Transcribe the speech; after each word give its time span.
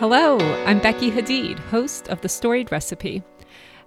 Hello, 0.00 0.38
I'm 0.64 0.78
Becky 0.78 1.10
Hadeed, 1.10 1.58
host 1.58 2.06
of 2.06 2.20
The 2.20 2.28
Storied 2.28 2.70
Recipe. 2.70 3.20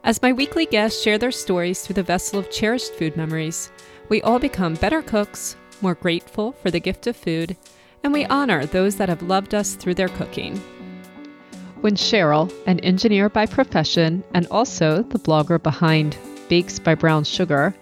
As 0.03 0.21
my 0.21 0.33
weekly 0.33 0.65
guests 0.65 1.01
share 1.01 1.17
their 1.17 1.31
stories 1.31 1.83
through 1.83 1.93
the 1.93 2.03
vessel 2.03 2.37
of 2.37 2.51
cherished 2.51 2.95
food 2.95 3.15
memories, 3.15 3.71
we 4.09 4.21
all 4.21 4.37
become 4.37 4.73
better 4.73 5.01
cooks, 5.01 5.55
more 5.79 5.95
grateful 5.95 6.51
for 6.51 6.69
the 6.69 6.81
gift 6.81 7.07
of 7.07 7.15
food, 7.15 7.55
and 8.03 8.11
we 8.11 8.25
honor 8.25 8.65
those 8.65 8.97
that 8.97 9.07
have 9.07 9.21
loved 9.21 9.55
us 9.55 9.75
through 9.75 9.93
their 9.93 10.09
cooking. 10.09 10.57
When 11.79 11.95
Cheryl, 11.95 12.53
an 12.67 12.81
engineer 12.81 13.29
by 13.29 13.45
profession 13.45 14.21
and 14.33 14.47
also 14.47 15.03
the 15.03 15.19
blogger 15.19 15.63
behind 15.63 16.17
Bakes 16.49 16.77
by 16.77 16.93
Brown 16.93 17.23
Sugar 17.23 17.73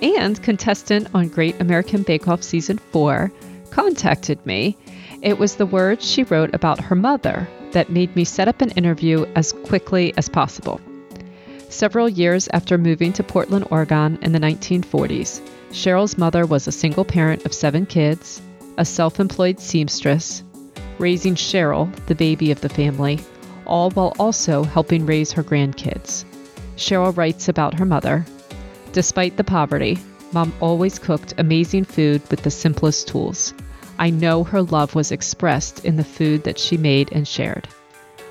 and 0.00 0.42
contestant 0.42 1.08
on 1.12 1.28
Great 1.28 1.60
American 1.60 2.02
Bake 2.02 2.28
Off 2.28 2.42
Season 2.42 2.78
4, 2.78 3.30
contacted 3.68 4.46
me, 4.46 4.74
it 5.20 5.38
was 5.38 5.56
the 5.56 5.66
words 5.66 6.10
she 6.10 6.22
wrote 6.22 6.54
about 6.54 6.80
her 6.80 6.96
mother 6.96 7.46
that 7.74 7.90
made 7.90 8.14
me 8.16 8.24
set 8.24 8.48
up 8.48 8.62
an 8.62 8.70
interview 8.70 9.26
as 9.34 9.52
quickly 9.52 10.14
as 10.16 10.28
possible. 10.28 10.80
Several 11.68 12.08
years 12.08 12.48
after 12.52 12.78
moving 12.78 13.12
to 13.14 13.22
Portland, 13.22 13.66
Oregon 13.70 14.16
in 14.22 14.32
the 14.32 14.38
1940s, 14.38 15.40
Cheryl's 15.70 16.16
mother 16.16 16.46
was 16.46 16.66
a 16.66 16.72
single 16.72 17.04
parent 17.04 17.44
of 17.44 17.52
seven 17.52 17.84
kids, 17.84 18.40
a 18.78 18.84
self 18.84 19.18
employed 19.18 19.58
seamstress, 19.58 20.44
raising 20.98 21.34
Cheryl, 21.34 21.92
the 22.06 22.14
baby 22.14 22.52
of 22.52 22.60
the 22.60 22.68
family, 22.68 23.18
all 23.66 23.90
while 23.90 24.14
also 24.18 24.62
helping 24.62 25.04
raise 25.04 25.32
her 25.32 25.42
grandkids. 25.42 26.24
Cheryl 26.76 27.16
writes 27.16 27.48
about 27.48 27.78
her 27.78 27.84
mother. 27.84 28.24
Despite 28.92 29.36
the 29.36 29.44
poverty, 29.44 29.98
mom 30.32 30.52
always 30.60 31.00
cooked 31.00 31.34
amazing 31.38 31.84
food 31.84 32.22
with 32.30 32.42
the 32.42 32.50
simplest 32.50 33.08
tools. 33.08 33.52
I 33.98 34.10
know 34.10 34.42
her 34.44 34.62
love 34.62 34.94
was 34.94 35.12
expressed 35.12 35.84
in 35.84 35.96
the 35.96 36.04
food 36.04 36.44
that 36.44 36.58
she 36.58 36.76
made 36.76 37.12
and 37.12 37.26
shared. 37.26 37.68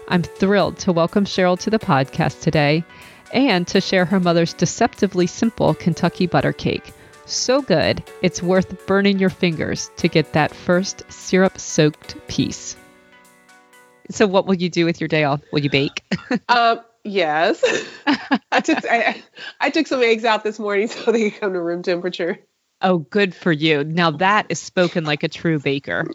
I'm 0.10 0.24
thrilled 0.24 0.78
to 0.80 0.92
welcome 0.92 1.24
Cheryl 1.24 1.58
to 1.60 1.70
the 1.70 1.80
podcast 1.80 2.42
today 2.42 2.84
and 3.32 3.66
to 3.68 3.80
share 3.80 4.04
her 4.06 4.20
mother's 4.20 4.54
deceptively 4.54 5.26
simple 5.26 5.74
Kentucky 5.74 6.28
butter 6.28 6.52
cake. 6.52 6.92
So 7.26 7.62
good, 7.62 8.04
it's 8.22 8.44
worth 8.44 8.86
burning 8.86 9.20
your 9.20 9.30
fingers 9.30 9.90
to 9.98 10.10
get 10.10 10.34
that 10.34 10.54
first 10.54 11.10
syrup 11.10 11.58
soaked 11.58 12.16
piece. 12.28 12.76
So, 14.10 14.28
what 14.28 14.46
will 14.46 14.56
you 14.56 14.70
do 14.70 14.84
with 14.84 15.00
your 15.00 15.08
day 15.08 15.24
off? 15.24 15.42
Will 15.54 15.62
you 15.62 15.70
bake? 15.70 16.04
um, 16.50 16.82
yes. 17.06 17.64
I 18.52 18.60
took 18.60 18.80
I, 18.84 19.24
I 19.62 19.70
took 19.70 19.88
some 19.88 20.02
eggs 20.02 20.26
out 20.26 20.44
this 20.44 20.60
morning 20.60 20.90
so 20.90 21.14
they 21.14 21.32
could 21.32 21.40
come 21.40 21.54
to 21.54 21.62
room 21.62 21.84
temperature. 21.84 22.40
Oh, 22.84 22.98
good 23.00 23.34
for 23.34 23.52
you. 23.52 23.84
Now 23.84 24.12
that 24.12 24.48
is 24.50 24.60
spoken 24.60 25.06
like 25.06 25.24
a 25.24 25.30
true 25.30 25.58
baker. 25.58 26.12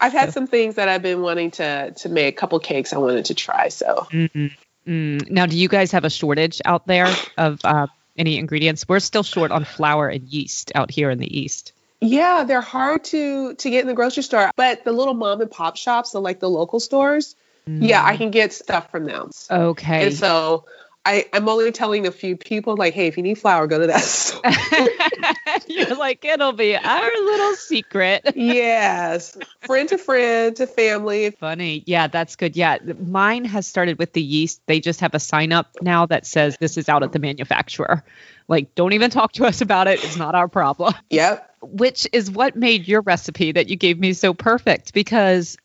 I've 0.00 0.12
had 0.12 0.32
some 0.32 0.46
things 0.46 0.76
that 0.76 0.88
I've 0.88 1.02
been 1.02 1.20
wanting 1.20 1.50
to 1.52 1.92
to 1.92 2.08
make. 2.08 2.34
A 2.34 2.40
couple 2.40 2.58
cakes 2.58 2.92
I 2.92 2.98
wanted 2.98 3.26
to 3.26 3.34
try. 3.34 3.68
So. 3.68 4.06
Mm-hmm. 4.10 4.46
Mm. 4.86 5.30
Now, 5.30 5.44
do 5.44 5.58
you 5.58 5.68
guys 5.68 5.92
have 5.92 6.04
a 6.04 6.10
shortage 6.10 6.62
out 6.64 6.86
there 6.86 7.14
of 7.36 7.60
uh, 7.64 7.86
any 8.16 8.38
ingredients? 8.38 8.88
We're 8.88 9.00
still 9.00 9.22
short 9.22 9.50
on 9.50 9.64
flour 9.64 10.08
and 10.08 10.26
yeast 10.26 10.72
out 10.74 10.90
here 10.90 11.10
in 11.10 11.18
the 11.18 11.38
east. 11.38 11.74
Yeah, 12.00 12.44
they're 12.44 12.62
hard 12.62 13.04
to 13.04 13.54
to 13.54 13.70
get 13.70 13.82
in 13.82 13.86
the 13.86 13.94
grocery 13.94 14.22
store, 14.22 14.50
but 14.56 14.84
the 14.84 14.92
little 14.92 15.12
mom 15.12 15.42
and 15.42 15.50
pop 15.50 15.76
shops, 15.76 16.12
so 16.12 16.20
like 16.20 16.40
the 16.40 16.48
local 16.48 16.80
stores, 16.80 17.36
mm. 17.68 17.86
yeah, 17.86 18.02
I 18.02 18.16
can 18.16 18.30
get 18.30 18.54
stuff 18.54 18.90
from 18.90 19.04
them. 19.04 19.30
Okay. 19.50 20.06
And 20.06 20.14
so 20.14 20.64
I, 21.06 21.24
I'm 21.32 21.48
only 21.48 21.72
telling 21.72 22.06
a 22.06 22.10
few 22.10 22.36
people, 22.36 22.76
like, 22.76 22.92
hey, 22.92 23.06
if 23.06 23.16
you 23.16 23.22
need 23.22 23.36
flour, 23.36 23.66
go 23.66 23.78
to 23.78 23.86
that 23.86 24.00
store. 24.02 24.42
You're 25.66 25.96
like, 25.96 26.24
it'll 26.24 26.52
be 26.52 26.76
our 26.76 27.10
little 27.10 27.54
secret. 27.54 28.32
yes. 28.36 29.36
Friend 29.60 29.88
to 29.88 29.96
friend 29.96 30.54
to 30.56 30.66
family. 30.66 31.30
Funny. 31.30 31.82
Yeah, 31.86 32.08
that's 32.08 32.36
good. 32.36 32.54
Yeah. 32.54 32.78
Mine 32.98 33.46
has 33.46 33.66
started 33.66 33.98
with 33.98 34.12
the 34.12 34.22
yeast. 34.22 34.60
They 34.66 34.80
just 34.80 35.00
have 35.00 35.14
a 35.14 35.18
sign 35.18 35.52
up 35.52 35.70
now 35.80 36.06
that 36.06 36.26
says 36.26 36.56
this 36.60 36.76
is 36.76 36.88
out 36.88 37.02
at 37.02 37.12
the 37.12 37.18
manufacturer. 37.18 38.04
Like, 38.46 38.74
don't 38.74 38.92
even 38.92 39.10
talk 39.10 39.32
to 39.32 39.46
us 39.46 39.62
about 39.62 39.88
it. 39.88 40.04
It's 40.04 40.16
not 40.16 40.34
our 40.34 40.48
problem. 40.48 40.94
Yep. 41.08 41.56
Which 41.62 42.06
is 42.12 42.30
what 42.30 42.56
made 42.56 42.88
your 42.88 43.00
recipe 43.00 43.52
that 43.52 43.68
you 43.68 43.76
gave 43.76 43.98
me 43.98 44.12
so 44.12 44.34
perfect 44.34 44.92
because 44.92 45.56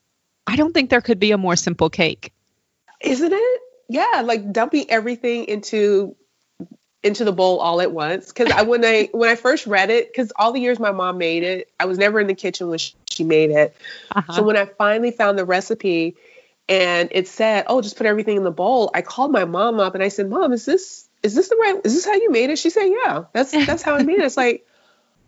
I 0.48 0.56
don't 0.56 0.74
think 0.74 0.90
there 0.90 1.02
could 1.02 1.20
be 1.20 1.32
a 1.32 1.38
more 1.38 1.56
simple 1.56 1.90
cake. 1.90 2.32
Isn't 3.02 3.34
it? 3.34 3.62
Yeah, 3.88 4.22
like 4.24 4.52
dumping 4.52 4.90
everything 4.90 5.46
into 5.46 6.16
into 7.04 7.24
the 7.24 7.32
bowl 7.32 7.60
all 7.60 7.82
at 7.82 7.92
once. 7.92 8.28
Because 8.28 8.52
I 8.52 8.64
when 8.64 8.84
I 8.84 9.10
when 9.12 9.30
I 9.30 9.36
first 9.36 9.68
read 9.68 9.90
it, 9.92 10.12
because 10.12 10.34
all 10.36 10.52
the 10.52 10.60
years 10.60 10.80
my 10.80 10.92
mom 10.92 11.18
made 11.18 11.44
it, 11.44 11.72
I 11.80 11.86
was 11.86 11.98
never 11.98 12.20
in 12.20 12.28
the 12.28 12.34
kitchen 12.34 12.68
when 12.68 12.80
she, 12.80 12.96
she 13.10 13.24
made 13.24 13.52
it. 13.52 13.76
Uh-huh. 14.16 14.34
So 14.34 14.44
when 14.44 14.58
I 14.58 14.66
finally 14.66 15.12
found 15.12 15.38
the 15.38 15.46
recipe, 15.46 16.16
and 16.68 17.10
it 17.12 17.28
said, 17.28 17.66
"Oh, 17.68 17.82
just 17.82 17.96
put 17.96 18.08
everything 18.08 18.38
in 18.38 18.44
the 18.44 18.52
bowl," 18.52 18.90
I 18.94 19.02
called 19.02 19.32
my 19.32 19.46
mom 19.46 19.80
up 19.80 19.94
and 19.94 20.04
I 20.04 20.08
said, 20.08 20.30
"Mom, 20.30 20.52
is 20.52 20.66
this 20.66 21.08
is 21.22 21.36
this 21.36 21.50
the 21.50 21.56
right? 21.58 21.80
Is 21.84 21.94
this 21.94 22.06
how 22.06 22.14
you 22.14 22.32
made 22.32 22.50
it?" 22.50 22.58
She 22.58 22.72
said, 22.72 22.86
"Yeah, 22.86 23.26
that's 23.34 23.52
that's 23.52 23.84
how 23.84 23.96
I 23.96 24.04
made 24.04 24.20
it." 24.20 24.26
It's 24.26 24.38
like. 24.38 24.66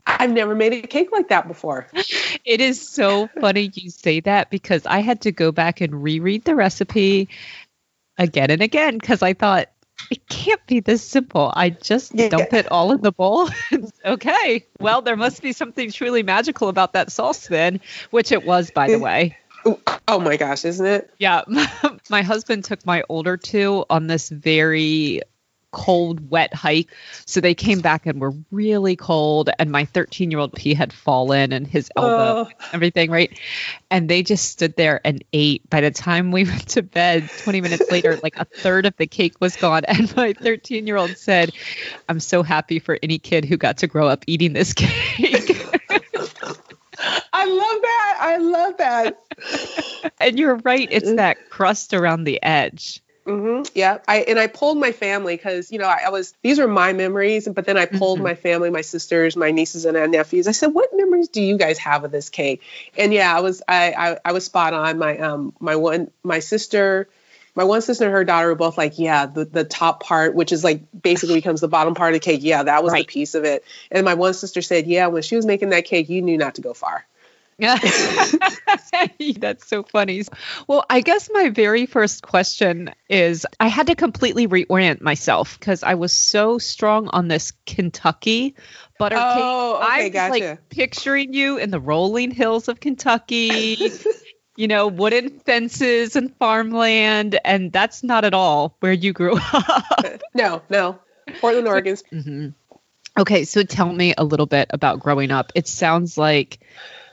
I've 0.10 0.32
never 0.32 0.56
made 0.56 0.72
a 0.72 0.88
cake 0.88 1.12
like 1.12 1.28
that 1.28 1.50
before. 1.50 1.90
It 2.46 2.62
is 2.62 2.80
so 2.88 3.28
funny 3.42 3.70
you 3.74 3.90
say 3.90 4.22
that 4.22 4.50
because 4.50 4.86
I 4.86 5.00
had 5.00 5.20
to 5.24 5.34
go 5.34 5.52
back 5.52 5.82
and 5.82 6.02
reread 6.02 6.46
the 6.46 6.56
recipe 6.56 7.28
again 8.18 8.52
and 8.52 8.62
again 8.62 8.98
because 8.98 9.22
I 9.22 9.34
thought 9.34 9.70
it 10.12 10.28
can't 10.30 10.66
be 10.68 10.80
this 10.80 11.04
simple. 11.04 11.52
I 11.56 11.70
just 11.70 12.14
yeah. 12.16 12.30
dump 12.30 12.54
it 12.54 12.72
all 12.72 12.92
in 12.92 13.02
the 13.02 13.12
bowl. 13.12 13.50
okay. 14.06 14.66
Well, 14.80 15.02
there 15.02 15.16
must 15.16 15.42
be 15.42 15.54
something 15.54 15.92
truly 15.92 16.24
magical 16.24 16.70
about 16.70 16.94
that 16.94 17.12
sauce 17.12 17.48
then, 17.48 17.80
which 18.12 18.32
it 18.32 18.46
was, 18.46 18.72
by 18.72 18.90
the 18.90 19.00
way. 19.00 19.38
Oh, 19.66 19.80
oh 20.08 20.20
my 20.20 20.38
gosh, 20.38 20.64
isn't 20.66 20.86
it? 20.86 21.14
Yeah. 21.18 21.42
my 22.10 22.22
husband 22.22 22.64
took 22.64 22.86
my 22.86 23.04
older 23.10 23.38
two 23.38 23.86
on 23.90 24.08
this 24.08 24.30
very 24.30 25.22
cold, 25.78 26.32
wet 26.32 26.54
hike. 26.56 26.90
So 27.26 27.40
they 27.40 27.54
came 27.54 27.82
back 27.82 28.08
and 28.08 28.20
were 28.20 28.34
really 28.52 28.96
cold. 28.96 29.52
And 29.60 29.72
my 29.72 29.86
13 29.86 30.32
year 30.32 30.40
old, 30.40 30.58
he 30.58 30.74
had 30.74 30.92
fallen 30.92 31.54
and 31.54 31.68
his 31.68 31.90
elbow, 31.96 32.50
oh. 32.50 32.66
everything, 32.74 33.12
right? 33.12 33.40
And 33.92 34.10
they 34.10 34.24
just 34.24 34.50
stood 34.50 34.76
there 34.76 35.00
and 35.06 35.24
ate. 35.34 35.70
By 35.70 35.82
the 35.82 35.92
time 35.92 36.32
we 36.32 36.44
went 36.46 36.68
to 36.70 36.82
bed, 36.82 37.30
20 37.44 37.62
minutes 37.62 37.92
later, 37.92 38.18
like 38.24 38.38
a 38.38 38.46
third 38.46 38.88
of 38.88 38.98
the 38.98 39.06
cake 39.06 39.36
was 39.40 39.56
gone. 39.56 39.84
And 39.98 40.16
my 40.16 40.34
13 40.34 40.88
year 40.88 40.98
old 40.98 41.16
said, 41.18 41.52
I'm 42.10 42.20
so 42.20 42.42
happy 42.44 42.80
for 42.80 42.98
any 43.04 43.20
kid 43.20 43.46
who 43.46 43.58
got 43.58 43.78
to 43.78 43.88
grow 43.88 44.08
up 44.08 44.24
eating 44.28 44.54
this 44.54 44.74
cake. 44.76 45.58
I 47.34 47.46
love 47.46 47.82
that. 47.82 48.18
I 48.20 48.38
love 48.38 48.78
that. 48.78 50.14
and 50.20 50.40
you're 50.40 50.56
right. 50.58 50.88
It's 50.90 51.14
that 51.14 51.50
crust 51.50 51.94
around 51.94 52.24
the 52.24 52.42
edge. 52.42 53.02
Mm-hmm. 53.28 53.64
Yeah. 53.76 54.00
I 54.08 54.20
and 54.20 54.40
I 54.40 54.48
pulled 54.48 54.78
my 54.78 54.94
family 54.94 55.36
because 55.36 55.70
you 55.72 55.80
know 55.80 55.86
I, 55.86 56.04
I, 56.06 56.10
was 56.10 56.34
these 56.42 56.60
are 56.60 56.68
my 56.68 56.94
memories, 56.94 57.48
but 57.48 57.66
then 57.66 57.78
I 57.78 57.86
pulled 57.86 58.18
mm-hmm. 58.18 58.24
my 58.24 58.36
family, 58.36 58.70
my 58.70 58.82
sisters, 58.82 59.36
my 59.36 59.52
nieces 59.52 59.84
and 59.84 59.98
my 59.98 60.06
nephews. 60.06 60.48
I 60.48 60.52
said, 60.52 60.68
"What 60.68 60.92
memories 60.94 61.28
do 61.28 61.42
you 61.42 61.58
guys 61.58 61.78
have 61.80 62.06
of 62.06 62.12
this 62.12 62.30
cake?" 62.30 62.62
And 62.98 63.14
yeah, 63.14 63.36
I 63.36 63.42
was 63.42 63.62
I 63.68 63.92
I, 63.92 64.18
I 64.24 64.32
was 64.32 64.46
spot 64.46 64.74
on. 64.74 64.98
My 64.98 65.18
um 65.18 65.54
my 65.60 65.76
one 65.76 66.10
my 66.24 66.40
sister. 66.40 67.10
My 67.54 67.64
one 67.64 67.82
sister 67.82 68.06
and 68.06 68.14
her 68.14 68.24
daughter 68.24 68.50
were 68.50 68.56
both 68.56 68.78
like, 68.78 69.00
yeah, 69.00 69.26
the, 69.26 69.44
the 69.44 69.64
top 69.64 70.04
part, 70.04 70.36
which 70.36 70.52
is 70.52 70.64
like 70.64 70.84
basically 71.02 71.34
becomes 71.42 71.60
the 71.60 71.68
bottom 71.68 71.96
part 71.96 72.14
of 72.14 72.22
the 72.22 72.24
cake. 72.24 72.42
Yeah, 72.44 72.62
that 72.62 72.84
was 72.84 72.94
right. 72.94 73.08
the 73.08 73.12
piece 73.12 73.34
of 73.34 73.46
it. 73.46 73.66
And 73.90 74.06
my 74.06 74.14
one 74.14 74.36
sister 74.36 74.62
said, 74.62 74.86
yeah, 74.86 75.08
when 75.08 75.24
she 75.24 75.36
was 75.36 75.44
making 75.44 75.70
that 75.70 75.86
cake, 75.86 76.08
you 76.08 76.22
knew 76.22 76.38
not 76.38 76.54
to 76.56 76.62
go 76.62 76.76
far. 76.76 77.08
Yeah. 77.58 77.78
That's 79.40 79.68
so 79.68 79.84
funny. 79.84 80.24
Well, 80.68 80.86
I 80.90 81.02
guess 81.02 81.30
my 81.34 81.50
very 81.50 81.86
first 81.86 82.22
question 82.22 82.94
is 83.10 83.46
I 83.60 83.68
had 83.68 83.88
to 83.88 83.96
completely 83.96 84.48
reorient 84.48 85.02
myself 85.02 85.60
because 85.60 85.84
I 85.84 85.96
was 85.96 86.14
so 86.14 86.60
strong 86.60 87.10
on 87.10 87.28
this 87.28 87.54
Kentucky 87.66 88.56
butter 89.00 89.16
cake. 89.16 89.24
Oh, 89.26 89.76
okay, 89.78 90.06
I'm 90.06 90.12
gotcha. 90.12 90.32
like 90.32 90.70
picturing 90.70 91.34
you 91.34 91.58
in 91.58 91.72
the 91.72 91.80
rolling 91.80 92.32
hills 92.32 92.68
of 92.68 92.80
Kentucky. 92.80 93.78
you 94.56 94.68
know, 94.68 94.88
wooden 94.88 95.40
fences 95.40 96.16
and 96.16 96.36
farmland, 96.38 97.40
and 97.46 97.72
that's 97.72 98.04
not 98.04 98.26
at 98.26 98.34
all 98.34 98.76
where 98.80 98.92
you 98.92 99.14
grew 99.14 99.38
up. 99.54 100.22
no, 100.34 100.62
no. 100.70 101.00
Portland, 101.40 101.68
Oregon. 101.68 101.96
Mm-hmm. 102.12 102.48
Okay, 103.20 103.46
so 103.46 103.64
tell 103.64 103.92
me 103.92 104.14
a 104.18 104.24
little 104.24 104.46
bit 104.46 104.70
about 104.72 105.00
growing 105.00 105.32
up. 105.32 105.52
It 105.56 105.68
sounds 105.68 106.18
like 106.18 106.60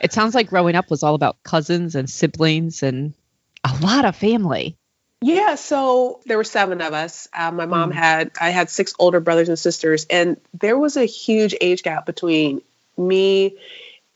it 0.04 0.12
sounds 0.12 0.34
like 0.34 0.50
growing 0.50 0.76
up 0.76 0.90
was 0.90 1.02
all 1.02 1.14
about 1.14 1.42
cousins 1.42 1.94
and 1.94 2.10
siblings 2.10 2.82
and 2.82 3.14
a 3.64 3.74
lot 3.80 4.04
of 4.04 4.14
family. 4.14 4.76
Yeah, 5.22 5.54
so 5.54 6.20
there 6.26 6.36
were 6.36 6.44
seven 6.44 6.82
of 6.82 6.92
us. 6.92 7.26
Uh, 7.32 7.50
my 7.50 7.64
mom 7.64 7.90
mm. 7.90 7.94
had 7.94 8.30
I 8.38 8.50
had 8.50 8.68
six 8.68 8.92
older 8.98 9.20
brothers 9.20 9.48
and 9.48 9.58
sisters, 9.58 10.04
and 10.10 10.36
there 10.52 10.76
was 10.76 10.98
a 10.98 11.06
huge 11.06 11.56
age 11.58 11.82
gap 11.82 12.04
between 12.04 12.60
me 12.98 13.56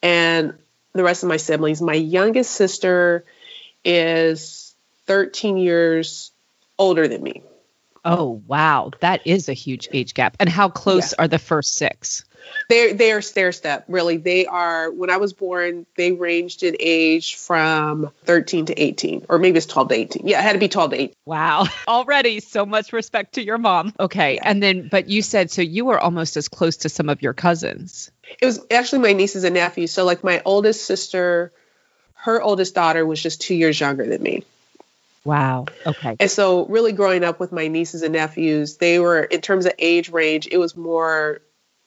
and 0.02 0.58
the 0.92 1.02
rest 1.02 1.22
of 1.22 1.30
my 1.30 1.38
siblings. 1.38 1.80
My 1.80 1.94
youngest 1.94 2.50
sister 2.50 3.24
is 3.82 4.74
13 5.06 5.56
years 5.56 6.32
older 6.78 7.08
than 7.08 7.22
me. 7.22 7.42
Oh, 8.04 8.42
wow. 8.46 8.90
That 9.00 9.26
is 9.26 9.48
a 9.48 9.52
huge 9.52 9.88
age 9.92 10.14
gap. 10.14 10.36
And 10.40 10.48
how 10.48 10.68
close 10.68 11.12
yeah. 11.12 11.24
are 11.24 11.28
the 11.28 11.38
first 11.38 11.74
six? 11.74 12.24
They're 12.68 12.94
they're 12.94 13.22
stair 13.22 13.52
step, 13.52 13.84
really. 13.88 14.16
They 14.16 14.46
are 14.46 14.90
when 14.90 15.10
I 15.10 15.16
was 15.16 15.32
born, 15.32 15.86
they 15.96 16.12
ranged 16.12 16.62
in 16.62 16.76
age 16.78 17.36
from 17.36 18.10
13 18.24 18.66
to 18.66 18.80
18, 18.80 19.26
or 19.28 19.38
maybe 19.38 19.56
it's 19.58 19.66
12 19.66 19.88
to 19.88 19.94
18. 19.94 20.26
Yeah, 20.26 20.40
it 20.40 20.42
had 20.42 20.52
to 20.52 20.58
be 20.58 20.68
12 20.68 20.90
to 20.90 20.96
18. 20.96 21.14
Wow. 21.24 21.66
Already 21.88 22.40
so 22.40 22.66
much 22.66 22.92
respect 22.92 23.34
to 23.34 23.44
your 23.44 23.58
mom. 23.58 23.94
Okay. 23.98 24.36
Yeah. 24.36 24.42
And 24.44 24.62
then 24.62 24.88
but 24.88 25.08
you 25.08 25.22
said 25.22 25.50
so 25.50 25.62
you 25.62 25.84
were 25.84 25.98
almost 25.98 26.36
as 26.36 26.48
close 26.48 26.78
to 26.78 26.88
some 26.88 27.08
of 27.08 27.22
your 27.22 27.32
cousins. 27.32 28.10
It 28.40 28.46
was 28.46 28.60
actually 28.70 29.00
my 29.00 29.12
nieces 29.12 29.44
and 29.44 29.54
nephews. 29.54 29.92
So 29.92 30.04
like 30.04 30.22
my 30.22 30.42
oldest 30.44 30.84
sister, 30.84 31.52
her 32.14 32.42
oldest 32.42 32.74
daughter 32.74 33.04
was 33.06 33.22
just 33.22 33.40
two 33.40 33.54
years 33.54 33.78
younger 33.78 34.06
than 34.06 34.22
me. 34.22 34.44
Wow. 35.24 35.66
Okay. 35.86 36.16
And 36.20 36.30
so, 36.30 36.66
really 36.66 36.92
growing 36.92 37.24
up 37.24 37.40
with 37.40 37.52
my 37.52 37.68
nieces 37.68 38.02
and 38.02 38.12
nephews, 38.12 38.76
they 38.76 38.98
were, 38.98 39.22
in 39.22 39.40
terms 39.40 39.66
of 39.66 39.72
age 39.78 40.10
range, 40.10 40.48
it 40.50 40.58
was 40.58 40.76
more 40.76 41.40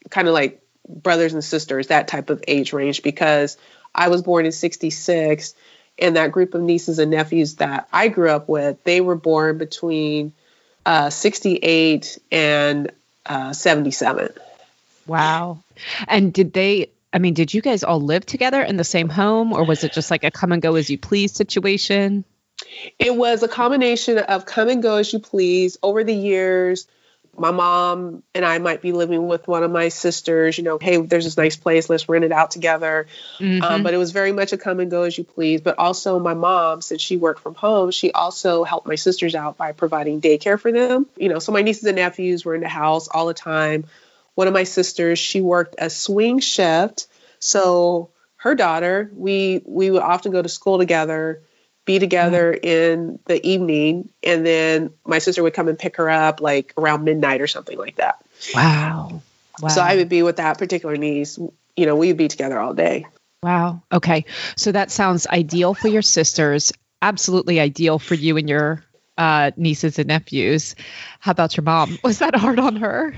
kind 0.10 0.28
of 0.28 0.34
like 0.34 0.62
brothers 0.88 1.34
and 1.34 1.44
sisters, 1.44 1.88
that 1.88 2.08
type 2.08 2.30
of 2.30 2.44
age 2.48 2.74
range, 2.74 3.04
because 3.04 3.58
I 3.94 4.10
was 4.10 4.22
born 4.22 4.46
in 4.46 4.52
66. 4.52 5.56
And 6.00 6.16
that 6.16 6.32
group 6.32 6.54
of 6.56 6.62
nieces 6.62 7.00
and 7.00 7.12
nephews 7.12 7.56
that 7.56 7.88
I 7.92 8.08
grew 8.08 8.30
up 8.30 8.48
with, 8.50 8.84
they 8.84 9.02
were 9.02 9.16
born 9.16 9.58
between 9.58 10.34
uh, 10.86 11.10
68 11.10 12.18
and 12.32 12.92
uh, 13.26 13.54
77. 13.54 14.30
Wow. 15.06 15.60
And 16.08 16.34
did 16.34 16.54
they, 16.54 16.90
I 17.14 17.20
mean, 17.20 17.34
did 17.34 17.54
you 17.54 17.62
guys 17.62 17.84
all 17.84 18.00
live 18.00 18.26
together 18.26 18.62
in 18.62 18.78
the 18.78 18.84
same 18.84 19.10
home, 19.10 19.54
or 19.54 19.64
was 19.64 19.84
it 19.84 19.94
just 19.94 20.10
like 20.10 20.24
a 20.24 20.32
come 20.32 20.52
and 20.52 20.62
go 20.62 20.76
as 20.76 20.90
you 20.90 20.98
please 20.98 21.34
situation? 21.34 22.24
It 23.00 23.16
was 23.16 23.44
a 23.44 23.48
combination 23.48 24.18
of 24.18 24.46
come 24.46 24.70
and 24.70 24.82
go 24.82 24.98
as 24.98 25.12
you 25.12 25.20
please. 25.20 25.78
Over 25.82 26.04
the 26.04 26.14
years, 26.14 26.88
my 27.38 27.52
mom 27.52 28.24
and 28.36 28.44
I 28.44 28.60
might 28.60 28.82
be 28.82 28.92
living 28.92 29.28
with 29.28 29.48
one 29.48 29.64
of 29.64 29.72
my 29.72 29.90
sisters, 29.90 30.58
you 30.58 30.64
know, 30.64 30.78
hey, 30.80 30.98
there's 30.98 31.24
this 31.24 31.38
nice 31.38 31.56
place, 31.56 31.90
let's 31.90 32.10
rent 32.10 32.26
it 32.26 32.32
out 32.32 32.52
together. 32.52 33.08
Mm-hmm. 33.40 33.64
Um, 33.64 33.84
but 33.84 33.94
it 33.94 33.98
was 33.98 34.12
very 34.12 34.32
much 34.32 34.52
a 34.52 34.58
come 34.58 34.80
and 34.80 34.92
go 34.92 35.04
as 35.04 35.18
you 35.18 35.24
please. 35.24 35.62
But 35.62 35.80
also, 35.80 36.20
my 36.20 36.34
mom, 36.34 36.82
since 36.82 37.02
she 37.02 37.18
worked 37.18 37.42
from 37.42 37.56
home, 37.56 37.92
she 37.92 38.12
also 38.12 38.64
helped 38.64 38.88
my 38.88 38.96
sisters 38.96 39.34
out 39.34 39.58
by 39.58 39.72
providing 39.72 40.20
daycare 40.22 40.60
for 40.60 40.72
them. 40.72 41.08
You 41.16 41.30
know, 41.30 41.40
so 41.40 41.52
my 41.52 41.62
nieces 41.62 41.86
and 41.86 41.96
nephews 41.96 42.44
were 42.44 42.56
in 42.56 42.62
the 42.62 42.70
house 42.70 43.08
all 43.08 43.28
the 43.28 43.34
time. 43.34 43.86
One 44.36 44.48
of 44.48 44.54
my 44.54 44.64
sisters, 44.64 45.20
she 45.20 45.42
worked 45.42 45.76
a 45.78 45.90
swing 45.90 46.40
shift. 46.40 47.08
So 47.40 48.10
her 48.38 48.56
daughter, 48.56 49.10
we 49.16 49.62
we 49.66 49.90
would 49.90 50.02
often 50.02 50.32
go 50.32 50.42
to 50.42 50.50
school 50.50 50.78
together 50.78 51.42
be 51.86 52.00
together 52.00 52.54
mm-hmm. 52.54 52.68
in 52.68 53.20
the 53.26 53.46
evening 53.48 54.10
and 54.24 54.46
then 54.46 54.92
my 55.06 55.20
sister 55.20 55.44
would 55.44 55.54
come 55.54 55.68
and 55.68 55.80
pick 55.80 55.98
her 55.98 56.10
up 56.10 56.42
like 56.42 56.74
around 56.78 57.04
midnight 57.04 57.42
or 57.42 57.48
something 57.48 57.78
like 57.78 57.96
that. 57.96 58.24
Wow, 58.56 59.22
wow. 59.60 59.70
so 59.70 59.82
i 59.82 59.96
would 59.96 60.10
be 60.10 60.24
with 60.24 60.38
that 60.38 60.58
particular 60.58 60.98
niece 60.98 61.38
you 61.76 61.86
know 61.86 61.96
we'd 61.96 62.18
be 62.18 62.28
together 62.28 62.60
all 62.60 62.74
day. 62.74 63.06
Wow. 63.44 63.82
Okay. 63.92 64.26
So 64.56 64.72
that 64.72 64.92
sounds 64.92 65.26
ideal 65.26 65.74
for 65.74 65.88
your 65.88 66.04
sisters. 66.04 66.72
Absolutely 67.02 67.60
ideal 67.60 67.98
for 67.98 68.14
you 68.14 68.38
and 68.38 68.48
your 68.48 68.84
uh, 69.18 69.52
nieces 69.58 69.98
and 69.98 70.08
nephews. 70.08 70.76
How 71.20 71.32
about 71.32 71.58
your 71.58 71.64
mom? 71.64 71.98
Was 72.04 72.20
that 72.20 72.36
hard 72.36 72.60
on 72.60 72.76
her? 72.76 73.16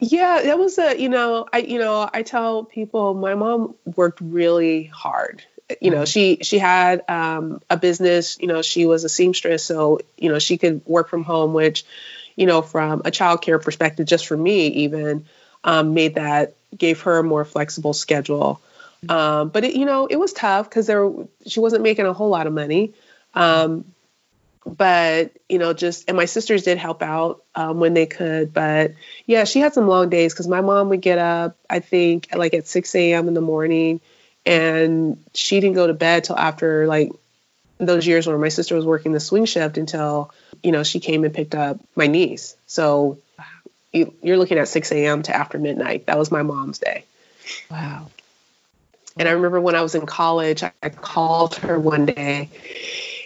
Yeah 0.00 0.42
that 0.42 0.58
was 0.58 0.76
a 0.76 1.00
you 1.00 1.08
know 1.08 1.46
i 1.52 1.58
you 1.58 1.78
know 1.78 2.10
i 2.12 2.22
tell 2.22 2.64
people 2.64 3.14
my 3.14 3.34
mom 3.34 3.76
worked 3.96 4.20
really 4.20 4.84
hard 4.84 5.44
you 5.80 5.90
know 5.90 6.04
she 6.04 6.38
she 6.42 6.58
had 6.58 7.08
um, 7.08 7.60
a 7.70 7.76
business 7.76 8.38
you 8.40 8.46
know 8.46 8.62
she 8.62 8.86
was 8.86 9.04
a 9.04 9.08
seamstress 9.08 9.64
so 9.64 10.00
you 10.16 10.28
know 10.28 10.38
she 10.38 10.58
could 10.58 10.84
work 10.86 11.08
from 11.08 11.24
home 11.24 11.52
which 11.52 11.84
you 12.36 12.46
know 12.46 12.62
from 12.62 13.00
a 13.00 13.10
childcare 13.10 13.62
perspective 13.62 14.06
just 14.06 14.26
for 14.26 14.36
me 14.36 14.68
even 14.68 15.26
um, 15.64 15.94
made 15.94 16.16
that 16.16 16.54
gave 16.76 17.00
her 17.02 17.18
a 17.18 17.24
more 17.24 17.44
flexible 17.44 17.92
schedule. 17.92 18.60
Um, 19.08 19.48
but 19.50 19.64
it 19.64 19.74
you 19.74 19.84
know 19.84 20.06
it 20.06 20.16
was 20.16 20.32
tough 20.32 20.68
because 20.68 20.86
there 20.86 21.10
she 21.46 21.60
wasn't 21.60 21.82
making 21.82 22.06
a 22.06 22.12
whole 22.12 22.30
lot 22.30 22.46
of 22.46 22.52
money. 22.52 22.94
Um, 23.34 23.84
but 24.66 25.32
you 25.48 25.58
know 25.58 25.74
just 25.74 26.08
and 26.08 26.16
my 26.16 26.24
sisters 26.24 26.62
did 26.62 26.78
help 26.78 27.02
out 27.02 27.42
um, 27.54 27.80
when 27.80 27.92
they 27.92 28.06
could 28.06 28.54
but 28.54 28.94
yeah 29.26 29.44
she 29.44 29.60
had 29.60 29.74
some 29.74 29.86
long 29.86 30.08
days 30.08 30.32
because 30.32 30.48
my 30.48 30.62
mom 30.62 30.88
would 30.88 31.02
get 31.02 31.18
up 31.18 31.58
i 31.68 31.80
think 31.80 32.28
like 32.34 32.54
at 32.54 32.66
6 32.66 32.94
a.m 32.94 33.28
in 33.28 33.34
the 33.34 33.42
morning 33.42 34.00
and 34.46 35.22
she 35.34 35.60
didn't 35.60 35.74
go 35.74 35.86
to 35.86 35.94
bed 35.94 36.24
till 36.24 36.38
after 36.38 36.86
like 36.86 37.12
those 37.78 38.06
years 38.06 38.26
where 38.26 38.38
my 38.38 38.48
sister 38.48 38.74
was 38.76 38.84
working 38.84 39.12
the 39.12 39.20
swing 39.20 39.44
shift 39.46 39.78
until 39.78 40.30
you 40.62 40.72
know 40.72 40.82
she 40.82 41.00
came 41.00 41.24
and 41.24 41.34
picked 41.34 41.54
up 41.54 41.80
my 41.94 42.06
niece. 42.06 42.56
So 42.66 43.18
you, 43.92 44.14
are 44.26 44.36
looking 44.36 44.58
at 44.58 44.68
6 44.68 44.92
a.m 44.92 45.22
to 45.22 45.34
after 45.34 45.58
midnight. 45.58 46.06
That 46.06 46.18
was 46.18 46.30
my 46.30 46.42
mom's 46.42 46.78
day. 46.78 47.04
Wow. 47.70 48.10
And 49.16 49.28
i 49.28 49.32
remember 49.32 49.60
when 49.60 49.76
i 49.76 49.82
was 49.82 49.94
in 49.94 50.06
college 50.06 50.64
i, 50.64 50.72
I 50.82 50.88
called 50.88 51.54
her 51.56 51.78
one 51.78 52.06
day 52.06 52.48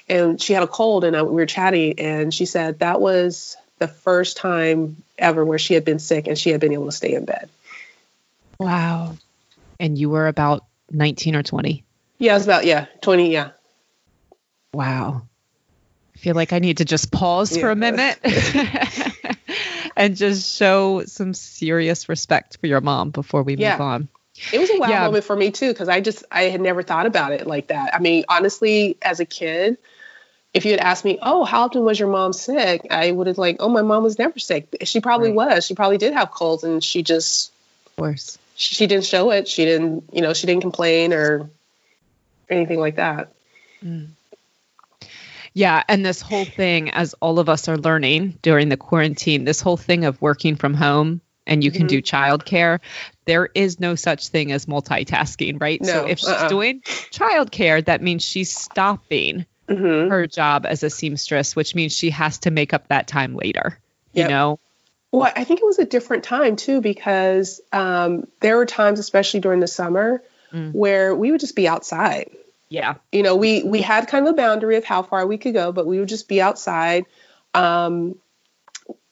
and 0.09 0.41
she 0.41 0.53
had 0.53 0.63
a 0.63 0.67
cold 0.67 1.05
and 1.05 1.17
I, 1.17 1.23
we 1.23 1.35
were 1.35 1.47
chatting 1.47 1.99
and 1.99 2.33
she 2.33 2.47
said 2.47 2.81
that 2.81 3.01
was 3.01 3.57
the 3.79 3.89
first 3.89 4.37
time 4.37 5.03
ever 5.19 5.45
where 5.45 5.59
she 5.59 5.75
had 5.75 5.85
been 5.85 5.99
sick 5.99 6.27
and 6.27 6.39
she 6.39 6.51
had 6.51 6.61
been 6.61 6.73
able 6.73 6.87
to 6.87 6.93
stay 6.93 7.15
in 7.15 7.25
bed. 7.25 7.49
Wow. 8.59 9.17
And 9.79 9.97
you 9.97 10.11
were 10.11 10.27
about 10.27 10.65
19 10.91 11.37
or 11.37 11.43
20? 11.43 11.85
Yeah, 12.19 12.37
it's 12.37 12.45
about, 12.45 12.65
yeah, 12.65 12.87
20, 13.01 13.31
yeah. 13.31 13.51
Wow. 14.73 15.23
I 16.15 16.19
feel 16.19 16.35
like 16.35 16.53
I 16.53 16.59
need 16.59 16.79
to 16.79 16.85
just 16.85 17.13
pause 17.13 17.55
yeah. 17.55 17.63
for 17.63 17.71
a 17.71 17.77
minute 17.77 18.19
and 19.97 20.17
just 20.17 20.57
show 20.57 21.05
some 21.05 21.33
serious 21.33 22.09
respect 22.09 22.59
for 22.59 22.67
your 22.67 22.81
mom 22.81 23.11
before 23.11 23.43
we 23.43 23.57
yeah. 23.57 23.73
move 23.73 23.81
on. 23.81 24.09
It 24.53 24.59
was 24.59 24.71
a 24.71 24.79
wow 24.79 24.89
yeah. 24.89 25.05
moment 25.05 25.25
for 25.25 25.35
me 25.35 25.51
too, 25.51 25.69
because 25.69 25.89
I 25.89 26.01
just 26.01 26.25
I 26.31 26.45
had 26.45 26.61
never 26.61 26.83
thought 26.83 27.07
about 27.07 27.33
it 27.33 27.47
like 27.47 27.69
that. 27.69 27.95
I 27.95 27.99
mean, 27.99 28.25
honestly, 28.29 28.97
as 29.03 29.21
a 29.21 29.25
kid, 29.25 29.79
if 30.55 30.65
you 30.65 30.71
had 30.71 30.81
asked 30.81 31.05
me, 31.05 31.19
"Oh, 31.21 31.45
how 31.45 31.63
often 31.63 31.85
was 31.85 31.99
your 31.99 32.09
mom 32.09 32.33
sick?" 32.33 32.87
I 32.91 33.11
would 33.11 33.27
have 33.27 33.39
like, 33.39 33.57
"Oh, 33.59 33.69
my 33.69 33.83
mom 33.83 34.05
was 34.05 34.19
never 34.19 34.39
sick. 34.39 34.77
She 34.85 35.01
probably 35.01 35.33
right. 35.33 35.55
was. 35.55 35.67
She 35.67 35.75
probably 35.75 35.99
did 35.99 36.13
have 36.13 36.31
colds, 36.31 36.63
and 36.63 36.83
she 36.83 37.03
just 37.03 37.53
worse 37.97 38.39
she 38.59 38.89
didn't 38.89 39.05
show 39.05 39.31
it. 39.31 39.47
She 39.49 39.65
didn't, 39.65 40.05
you 40.13 40.21
know, 40.21 40.35
she 40.35 40.47
didn't 40.47 40.63
complain 40.63 41.13
or 41.13 41.49
anything 42.51 42.81
like 42.81 42.97
that. 42.97 43.33
Mm. 43.85 44.09
Yeah, 45.55 45.83
and 45.89 46.05
this 46.05 46.21
whole 46.21 46.45
thing, 46.45 46.91
as 46.91 47.15
all 47.21 47.39
of 47.39 47.49
us 47.49 47.69
are 47.69 47.77
learning 47.77 48.39
during 48.43 48.69
the 48.69 48.77
quarantine, 48.77 49.45
this 49.45 49.61
whole 49.61 49.77
thing 49.77 50.05
of 50.05 50.21
working 50.21 50.57
from 50.57 50.75
home 50.75 51.21
and 51.47 51.63
you 51.63 51.71
can 51.71 51.83
mm-hmm. 51.83 51.89
do 51.89 52.03
childcare, 52.03 52.81
there 53.27 53.49
is 53.55 53.79
no 53.79 53.95
such 53.95 54.29
thing 54.29 54.53
as 54.53 54.67
multitasking, 54.67 55.61
right? 55.61 55.81
No, 55.81 55.89
so 55.89 56.07
if 56.07 56.19
she's 56.19 56.29
uh-uh. 56.29 56.49
doing 56.49 56.81
childcare, 56.81 57.85
that 57.85 58.03
means 58.03 58.25
she's 58.25 58.55
stopping 58.55 59.47
mm-hmm. 59.69 60.11
her 60.11 60.27
job 60.27 60.67
as 60.67 60.83
a 60.83 60.91
seamstress, 60.91 61.55
which 61.55 61.75
means 61.75 61.93
she 61.93 62.11
has 62.11 62.39
to 62.39 62.51
make 62.51 62.75
up 62.75 62.89
that 62.89 63.07
time 63.07 63.37
later. 63.37 63.79
Yep. 64.15 64.25
You 64.25 64.29
know, 64.29 64.61
well, 65.11 65.33
I 65.35 65.45
think 65.45 65.61
it 65.61 65.67
was 65.67 65.79
a 65.79 65.85
different 65.85 66.25
time 66.25 66.57
too 66.57 66.81
because 66.81 67.61
um, 67.73 68.27
there 68.41 68.57
were 68.57 68.67
times, 68.67 68.99
especially 68.99 69.41
during 69.41 69.61
the 69.61 69.67
summer, 69.67 70.23
mm. 70.53 70.73
where 70.73 71.15
we 71.15 71.31
would 71.31 71.41
just 71.41 71.57
be 71.57 71.67
outside. 71.67 72.31
Yeah. 72.69 72.97
You 73.11 73.23
know, 73.23 73.37
we 73.37 73.63
we 73.63 73.81
had 73.81 74.09
kind 74.09 74.27
of 74.27 74.35
a 74.35 74.37
boundary 74.37 74.77
of 74.77 74.85
how 74.85 75.03
far 75.03 75.27
we 75.27 75.39
could 75.39 75.55
go, 75.55 75.73
but 75.73 75.87
we 75.87 75.99
would 75.99 76.09
just 76.09 76.29
be 76.29 76.43
outside. 76.43 77.07
Um, 77.55 78.17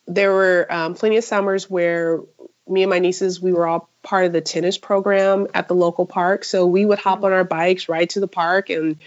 there 0.06 0.32
were 0.32 0.66
um, 0.70 0.94
plenty 0.94 1.16
of 1.16 1.24
summers 1.24 1.70
where 1.70 2.20
me 2.68 2.82
and 2.82 2.90
my 2.90 2.98
nieces 2.98 3.40
we 3.40 3.52
were 3.52 3.66
all 3.66 3.88
part 4.02 4.26
of 4.26 4.32
the 4.32 4.40
tennis 4.40 4.76
program 4.76 5.46
at 5.54 5.68
the 5.68 5.74
local 5.74 6.04
park, 6.04 6.44
so 6.44 6.66
we 6.66 6.84
would 6.84 6.98
hop 6.98 7.20
mm. 7.20 7.24
on 7.24 7.32
our 7.32 7.44
bikes, 7.44 7.88
ride 7.88 8.10
to 8.10 8.20
the 8.20 8.28
park, 8.28 8.68
and 8.68 8.98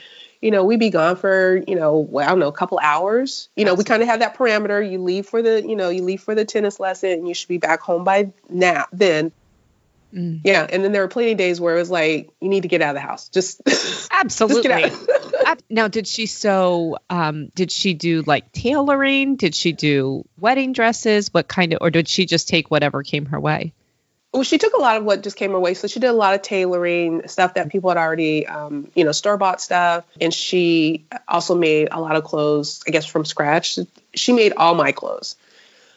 you 0.41 0.51
know, 0.51 0.63
we'd 0.63 0.79
be 0.79 0.89
gone 0.89 1.15
for, 1.15 1.61
you 1.67 1.75
know, 1.75 1.97
well, 1.97 2.25
I 2.25 2.29
don't 2.29 2.39
know, 2.39 2.47
a 2.47 2.53
couple 2.53 2.79
hours. 2.81 3.49
You 3.55 3.65
know, 3.65 3.73
we 3.73 3.83
kind 3.83 4.01
of 4.01 4.07
have 4.07 4.19
that 4.19 4.37
parameter. 4.37 4.89
You 4.89 4.99
leave 4.99 5.25
for 5.25 5.41
the, 5.41 5.61
you 5.61 5.75
know, 5.75 5.89
you 5.89 6.03
leave 6.03 6.21
for 6.21 6.33
the 6.33 6.45
tennis 6.45 6.79
lesson 6.79 7.11
and 7.11 7.27
you 7.27 7.33
should 7.33 7.49
be 7.49 7.57
back 7.57 7.81
home 7.81 8.03
by 8.03 8.31
now 8.49 8.85
then. 8.93 9.31
Mm. 10.13 10.41
Yeah. 10.43 10.65
And 10.67 10.83
then 10.83 10.91
there 10.91 11.01
were 11.01 11.09
plenty 11.09 11.33
of 11.33 11.37
days 11.37 11.59
where 11.59 11.75
it 11.75 11.79
was 11.79 11.91
like, 11.91 12.29
you 12.39 12.49
need 12.49 12.61
to 12.61 12.69
get 12.69 12.81
out 12.81 12.95
of 12.95 12.95
the 12.95 13.07
house. 13.07 13.29
Just 13.33 13.61
absolutely. 14.11 14.89
Just 14.89 15.63
now, 15.69 15.87
did 15.87 16.07
she 16.07 16.25
sew, 16.25 16.97
um, 17.09 17.47
did 17.53 17.71
she 17.71 17.93
do 17.93 18.23
like 18.25 18.51
tailoring? 18.51 19.35
Did 19.35 19.53
she 19.53 19.71
do 19.73 20.25
wedding 20.39 20.73
dresses? 20.73 21.33
What 21.33 21.47
kind 21.47 21.73
of, 21.73 21.79
or 21.81 21.89
did 21.89 22.07
she 22.07 22.25
just 22.25 22.47
take 22.47 22.71
whatever 22.71 23.03
came 23.03 23.25
her 23.27 23.39
way? 23.39 23.73
Well, 24.39 24.45
she 24.45 24.57
took 24.57 24.71
a 24.71 24.79
lot 24.79 24.95
of 24.95 25.03
what 25.03 25.21
just 25.21 25.35
came 25.35 25.51
her 25.51 25.59
way. 25.59 25.73
So 25.73 25.89
she 25.89 25.99
did 25.99 26.07
a 26.07 26.13
lot 26.13 26.33
of 26.33 26.41
tailoring 26.41 27.27
stuff 27.27 27.55
that 27.55 27.69
people 27.69 27.89
had 27.89 27.97
already, 27.97 28.47
um, 28.47 28.89
you 28.95 29.03
know, 29.03 29.11
store 29.11 29.35
bought 29.35 29.59
stuff. 29.59 30.05
And 30.21 30.33
she 30.33 31.03
also 31.27 31.55
made 31.55 31.89
a 31.91 31.99
lot 31.99 32.15
of 32.15 32.23
clothes, 32.23 32.81
I 32.87 32.91
guess, 32.91 33.05
from 33.05 33.25
scratch. 33.25 33.77
She 34.13 34.31
made 34.31 34.53
all 34.53 34.75
my 34.75 34.93
clothes. 34.93 35.35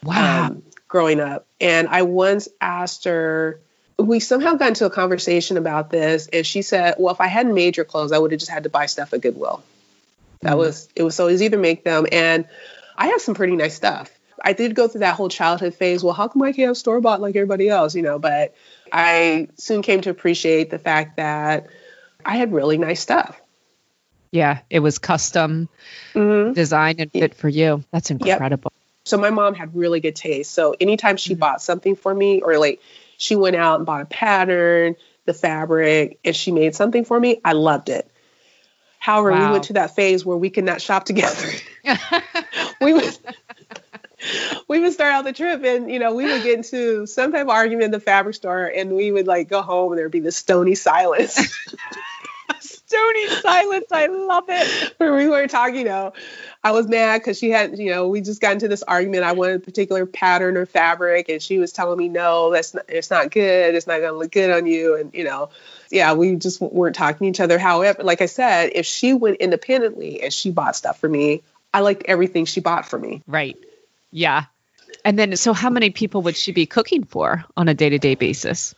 Wow. 0.03 0.47
Um, 0.47 0.63
growing 0.89 1.21
up. 1.21 1.45
And 1.61 1.87
I 1.87 2.01
once 2.01 2.49
asked 2.59 3.05
her, 3.05 3.61
we 3.97 4.19
somehow 4.19 4.55
got 4.55 4.67
into 4.67 4.85
a 4.85 4.89
conversation 4.89 5.55
about 5.55 5.89
this. 5.89 6.27
And 6.27 6.45
she 6.45 6.63
said, 6.63 6.95
well, 6.99 7.13
if 7.13 7.21
I 7.21 7.27
hadn't 7.27 7.53
made 7.53 7.77
your 7.77 7.85
clothes, 7.85 8.11
I 8.11 8.17
would 8.17 8.31
have 8.31 8.41
just 8.41 8.51
had 8.51 8.63
to 8.63 8.69
buy 8.69 8.87
stuff 8.87 9.13
at 9.13 9.21
Goodwill. 9.21 9.63
That 10.41 10.49
mm-hmm. 10.49 10.57
was, 10.57 10.89
it 10.97 11.03
was 11.03 11.15
so 11.15 11.29
easy 11.29 11.49
to 11.49 11.57
make 11.57 11.85
them. 11.85 12.07
And 12.11 12.45
I 12.97 13.07
have 13.07 13.21
some 13.21 13.35
pretty 13.35 13.55
nice 13.55 13.73
stuff. 13.73 14.11
I 14.43 14.53
did 14.53 14.75
go 14.75 14.87
through 14.87 14.99
that 14.99 15.15
whole 15.15 15.29
childhood 15.29 15.73
phase. 15.73 16.03
Well, 16.03 16.13
how 16.13 16.27
come 16.27 16.41
I 16.41 16.51
can't 16.51 16.67
have 16.67 16.77
store 16.77 16.99
bought 16.99 17.21
like 17.21 17.35
everybody 17.35 17.69
else? 17.69 17.95
You 17.95 18.01
know, 18.01 18.19
but 18.19 18.53
I 18.91 19.47
soon 19.55 19.81
came 19.81 20.01
to 20.01 20.09
appreciate 20.09 20.69
the 20.69 20.79
fact 20.79 21.17
that 21.17 21.67
I 22.25 22.37
had 22.37 22.51
really 22.51 22.77
nice 22.77 22.99
stuff. 22.99 23.39
Yeah, 24.31 24.59
it 24.69 24.79
was 24.79 24.97
custom 24.97 25.69
mm-hmm. 26.13 26.53
designed 26.53 26.99
and 26.99 27.11
fit 27.11 27.35
for 27.35 27.47
you. 27.47 27.83
That's 27.91 28.09
incredible. 28.11 28.71
Yep. 28.73 28.83
So 29.05 29.17
my 29.17 29.29
mom 29.29 29.53
had 29.53 29.75
really 29.75 29.99
good 29.99 30.15
taste. 30.15 30.51
So 30.51 30.75
anytime 30.79 31.17
she 31.17 31.33
mm-hmm. 31.33 31.39
bought 31.39 31.61
something 31.61 31.95
for 31.95 32.13
me, 32.13 32.41
or 32.41 32.57
like 32.57 32.81
she 33.17 33.35
went 33.35 33.55
out 33.55 33.77
and 33.77 33.85
bought 33.85 34.01
a 34.01 34.05
pattern, 34.05 34.95
the 35.25 35.33
fabric, 35.33 36.19
and 36.25 36.35
she 36.35 36.51
made 36.51 36.75
something 36.75 37.05
for 37.05 37.19
me, 37.19 37.39
I 37.45 37.53
loved 37.53 37.89
it. 37.89 38.09
However, 38.97 39.31
wow. 39.31 39.47
we 39.47 39.51
went 39.51 39.65
to 39.65 39.73
that 39.73 39.95
phase 39.95 40.25
where 40.25 40.37
we 40.37 40.49
could 40.49 40.63
not 40.63 40.81
shop 40.81 41.03
together. 41.03 41.49
we 42.81 42.93
would 42.93 43.17
we 44.67 44.79
would 44.79 44.93
start 44.93 45.13
out 45.13 45.23
the 45.23 45.33
trip 45.33 45.63
and 45.63 45.91
you 45.91 45.99
know 45.99 46.13
we 46.13 46.25
would 46.25 46.43
get 46.43 46.55
into 46.55 47.05
some 47.05 47.31
type 47.31 47.43
of 47.43 47.49
argument 47.49 47.85
in 47.85 47.91
the 47.91 47.99
fabric 47.99 48.35
store 48.35 48.65
and 48.65 48.91
we 48.91 49.11
would 49.11 49.27
like 49.27 49.49
go 49.49 49.61
home 49.61 49.91
and 49.91 49.99
there'd 49.99 50.11
be 50.11 50.19
this 50.19 50.37
stony 50.37 50.75
silence 50.75 51.35
stony 52.59 53.27
silence 53.27 53.85
i 53.91 54.07
love 54.07 54.45
it 54.49 54.93
where 54.97 55.15
we 55.15 55.27
were 55.27 55.47
talking 55.47 55.77
you 55.77 55.83
know 55.83 56.13
i 56.63 56.71
was 56.71 56.87
mad 56.87 57.19
because 57.19 57.37
she 57.39 57.49
had 57.49 57.77
you 57.77 57.89
know 57.89 58.07
we 58.07 58.21
just 58.21 58.39
got 58.39 58.53
into 58.53 58.67
this 58.67 58.83
argument 58.83 59.23
i 59.23 59.31
wanted 59.31 59.55
a 59.55 59.59
particular 59.59 60.05
pattern 60.05 60.57
or 60.57 60.65
fabric 60.65 61.27
and 61.29 61.41
she 61.41 61.57
was 61.57 61.71
telling 61.71 61.97
me 61.97 62.07
no 62.07 62.51
that's 62.51 62.73
not 62.73 62.85
it's 62.87 63.09
not 63.09 63.31
good 63.31 63.73
it's 63.75 63.87
not 63.87 63.99
going 63.99 64.13
to 64.13 64.17
look 64.17 64.31
good 64.31 64.51
on 64.51 64.65
you 64.65 64.95
and 64.95 65.13
you 65.13 65.23
know 65.23 65.49
yeah, 65.93 66.13
we 66.13 66.35
just 66.35 66.59
weren't 66.59 66.95
talking 66.95 67.19
to 67.19 67.29
each 67.29 67.39
other. 67.39 67.59
However, 67.59 68.03
like 68.03 68.21
I 68.21 68.25
said, 68.25 68.71
if 68.73 68.85
she 68.85 69.13
went 69.13 69.37
independently 69.37 70.23
and 70.23 70.33
she 70.33 70.49
bought 70.49 70.75
stuff 70.75 70.99
for 70.99 71.07
me, 71.07 71.43
I 71.73 71.81
liked 71.81 72.03
everything 72.07 72.45
she 72.45 72.61
bought 72.61 72.87
for 72.87 72.97
me. 72.97 73.21
Right. 73.27 73.57
Yeah. 74.13 74.45
And 75.03 75.19
then, 75.19 75.35
so 75.35 75.51
how 75.51 75.69
many 75.69 75.89
people 75.89 76.21
would 76.21 76.37
she 76.37 76.53
be 76.53 76.65
cooking 76.65 77.03
for 77.03 77.43
on 77.57 77.67
a 77.67 77.73
day 77.73 77.89
to 77.89 77.99
day 77.99 78.15
basis? 78.15 78.73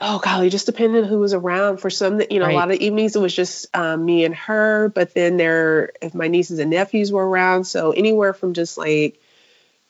Oh 0.00 0.20
golly, 0.20 0.48
just 0.48 0.66
depending 0.66 1.04
who 1.04 1.18
was 1.18 1.34
around. 1.34 1.78
For 1.78 1.90
some, 1.90 2.20
you 2.30 2.38
know, 2.38 2.46
right. 2.46 2.54
a 2.54 2.56
lot 2.56 2.70
of 2.70 2.76
evenings 2.76 3.16
it 3.16 3.20
was 3.20 3.34
just 3.34 3.66
um, 3.76 4.04
me 4.04 4.24
and 4.24 4.34
her. 4.34 4.88
But 4.94 5.12
then 5.12 5.36
there, 5.36 5.90
if 6.00 6.14
my 6.14 6.28
nieces 6.28 6.60
and 6.60 6.70
nephews 6.70 7.12
were 7.12 7.28
around, 7.28 7.64
so 7.64 7.90
anywhere 7.90 8.32
from 8.32 8.54
just 8.54 8.78
like 8.78 9.20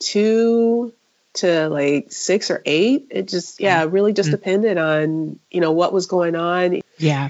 two 0.00 0.95
to 1.35 1.68
like 1.68 2.11
six 2.11 2.50
or 2.50 2.62
eight. 2.64 3.09
It 3.11 3.28
just, 3.28 3.61
yeah, 3.61 3.85
mm-hmm. 3.85 3.95
really 3.95 4.12
just 4.12 4.28
mm-hmm. 4.28 4.37
depended 4.37 4.78
on, 4.78 5.38
you 5.50 5.61
know, 5.61 5.73
what 5.73 5.92
was 5.92 6.07
going 6.07 6.35
on. 6.35 6.80
Yeah. 6.97 7.28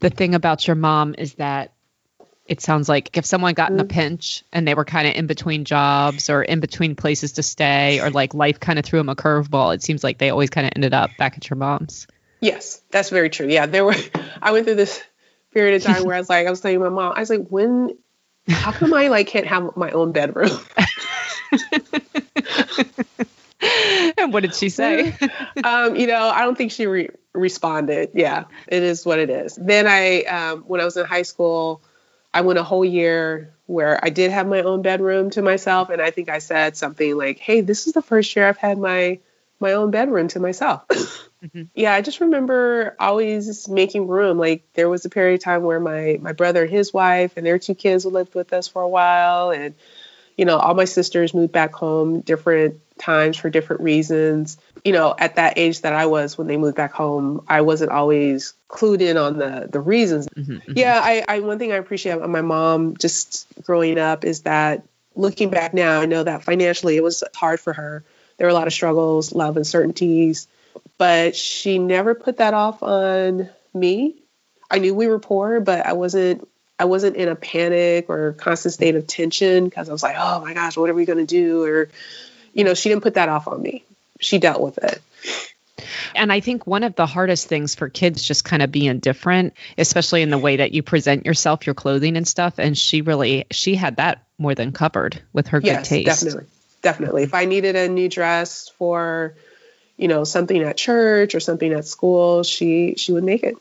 The 0.00 0.10
thing 0.10 0.34
about 0.34 0.66
your 0.66 0.76
mom 0.76 1.14
is 1.16 1.34
that 1.34 1.72
it 2.48 2.60
sounds 2.60 2.88
like 2.88 3.16
if 3.16 3.24
someone 3.24 3.54
got 3.54 3.70
in 3.70 3.80
a 3.80 3.84
mm-hmm. 3.84 3.88
pinch 3.88 4.44
and 4.52 4.66
they 4.66 4.74
were 4.74 4.84
kind 4.84 5.08
of 5.08 5.14
in 5.14 5.26
between 5.26 5.64
jobs 5.64 6.30
or 6.30 6.42
in 6.42 6.60
between 6.60 6.94
places 6.94 7.32
to 7.32 7.42
stay 7.42 8.00
or 8.00 8.10
like 8.10 8.34
life 8.34 8.60
kind 8.60 8.78
of 8.78 8.84
threw 8.84 9.00
them 9.00 9.08
a 9.08 9.16
curveball, 9.16 9.74
it 9.74 9.82
seems 9.82 10.04
like 10.04 10.18
they 10.18 10.30
always 10.30 10.50
kind 10.50 10.66
of 10.66 10.72
ended 10.76 10.94
up 10.94 11.10
back 11.18 11.36
at 11.36 11.50
your 11.50 11.56
mom's. 11.56 12.06
Yes, 12.40 12.80
that's 12.90 13.10
very 13.10 13.30
true. 13.30 13.48
Yeah, 13.48 13.66
there 13.66 13.84
were, 13.84 13.94
I 14.42 14.52
went 14.52 14.66
through 14.66 14.76
this 14.76 15.02
period 15.52 15.76
of 15.76 15.82
time 15.82 16.04
where 16.04 16.14
I 16.14 16.18
was 16.18 16.28
like, 16.28 16.46
I 16.46 16.50
was 16.50 16.60
telling 16.60 16.80
my 16.80 16.88
mom, 16.88 17.12
I 17.16 17.20
was 17.20 17.30
like, 17.30 17.46
when, 17.48 17.96
how 18.48 18.72
come 18.72 18.94
I 18.94 19.08
like 19.08 19.26
can't 19.26 19.46
have 19.46 19.76
my 19.76 19.90
own 19.90 20.12
bedroom? 20.12 20.50
and 24.18 24.32
what 24.32 24.42
did 24.42 24.54
she 24.54 24.68
say? 24.68 25.16
um, 25.64 25.96
you 25.96 26.06
know, 26.06 26.28
I 26.28 26.42
don't 26.42 26.56
think 26.56 26.72
she 26.72 26.86
re- 26.86 27.10
responded. 27.32 28.10
Yeah, 28.14 28.44
it 28.68 28.82
is 28.82 29.04
what 29.04 29.18
it 29.18 29.30
is. 29.30 29.58
Then 29.60 29.86
I, 29.86 30.22
um, 30.22 30.62
when 30.62 30.80
I 30.80 30.84
was 30.84 30.96
in 30.96 31.06
high 31.06 31.22
school, 31.22 31.82
I 32.36 32.42
went 32.42 32.58
a 32.58 32.62
whole 32.62 32.84
year 32.84 33.54
where 33.64 33.98
I 34.04 34.10
did 34.10 34.30
have 34.30 34.46
my 34.46 34.60
own 34.60 34.82
bedroom 34.82 35.30
to 35.30 35.40
myself, 35.40 35.88
and 35.88 36.02
I 36.02 36.10
think 36.10 36.28
I 36.28 36.38
said 36.38 36.76
something 36.76 37.16
like, 37.16 37.38
"Hey, 37.38 37.62
this 37.62 37.86
is 37.86 37.94
the 37.94 38.02
first 38.02 38.36
year 38.36 38.46
I've 38.46 38.58
had 38.58 38.76
my 38.76 39.20
my 39.58 39.72
own 39.72 39.90
bedroom 39.90 40.28
to 40.28 40.38
myself." 40.38 40.84
mm-hmm. 40.90 41.62
Yeah, 41.74 41.94
I 41.94 42.02
just 42.02 42.20
remember 42.20 42.94
always 43.00 43.66
making 43.68 44.06
room. 44.06 44.36
Like 44.38 44.64
there 44.74 44.90
was 44.90 45.06
a 45.06 45.08
period 45.08 45.36
of 45.36 45.44
time 45.44 45.62
where 45.62 45.80
my 45.80 46.18
my 46.20 46.32
brother 46.32 46.64
and 46.64 46.70
his 46.70 46.92
wife 46.92 47.38
and 47.38 47.46
their 47.46 47.58
two 47.58 47.74
kids 47.74 48.04
lived 48.04 48.34
with 48.34 48.52
us 48.52 48.68
for 48.68 48.82
a 48.82 48.88
while, 48.88 49.50
and 49.50 49.74
you 50.36 50.44
know, 50.44 50.58
all 50.58 50.74
my 50.74 50.84
sisters 50.84 51.32
moved 51.32 51.52
back 51.52 51.72
home 51.72 52.20
different 52.20 52.82
times 52.98 53.38
for 53.38 53.48
different 53.48 53.80
reasons. 53.80 54.58
You 54.86 54.92
know, 54.92 55.16
at 55.18 55.34
that 55.34 55.54
age 55.56 55.80
that 55.80 55.92
I 55.92 56.06
was 56.06 56.38
when 56.38 56.46
they 56.46 56.56
moved 56.56 56.76
back 56.76 56.92
home, 56.92 57.44
I 57.48 57.62
wasn't 57.62 57.90
always 57.90 58.54
clued 58.68 59.00
in 59.00 59.16
on 59.16 59.36
the 59.36 59.68
the 59.68 59.80
reasons. 59.80 60.28
Mm-hmm, 60.28 60.52
mm-hmm. 60.52 60.72
Yeah, 60.76 61.00
I, 61.02 61.24
I 61.26 61.40
one 61.40 61.58
thing 61.58 61.72
I 61.72 61.76
appreciate 61.76 62.12
about 62.12 62.30
my 62.30 62.42
mom 62.42 62.96
just 62.96 63.48
growing 63.64 63.98
up 63.98 64.24
is 64.24 64.42
that 64.42 64.84
looking 65.16 65.50
back 65.50 65.74
now, 65.74 66.00
I 66.00 66.06
know 66.06 66.22
that 66.22 66.44
financially 66.44 66.96
it 66.96 67.02
was 67.02 67.24
hard 67.34 67.58
for 67.58 67.72
her. 67.72 68.04
There 68.36 68.46
were 68.46 68.52
a 68.52 68.54
lot 68.54 68.68
of 68.68 68.72
struggles, 68.72 69.32
a 69.32 69.38
lot 69.38 69.48
of 69.48 69.56
uncertainties, 69.56 70.46
but 70.98 71.34
she 71.34 71.78
never 71.80 72.14
put 72.14 72.36
that 72.36 72.54
off 72.54 72.82
on 72.82 73.48
me. 73.74 74.14
I 74.70 74.78
knew 74.78 74.94
we 74.94 75.08
were 75.08 75.18
poor, 75.18 75.58
but 75.58 75.84
I 75.84 75.94
wasn't 75.94 76.46
I 76.78 76.84
wasn't 76.84 77.16
in 77.16 77.28
a 77.28 77.34
panic 77.34 78.08
or 78.08 78.34
constant 78.34 78.74
state 78.74 78.94
of 78.94 79.06
tension 79.06 79.64
because 79.64 79.88
I 79.88 79.92
was 79.92 80.02
like, 80.02 80.16
oh 80.18 80.40
my 80.40 80.54
gosh, 80.54 80.76
what 80.76 80.90
are 80.90 80.94
we 80.94 81.06
going 81.06 81.18
to 81.18 81.26
do? 81.26 81.64
Or, 81.64 81.88
you 82.52 82.64
know, 82.64 82.74
she 82.74 82.88
didn't 82.88 83.02
put 83.02 83.14
that 83.14 83.28
off 83.28 83.48
on 83.48 83.62
me. 83.62 83.82
She 84.20 84.38
dealt 84.38 84.60
with 84.60 84.78
it. 84.78 85.00
And 86.14 86.32
I 86.32 86.40
think 86.40 86.66
one 86.66 86.82
of 86.82 86.94
the 86.94 87.06
hardest 87.06 87.48
things 87.48 87.74
for 87.74 87.88
kids 87.88 88.22
just 88.22 88.44
kind 88.44 88.62
of 88.62 88.72
being 88.72 88.98
different, 88.98 89.54
especially 89.76 90.22
in 90.22 90.30
the 90.30 90.38
way 90.38 90.56
that 90.56 90.72
you 90.72 90.82
present 90.82 91.26
yourself, 91.26 91.66
your 91.66 91.74
clothing 91.74 92.16
and 92.16 92.26
stuff. 92.26 92.58
And 92.58 92.76
she 92.76 93.02
really, 93.02 93.46
she 93.50 93.74
had 93.74 93.96
that 93.96 94.24
more 94.38 94.54
than 94.54 94.72
covered 94.72 95.22
with 95.32 95.48
her 95.48 95.60
yes, 95.62 95.88
good 95.88 96.04
taste. 96.04 96.24
Definitely. 96.24 96.46
Definitely. 96.82 97.22
If 97.24 97.34
I 97.34 97.44
needed 97.44 97.76
a 97.76 97.88
new 97.88 98.08
dress 98.08 98.68
for, 98.68 99.34
you 99.96 100.08
know, 100.08 100.24
something 100.24 100.62
at 100.62 100.76
church 100.76 101.34
or 101.34 101.40
something 101.40 101.72
at 101.72 101.84
school, 101.84 102.42
she 102.42 102.94
she 102.96 103.12
would 103.12 103.24
make 103.24 103.42
it. 103.42 103.56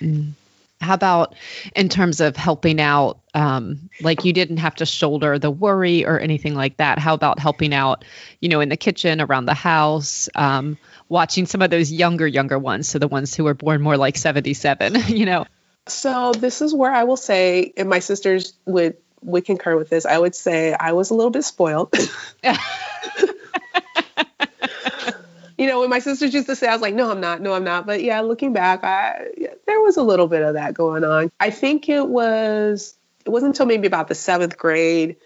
Mm. 0.00 0.32
How 0.80 0.94
about 0.94 1.34
in 1.74 1.88
terms 1.88 2.20
of 2.20 2.36
helping 2.36 2.80
out? 2.80 3.20
Um, 3.34 3.90
like 4.00 4.24
you 4.24 4.32
didn't 4.32 4.58
have 4.58 4.76
to 4.76 4.86
shoulder 4.86 5.38
the 5.38 5.50
worry 5.50 6.04
or 6.04 6.18
anything 6.18 6.54
like 6.54 6.76
that. 6.78 6.98
How 6.98 7.14
about 7.14 7.38
helping 7.38 7.74
out, 7.74 8.04
you 8.40 8.48
know, 8.48 8.60
in 8.60 8.68
the 8.68 8.76
kitchen, 8.76 9.20
around 9.20 9.46
the 9.46 9.54
house, 9.54 10.28
um, 10.34 10.78
watching 11.08 11.46
some 11.46 11.62
of 11.62 11.70
those 11.70 11.90
younger, 11.90 12.26
younger 12.26 12.58
ones, 12.58 12.88
so 12.88 12.98
the 12.98 13.08
ones 13.08 13.34
who 13.34 13.44
were 13.44 13.54
born 13.54 13.82
more 13.82 13.96
like 13.96 14.16
77, 14.16 14.96
you 15.08 15.26
know? 15.26 15.46
So 15.88 16.32
this 16.32 16.62
is 16.62 16.74
where 16.74 16.92
I 16.92 17.04
will 17.04 17.16
say, 17.16 17.72
and 17.76 17.88
my 17.88 18.00
sisters 18.00 18.52
would 18.66 18.96
would 19.20 19.44
concur 19.44 19.76
with 19.76 19.88
this. 19.88 20.06
I 20.06 20.16
would 20.16 20.34
say 20.34 20.72
I 20.72 20.92
was 20.92 21.10
a 21.10 21.14
little 21.14 21.30
bit 21.30 21.44
spoiled. 21.44 21.94
you 25.58 25.66
know, 25.66 25.80
when 25.80 25.90
my 25.90 25.98
sisters 25.98 26.32
used 26.32 26.46
to 26.46 26.56
say, 26.56 26.68
I 26.68 26.72
was 26.72 26.80
like, 26.80 26.94
no, 26.94 27.10
I'm 27.10 27.20
not, 27.20 27.42
no, 27.42 27.52
I'm 27.52 27.64
not. 27.64 27.84
But 27.84 28.02
yeah, 28.02 28.20
looking 28.20 28.52
back, 28.52 28.84
I 28.84 29.26
yeah, 29.36 29.54
there 29.66 29.80
was 29.80 29.96
a 29.96 30.02
little 30.02 30.28
bit 30.28 30.42
of 30.42 30.54
that 30.54 30.72
going 30.72 31.04
on. 31.04 31.30
I 31.40 31.50
think 31.50 31.88
it 31.88 32.06
was 32.06 32.94
it 33.26 33.30
wasn't 33.30 33.50
until 33.54 33.66
maybe 33.66 33.86
about 33.86 34.08
the 34.08 34.14
seventh 34.14 34.56
grade 34.56 35.16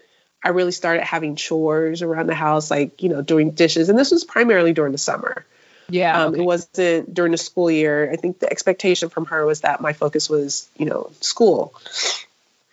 I 0.43 0.49
really 0.49 0.71
started 0.71 1.03
having 1.03 1.35
chores 1.35 2.01
around 2.01 2.27
the 2.27 2.35
house, 2.35 2.69
like 2.69 3.01
you 3.01 3.09
know, 3.09 3.21
doing 3.21 3.51
dishes, 3.51 3.89
and 3.89 3.97
this 3.97 4.11
was 4.11 4.23
primarily 4.23 4.73
during 4.73 4.91
the 4.91 4.97
summer. 4.97 5.45
Yeah, 5.89 6.23
um, 6.23 6.33
okay. 6.33 6.41
it 6.41 6.43
wasn't 6.43 7.13
during 7.13 7.31
the 7.31 7.37
school 7.37 7.71
year. 7.71 8.11
I 8.11 8.17
think 8.17 8.39
the 8.39 8.51
expectation 8.51 9.09
from 9.09 9.25
her 9.25 9.45
was 9.45 9.61
that 9.61 9.79
my 9.79 9.93
focus 9.93 10.29
was, 10.29 10.67
you 10.77 10.85
know, 10.85 11.11
school. 11.21 11.73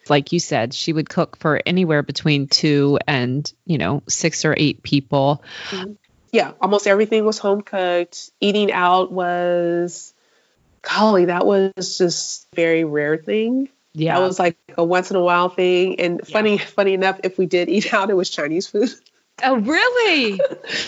Like 0.08 0.32
you 0.32 0.40
said, 0.40 0.74
she 0.74 0.92
would 0.92 1.08
cook 1.08 1.36
for 1.36 1.60
anywhere 1.64 2.02
between 2.02 2.48
two 2.48 2.98
and 3.06 3.52
you 3.66 3.78
know 3.78 4.02
six 4.08 4.44
or 4.44 4.54
eight 4.56 4.82
people. 4.82 5.44
Mm-hmm 5.68 5.92
yeah, 6.32 6.52
almost 6.60 6.86
everything 6.86 7.24
was 7.24 7.38
home 7.38 7.62
cooked. 7.62 8.30
Eating 8.40 8.72
out 8.72 9.12
was, 9.12 10.14
golly, 10.82 11.26
that 11.26 11.46
was 11.46 11.98
just 11.98 12.46
very 12.54 12.84
rare 12.84 13.16
thing. 13.16 13.68
Yeah, 13.92 14.18
that 14.18 14.24
was 14.24 14.38
like 14.38 14.56
a 14.78 14.84
once 14.84 15.10
in 15.10 15.16
a 15.16 15.22
while 15.22 15.48
thing. 15.48 15.98
And 16.00 16.20
yeah. 16.20 16.32
funny, 16.32 16.58
funny 16.76 16.94
enough, 16.94 17.20
if 17.24 17.38
we 17.38 17.46
did 17.46 17.68
eat 17.68 17.92
out, 17.92 18.10
it 18.10 18.14
was 18.14 18.30
Chinese 18.30 18.66
food. 18.66 18.90
Oh, 19.42 19.56
really? 19.56 20.38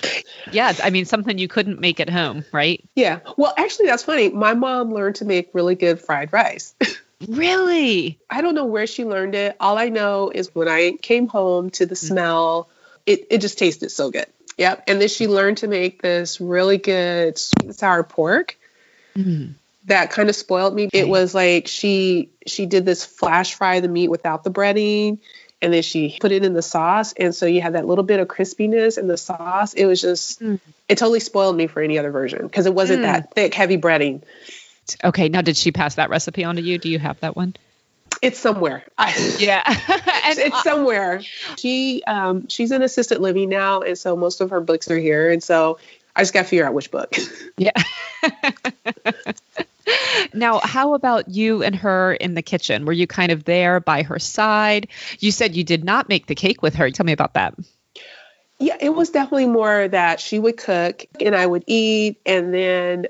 yeah, 0.52 0.75
I 0.84 0.90
mean 0.90 1.06
something 1.06 1.38
you 1.38 1.49
couldn't 1.49 1.80
make 1.80 2.00
at 2.00 2.11
home, 2.11 2.44
right? 2.52 2.84
Yeah. 2.94 3.20
Well, 3.38 3.54
actually, 3.56 3.87
that's 3.87 4.02
funny. 4.02 4.28
My 4.28 4.52
mom 4.52 4.92
learned 4.92 5.14
to 5.16 5.25
make 5.25 5.54
really 5.54 5.75
good 5.75 5.99
fried 5.99 6.34
rice. 6.34 6.75
really? 7.26 8.18
I 8.28 8.42
don't 8.42 8.54
know 8.54 8.66
where 8.66 8.87
she 8.87 9.06
learned 9.06 9.34
it. 9.37 9.56
All 9.58 9.78
I 9.78 9.88
know 9.88 10.30
is 10.34 10.54
when 10.54 10.68
I 10.68 10.92
came 11.00 11.28
home 11.28 11.70
to 11.70 11.87
the 11.87 11.94
mm. 11.94 12.08
smell, 12.08 12.68
it, 13.06 13.26
it 13.30 13.38
just 13.40 13.58
tasted 13.58 13.90
so 13.90 14.11
good. 14.11 14.26
Yep. 14.62 14.85
And 14.87 15.00
then 15.00 15.09
she 15.09 15.26
learned 15.26 15.59
to 15.59 15.66
make 15.66 16.00
this 16.00 16.40
really 16.40 16.78
good 16.78 17.37
sweet 17.37 17.64
and 17.64 17.75
sour 17.75 18.04
pork. 18.04 18.57
Mm-hmm. 19.16 19.54
That 19.87 20.12
kind 20.12 20.28
of 20.28 20.37
spoiled 20.37 20.73
me. 20.73 20.87
Okay. 20.87 21.00
It 21.00 21.09
was 21.09 21.35
like 21.35 21.66
she 21.66 22.31
she 22.47 22.66
did 22.66 22.85
this 22.85 23.04
flash 23.04 23.54
fry 23.54 23.81
the 23.81 23.88
meat 23.88 24.09
without 24.09 24.45
the 24.45 24.52
breading 24.52 25.19
and 25.61 25.75
then 25.75 25.83
she 25.83 26.16
put 26.21 26.31
it 26.31 26.45
in 26.45 26.54
the 26.54 26.62
sauce 26.62 27.12
and 27.12 27.35
so 27.35 27.47
you 27.47 27.61
had 27.61 27.73
that 27.73 27.87
little 27.87 28.04
bit 28.04 28.21
of 28.21 28.28
crispiness 28.28 28.99
in 28.99 29.09
the 29.09 29.16
sauce. 29.16 29.75
It 29.75 29.87
was 29.87 30.00
just 30.00 30.40
mm. 30.40 30.61
it 30.88 30.97
totally 30.97 31.19
spoiled 31.19 31.57
me 31.57 31.66
for 31.66 31.83
any 31.83 31.99
other 31.99 32.12
version 32.12 32.42
because 32.42 32.66
it 32.66 32.75
wasn't 32.75 33.00
mm. 33.00 33.02
that 33.02 33.35
thick 33.35 33.54
heavy 33.54 33.78
breading. 33.78 34.23
Okay, 35.02 35.28
now 35.28 35.40
did 35.40 35.57
she 35.57 35.73
pass 35.73 35.97
that 35.97 36.09
recipe 36.09 36.45
on 36.45 36.54
to 36.54 36.62
you? 36.62 36.78
Do 36.78 36.88
you 36.88 37.00
have 37.00 37.19
that 37.21 37.35
one? 37.35 37.57
It's 38.22 38.38
somewhere. 38.38 38.84
I, 38.96 39.36
Yeah. 39.38 39.62
it's, 39.66 40.38
it's 40.38 40.62
somewhere. 40.62 41.22
She 41.58 42.02
um 42.06 42.48
she's 42.48 42.70
in 42.70 42.80
assisted 42.80 43.18
living 43.18 43.48
now, 43.48 43.80
and 43.80 43.98
so 43.98 44.16
most 44.16 44.40
of 44.40 44.50
her 44.50 44.60
books 44.60 44.90
are 44.90 44.98
here, 44.98 45.30
and 45.30 45.42
so 45.42 45.78
I 46.14 46.22
just 46.22 46.32
got 46.32 46.42
to 46.42 46.48
figure 46.48 46.64
out 46.64 46.72
which 46.72 46.90
book. 46.90 47.14
Yeah. 47.58 47.72
now, 50.32 50.60
how 50.60 50.94
about 50.94 51.28
you 51.28 51.62
and 51.62 51.76
her 51.76 52.14
in 52.14 52.34
the 52.34 52.42
kitchen? 52.42 52.86
Were 52.86 52.92
you 52.92 53.06
kind 53.06 53.30
of 53.30 53.44
there 53.44 53.78
by 53.78 54.02
her 54.02 54.18
side? 54.18 54.88
You 55.18 55.30
said 55.30 55.54
you 55.54 55.62
did 55.62 55.84
not 55.84 56.08
make 56.08 56.26
the 56.26 56.34
cake 56.34 56.62
with 56.62 56.74
her. 56.76 56.90
Tell 56.90 57.04
me 57.04 57.12
about 57.12 57.34
that. 57.34 57.54
Yeah, 58.58 58.76
it 58.80 58.90
was 58.90 59.10
definitely 59.10 59.46
more 59.46 59.86
that 59.88 60.18
she 60.18 60.38
would 60.38 60.56
cook 60.56 61.04
and 61.20 61.36
I 61.36 61.46
would 61.46 61.64
eat, 61.66 62.20
and 62.24 62.54
then 62.54 63.06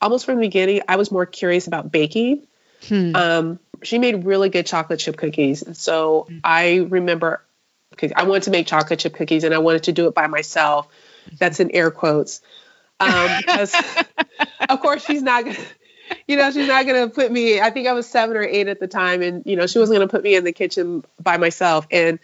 almost 0.00 0.26
from 0.26 0.36
the 0.36 0.42
beginning, 0.42 0.82
I 0.86 0.96
was 0.96 1.10
more 1.10 1.26
curious 1.26 1.66
about 1.66 1.90
baking. 1.90 2.46
Hmm. 2.86 3.16
Um, 3.16 3.58
she 3.82 3.98
made 3.98 4.24
really 4.24 4.48
good 4.48 4.66
chocolate 4.66 5.00
chip 5.00 5.16
cookies, 5.16 5.62
and 5.62 5.76
so 5.76 6.28
I 6.44 6.86
remember 6.88 7.42
I 8.14 8.24
wanted 8.24 8.44
to 8.44 8.50
make 8.50 8.66
chocolate 8.66 9.00
chip 9.00 9.14
cookies, 9.14 9.44
and 9.44 9.54
I 9.54 9.58
wanted 9.58 9.84
to 9.84 9.92
do 9.92 10.06
it 10.08 10.14
by 10.14 10.26
myself. 10.26 10.88
That's 11.38 11.60
in 11.60 11.70
air 11.72 11.90
quotes, 11.90 12.40
um, 13.00 13.28
because 13.38 13.74
of 14.68 14.80
course 14.80 15.04
she's 15.04 15.22
not 15.22 15.44
gonna. 15.44 15.58
You 16.26 16.36
know, 16.36 16.50
she's 16.50 16.66
not 16.66 16.86
gonna 16.86 17.08
put 17.08 17.30
me. 17.30 17.60
I 17.60 17.70
think 17.70 17.86
I 17.86 17.92
was 17.92 18.08
seven 18.08 18.36
or 18.36 18.42
eight 18.42 18.68
at 18.68 18.80
the 18.80 18.88
time, 18.88 19.20
and 19.22 19.42
you 19.44 19.56
know, 19.56 19.66
she 19.66 19.78
wasn't 19.78 19.98
gonna 19.98 20.08
put 20.08 20.22
me 20.22 20.36
in 20.36 20.44
the 20.44 20.52
kitchen 20.52 21.04
by 21.20 21.36
myself. 21.36 21.86
And 21.90 22.18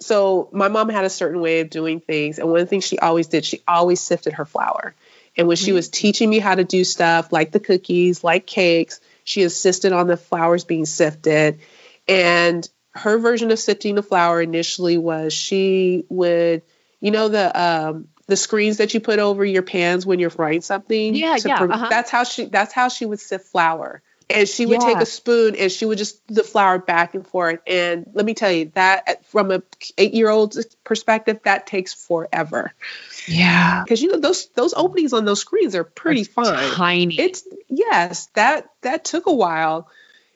so 0.00 0.48
my 0.52 0.68
mom 0.68 0.88
had 0.88 1.04
a 1.04 1.10
certain 1.10 1.40
way 1.40 1.60
of 1.60 1.70
doing 1.70 2.00
things, 2.00 2.38
and 2.38 2.50
one 2.50 2.66
thing 2.66 2.80
she 2.80 2.98
always 2.98 3.28
did, 3.28 3.44
she 3.44 3.62
always 3.68 4.00
sifted 4.00 4.34
her 4.34 4.44
flour. 4.44 4.94
And 5.36 5.46
when 5.46 5.56
she 5.56 5.70
was 5.70 5.88
teaching 5.88 6.28
me 6.28 6.40
how 6.40 6.56
to 6.56 6.64
do 6.64 6.82
stuff 6.82 7.32
like 7.32 7.52
the 7.52 7.60
cookies, 7.60 8.24
like 8.24 8.44
cakes, 8.44 9.00
she 9.28 9.42
insisted 9.42 9.92
on 9.92 10.06
the 10.06 10.16
flowers 10.16 10.64
being 10.64 10.86
sifted. 10.86 11.60
And 12.08 12.66
her 12.92 13.18
version 13.18 13.50
of 13.50 13.58
sifting 13.58 13.94
the 13.94 14.02
flour 14.02 14.40
initially 14.40 14.96
was 14.96 15.34
she 15.34 16.06
would, 16.08 16.62
you 17.00 17.10
know, 17.10 17.28
the 17.28 17.60
um, 17.60 18.08
the 18.26 18.36
screens 18.36 18.78
that 18.78 18.94
you 18.94 19.00
put 19.00 19.18
over 19.18 19.44
your 19.44 19.62
pans 19.62 20.06
when 20.06 20.18
you're 20.18 20.30
frying 20.30 20.62
something. 20.62 21.14
Yeah, 21.14 21.36
yeah, 21.44 21.62
uh-huh. 21.62 21.88
That's 21.90 22.10
how 22.10 22.24
she. 22.24 22.46
That's 22.46 22.72
how 22.72 22.88
she 22.88 23.04
would 23.04 23.20
sift 23.20 23.46
flour. 23.46 24.02
And 24.30 24.46
she 24.46 24.66
would 24.66 24.80
take 24.80 24.98
a 24.98 25.06
spoon 25.06 25.56
and 25.56 25.72
she 25.72 25.86
would 25.86 25.96
just 25.96 26.26
the 26.26 26.42
flour 26.42 26.78
back 26.78 27.14
and 27.14 27.26
forth. 27.26 27.60
And 27.66 28.06
let 28.12 28.26
me 28.26 28.34
tell 28.34 28.52
you 28.52 28.70
that 28.74 29.24
from 29.26 29.50
a 29.50 29.62
eight 29.96 30.12
year 30.12 30.28
old's 30.28 30.62
perspective, 30.84 31.40
that 31.44 31.66
takes 31.66 31.94
forever 31.94 32.72
Yeah. 33.28 33.82
because 33.84 34.00
you 34.02 34.10
know 34.12 34.18
those 34.20 34.48
those 34.54 34.74
openings 34.74 35.12
on 35.12 35.24
those 35.24 35.40
screens 35.40 35.74
are 35.74 35.84
pretty 35.84 36.24
fine. 36.24 36.70
Tiny. 36.72 37.18
It's 37.18 37.44
yes, 37.68 38.26
that 38.34 38.68
that 38.82 39.04
took 39.04 39.26
a 39.26 39.32
while. 39.34 39.88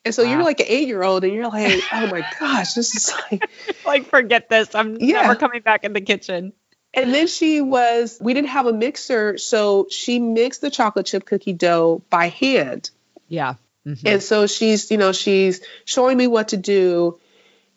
And 0.05 0.13
so 0.15 0.23
you're 0.23 0.43
like 0.43 0.59
an 0.59 0.67
eight 0.69 0.89
year 0.89 1.03
old 1.03 1.23
and 1.23 1.33
you're 1.33 1.49
like, 1.49 1.81
oh 1.93 2.07
my 2.09 2.25
gosh, 2.41 2.75
this 2.75 2.95
is 2.97 3.15
like 3.31 3.49
like, 3.87 4.07
forget 4.07 4.49
this. 4.49 4.75
I'm 4.75 4.97
Yeah. 5.01 5.23
never 5.23 5.37
coming 5.37 5.63
back 5.63 5.85
in 5.85 5.93
the 5.93 6.01
kitchen. 6.01 6.53
and 6.93 7.15
then 7.15 7.27
she 7.29 7.61
was 7.61 8.19
we 8.21 8.35
didn't 8.35 8.49
have 8.49 8.67
a 8.67 8.73
mixer, 8.73 9.39
so 9.39 9.87
she 9.91 10.19
mixed 10.19 10.61
the 10.61 10.71
chocolate 10.71 11.07
chip 11.07 11.25
cookie 11.25 11.53
dough 11.53 12.03
by 12.11 12.29
hand. 12.29 12.91
Yeah. 13.29 13.55
Mhm. 13.87 14.01
And 14.07 14.23
so 14.23 14.47
she's, 14.47 14.91
you 14.91 14.97
know, 14.99 15.13
she's 15.13 15.61
showing 15.85 16.17
me 16.17 16.27
what 16.27 16.49
to 16.49 16.57
do. 16.57 17.19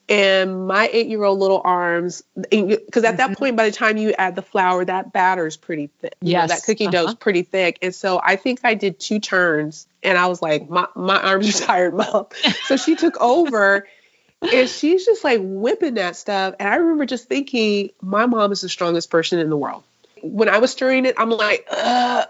And 0.07 0.67
my 0.67 0.87
eight 0.93 1.07
year 1.07 1.23
old 1.23 1.39
little 1.39 1.61
arms, 1.63 2.23
because 2.35 3.03
at 3.03 3.17
that 3.17 3.31
Mhm. 3.31 3.37
point, 3.37 3.55
by 3.55 3.65
the 3.65 3.75
time 3.75 3.97
you 3.97 4.13
add 4.15 4.35
the 4.35 4.43
flour, 4.43 4.85
that 4.85 5.11
batter's 5.11 5.57
pretty 5.57 5.89
thick. 5.99 6.15
You 6.21 6.33
know, 6.33 6.47
that 6.47 6.63
cookie 6.63 6.87
dough's 6.87 7.07
uh-huh. 7.07 7.15
pretty 7.15 7.41
thick. 7.41 7.79
And 7.81 7.93
so 7.93 8.21
I 8.23 8.35
think 8.35 8.59
I 8.63 8.75
did 8.75 8.99
two 8.99 9.19
turns 9.19 9.87
and 10.03 10.15
I 10.17 10.27
was 10.27 10.43
like, 10.43 10.69
my, 10.69 10.87
my 10.95 11.19
arms 11.19 11.59
are 11.59 11.65
tired, 11.65 11.95
mom. 11.95 12.27
so 12.65 12.77
she 12.77 12.95
took 12.95 13.19
over 13.19 13.87
and 14.53 14.69
she's 14.69 15.05
just 15.05 15.23
like 15.23 15.39
whipping 15.41 15.95
that 15.95 16.15
stuff. 16.15 16.53
And 16.59 16.69
I 16.69 16.75
remember 16.75 17.07
just 17.07 17.27
thinking, 17.27 17.89
my 17.99 18.27
mom 18.27 18.51
is 18.51 18.61
the 18.61 18.69
strongest 18.69 19.09
person 19.09 19.39
in 19.39 19.49
the 19.49 19.57
world. 19.57 19.83
When 20.21 20.49
I 20.49 20.59
was 20.59 20.71
stirring 20.71 21.05
it, 21.05 21.15
I'm 21.17 21.31
like, 21.31 21.67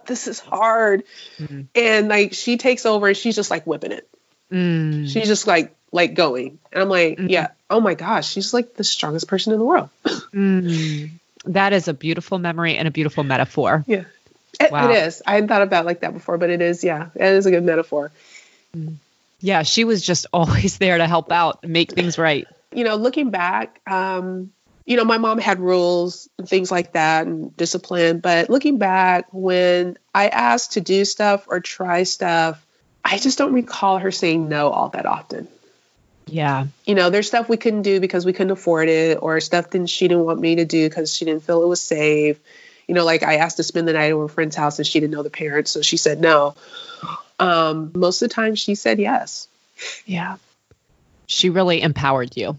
this 0.06 0.28
is 0.28 0.40
hard. 0.40 1.04
Mhm. 1.40 1.68
And 1.76 2.08
like 2.08 2.34
she 2.34 2.56
takes 2.56 2.86
over 2.86 3.08
and 3.08 3.18
she's 3.18 3.36
just 3.36 3.52
like 3.52 3.66
whipping 3.68 3.92
it. 3.92 4.08
Mm. 4.52 5.08
She's 5.10 5.28
just 5.28 5.48
like 5.48 5.76
like 5.92 6.14
going. 6.14 6.60
And 6.74 6.82
I'm 6.84 6.90
like, 6.90 7.18
Mhm. 7.18 7.30
yeah, 7.30 7.50
oh 7.70 7.80
my 7.80 7.94
gosh, 7.94 8.30
she's 8.30 8.54
like 8.54 8.76
the 8.76 8.84
strongest 8.84 9.28
person 9.28 9.54
in 9.54 9.60
the 9.60 9.66
world. 9.66 9.90
Mm. 10.34 11.12
That 11.46 11.74
is 11.74 11.88
a 11.88 11.94
beautiful 11.94 12.40
memory 12.40 12.76
and 12.76 12.88
a 12.88 12.92
beautiful 12.92 13.24
metaphor. 13.24 13.84
Yeah. 13.88 14.04
It, 14.60 14.72
Wow. 14.72 14.90
it 14.90 14.96
is. 15.06 15.22
I 15.26 15.34
hadn't 15.36 15.48
thought 15.50 15.62
about 15.62 15.84
it 15.84 15.86
like 15.86 16.00
that 16.02 16.14
before, 16.14 16.38
but 16.38 16.50
it 16.50 16.62
is, 16.62 16.84
yeah. 16.84 17.10
It 17.16 17.24
is 17.24 17.46
a 17.46 17.52
good 17.52 17.64
metaphor. 17.64 18.12
Yeah, 19.42 19.64
she 19.64 19.84
was 19.84 20.02
just 20.06 20.26
always 20.34 20.78
there 20.78 20.98
to 20.98 21.08
help 21.08 21.32
out, 21.32 21.60
and 21.64 21.72
make 21.72 21.92
things 21.92 22.18
right. 22.18 22.48
You 22.74 22.84
know, 22.84 22.96
looking 22.96 23.30
back, 23.30 23.80
um, 23.88 24.52
you 24.86 24.98
know, 24.98 25.06
my 25.06 25.18
mom 25.18 25.38
had 25.40 25.60
rules 25.60 26.28
and 26.38 26.48
things 26.50 26.72
like 26.72 26.94
that 26.94 27.26
and 27.26 27.56
discipline, 27.56 28.20
but 28.20 28.50
looking 28.50 28.78
back 28.78 29.28
when 29.32 29.98
I 30.14 30.28
asked 30.30 30.74
to 30.74 30.82
do 30.82 31.06
stuff 31.06 31.46
or 31.48 31.60
try 31.60 32.04
stuff, 32.04 32.65
I 33.06 33.20
just 33.20 33.38
don't 33.38 33.54
recall 33.54 34.00
her 34.00 34.12
saying 34.12 34.50
no 34.50 34.70
all 34.70 34.90
that 34.90 35.06
often. 35.06 35.48
Yeah. 36.28 36.66
you 36.86 36.96
know, 36.96 37.12
there's 37.12 37.28
stuff 37.28 37.48
we 37.48 37.58
couldn't 37.58 37.84
do 37.84 38.00
because 38.00 38.26
we 38.26 38.34
couldn't 38.34 38.52
afford 38.52 38.90
it, 38.90 39.20
or 39.22 39.40
stuff 39.40 39.70
that 39.70 39.88
she 39.88 40.08
didn't 40.08 40.26
want 40.26 40.40
me 40.40 40.56
to 40.56 40.66
do 40.66 40.90
because 40.90 41.14
she 41.14 41.24
didn't 41.24 41.44
feel 41.44 41.62
it 41.62 41.68
was 41.68 41.82
safe. 41.82 42.40
You 42.88 42.96
know, 42.96 43.06
like 43.06 43.22
I 43.22 43.36
asked 43.36 43.58
to 43.58 43.64
spend 43.64 43.88
the 43.88 43.94
night 43.94 44.12
at 44.12 44.16
a 44.16 44.28
friend's 44.28 44.56
house 44.56 44.80
and 44.80 44.88
she 44.88 45.00
didn't 45.00 45.14
know 45.14 45.22
the 45.22 45.30
parents, 45.30 45.70
so 45.70 45.84
she 45.84 45.98
said 45.98 46.20
no. 46.20 46.56
Um, 47.38 47.92
most 47.94 48.24
of 48.24 48.30
the 48.30 48.34
time, 48.34 48.56
she 48.56 48.74
said 48.74 48.98
yes. 48.98 49.48
Yeah. 50.06 50.38
She 51.28 51.52
really 51.52 51.82
empowered 51.82 52.36
you. 52.36 52.58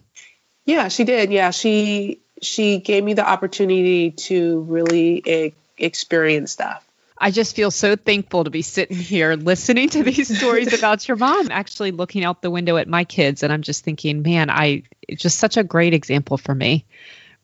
Yeah, 0.65 0.89
she 0.89 1.03
did. 1.03 1.33
Yeah, 1.33 1.51
she 1.51 2.21
she 2.43 2.79
gave 2.79 3.03
me 3.03 3.15
the 3.15 3.29
opportunity 3.29 4.13
to 4.13 4.61
really 4.63 5.23
e- 5.27 5.55
experience 5.79 6.53
stuff. 6.53 6.86
I 7.19 7.31
just 7.31 7.57
feel 7.57 7.71
so 7.71 7.97
thankful 7.97 8.45
to 8.45 8.51
be 8.51 8.63
sitting 8.63 8.99
here 8.99 9.35
listening 9.35 9.89
to 9.91 10.03
these 10.03 10.37
stories 10.37 10.73
about 10.79 11.09
your 11.09 11.17
mom, 11.17 11.49
actually 11.51 11.91
looking 11.91 12.25
out 12.25 12.43
the 12.43 12.51
window 12.51 12.77
at 12.77 12.89
my 12.89 13.05
kids. 13.05 13.43
And 13.43 13.53
I'm 13.53 13.63
just 13.63 13.85
thinking, 13.85 14.23
man, 14.23 14.51
I 14.51 14.83
just 15.11 15.39
such 15.39 15.57
a 15.57 15.65
great 15.65 15.95
example 15.95 16.37
for 16.37 16.55
me. 16.55 16.85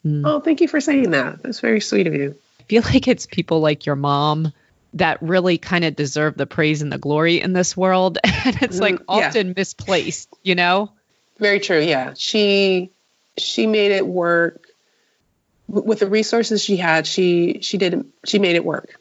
Mm. 0.04 0.22
Oh, 0.26 0.40
thank 0.40 0.60
you 0.60 0.68
for 0.68 0.80
saying 0.80 1.12
that. 1.12 1.42
That's 1.42 1.60
very 1.60 1.80
sweet 1.80 2.06
of 2.06 2.14
you. 2.14 2.36
I 2.60 2.62
feel 2.64 2.82
like 2.94 3.08
it's 3.08 3.26
people 3.26 3.60
like 3.60 3.86
your 3.86 3.96
mom 3.96 4.52
that 4.94 5.22
really 5.22 5.56
kind 5.56 5.84
of 5.84 5.96
deserve 5.96 6.36
the 6.36 6.46
praise 6.46 6.82
and 6.82 6.92
the 6.92 6.98
glory 6.98 7.40
in 7.40 7.52
this 7.54 7.76
world. 7.76 8.18
And 8.44 8.60
it's 8.60 8.80
like 8.80 8.96
Mm, 8.96 9.04
yeah. 9.18 9.28
often 9.28 9.54
misplaced, 9.56 10.28
you 10.42 10.56
know? 10.56 10.90
Very 11.38 11.60
true. 11.60 11.78
Yeah, 11.80 12.14
she 12.16 12.90
she 13.38 13.66
made 13.66 13.92
it 13.92 14.06
work 14.06 14.66
with 15.68 16.00
the 16.00 16.08
resources 16.08 16.62
she 16.62 16.76
had. 16.76 17.06
She 17.06 17.60
she 17.62 17.78
did 17.78 18.04
she 18.26 18.38
made 18.38 18.56
it 18.56 18.64
work. 18.64 19.00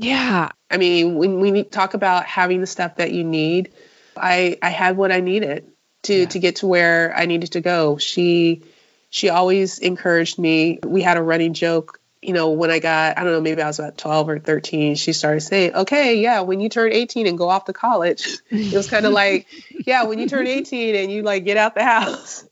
Yeah. 0.00 0.50
I 0.70 0.78
mean, 0.78 1.16
when 1.16 1.40
we 1.40 1.62
talk 1.64 1.94
about 1.94 2.24
having 2.24 2.60
the 2.60 2.66
stuff 2.66 2.96
that 2.96 3.12
you 3.12 3.22
need, 3.22 3.72
I 4.16 4.56
I 4.62 4.70
had 4.70 4.96
what 4.96 5.12
I 5.12 5.20
needed 5.20 5.72
to 6.04 6.14
Yeah. 6.14 6.26
to 6.26 6.38
get 6.38 6.56
to 6.56 6.66
where 6.66 7.14
I 7.14 7.26
needed 7.26 7.52
to 7.52 7.60
go. 7.60 7.98
She 7.98 8.62
she 9.10 9.28
always 9.28 9.78
encouraged 9.78 10.38
me. 10.38 10.78
We 10.84 11.02
had 11.02 11.18
a 11.18 11.22
running 11.22 11.52
joke, 11.52 11.99
you 12.22 12.34
know, 12.34 12.50
when 12.50 12.70
I 12.70 12.80
got 12.80 13.16
I 13.16 13.24
don't 13.24 13.32
know, 13.32 13.40
maybe 13.40 13.62
I 13.62 13.66
was 13.66 13.78
about 13.78 13.96
12 13.96 14.28
or 14.28 14.38
13, 14.38 14.94
she 14.96 15.12
started 15.12 15.40
saying, 15.40 15.74
"Okay, 15.74 16.20
yeah, 16.20 16.40
when 16.40 16.60
you 16.60 16.68
turn 16.68 16.92
18 16.92 17.26
and 17.26 17.38
go 17.38 17.48
off 17.48 17.64
to 17.64 17.72
college." 17.72 18.38
It 18.50 18.74
was 18.74 18.90
kind 18.90 19.06
of 19.06 19.12
like, 19.12 19.46
"Yeah, 19.86 20.04
when 20.04 20.18
you 20.18 20.28
turn 20.28 20.46
18 20.46 20.96
and 20.96 21.10
you 21.10 21.22
like 21.22 21.44
get 21.44 21.56
out 21.56 21.74
the 21.74 21.84
house." 21.84 22.44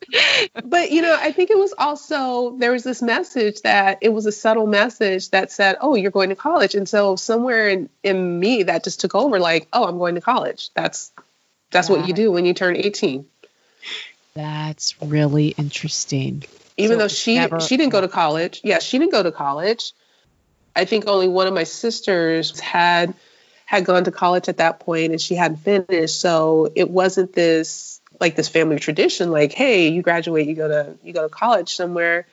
but 0.65 0.91
you 0.91 1.03
know, 1.03 1.15
I 1.19 1.33
think 1.33 1.51
it 1.51 1.59
was 1.59 1.75
also 1.77 2.57
there 2.57 2.73
was 2.73 2.83
this 2.83 3.03
message 3.03 3.61
that 3.63 3.99
it 4.01 4.09
was 4.09 4.25
a 4.25 4.33
subtle 4.33 4.67
message 4.67 5.31
that 5.31 5.53
said, 5.53 5.77
"Oh, 5.81 5.95
you're 5.97 6.11
going 6.11 6.31
to 6.31 6.37
college," 6.37 6.75
and 6.75 6.89
so 6.89 7.17
somewhere 7.17 7.69
in 7.69 7.91
in 8.03 8.41
me 8.41 8.63
that 8.65 8.85
just 8.85 9.01
took 9.01 9.15
over, 9.15 9.39
like, 9.39 9.69
"Oh, 9.73 9.85
I'm 9.85 9.99
going 9.99 10.15
to 10.15 10.23
college." 10.23 10.71
That's 10.75 11.13
that's 11.71 11.91
what 11.91 12.09
you 12.09 12.15
do 12.15 12.33
when 12.33 12.47
you 12.47 12.55
turn 12.55 12.77
18. 12.77 13.27
That's 14.35 14.95
really 15.03 15.49
interesting. 15.49 16.45
Even 16.79 16.95
So 16.95 16.99
though 17.01 17.09
she 17.09 17.35
never- 17.35 17.61
she 17.61 17.77
didn't 17.77 17.93
go 17.93 18.01
to 18.01 18.09
college. 18.09 18.61
Yeah, 18.65 18.79
she 18.79 18.99
didn't 18.99 19.13
go 19.13 19.23
to 19.23 19.33
college. 19.33 19.93
I 20.75 20.85
think 20.85 21.07
only 21.09 21.29
one 21.29 21.49
of 21.49 21.53
my 21.53 21.65
sisters 21.65 22.59
had 22.59 23.15
had 23.67 23.85
gone 23.85 24.05
to 24.05 24.11
college 24.11 24.49
at 24.49 24.59
that 24.59 24.81
point 24.81 25.13
and 25.13 25.21
she 25.21 25.35
hadn't 25.35 25.59
finished. 25.59 26.19
So 26.21 26.73
it 26.75 26.89
wasn't 26.89 27.35
this 27.35 28.01
like 28.21 28.37
this 28.37 28.49
family 28.49 28.79
tradition 28.79 29.31
like, 29.31 29.53
hey, 29.53 29.89
you 29.89 30.03
graduate, 30.03 30.47
you 30.47 30.55
go 30.55 30.69
to 30.69 30.95
you 31.03 31.13
go 31.13 31.23
to 31.23 31.29
college 31.29 31.75
somewhere. 31.75 32.27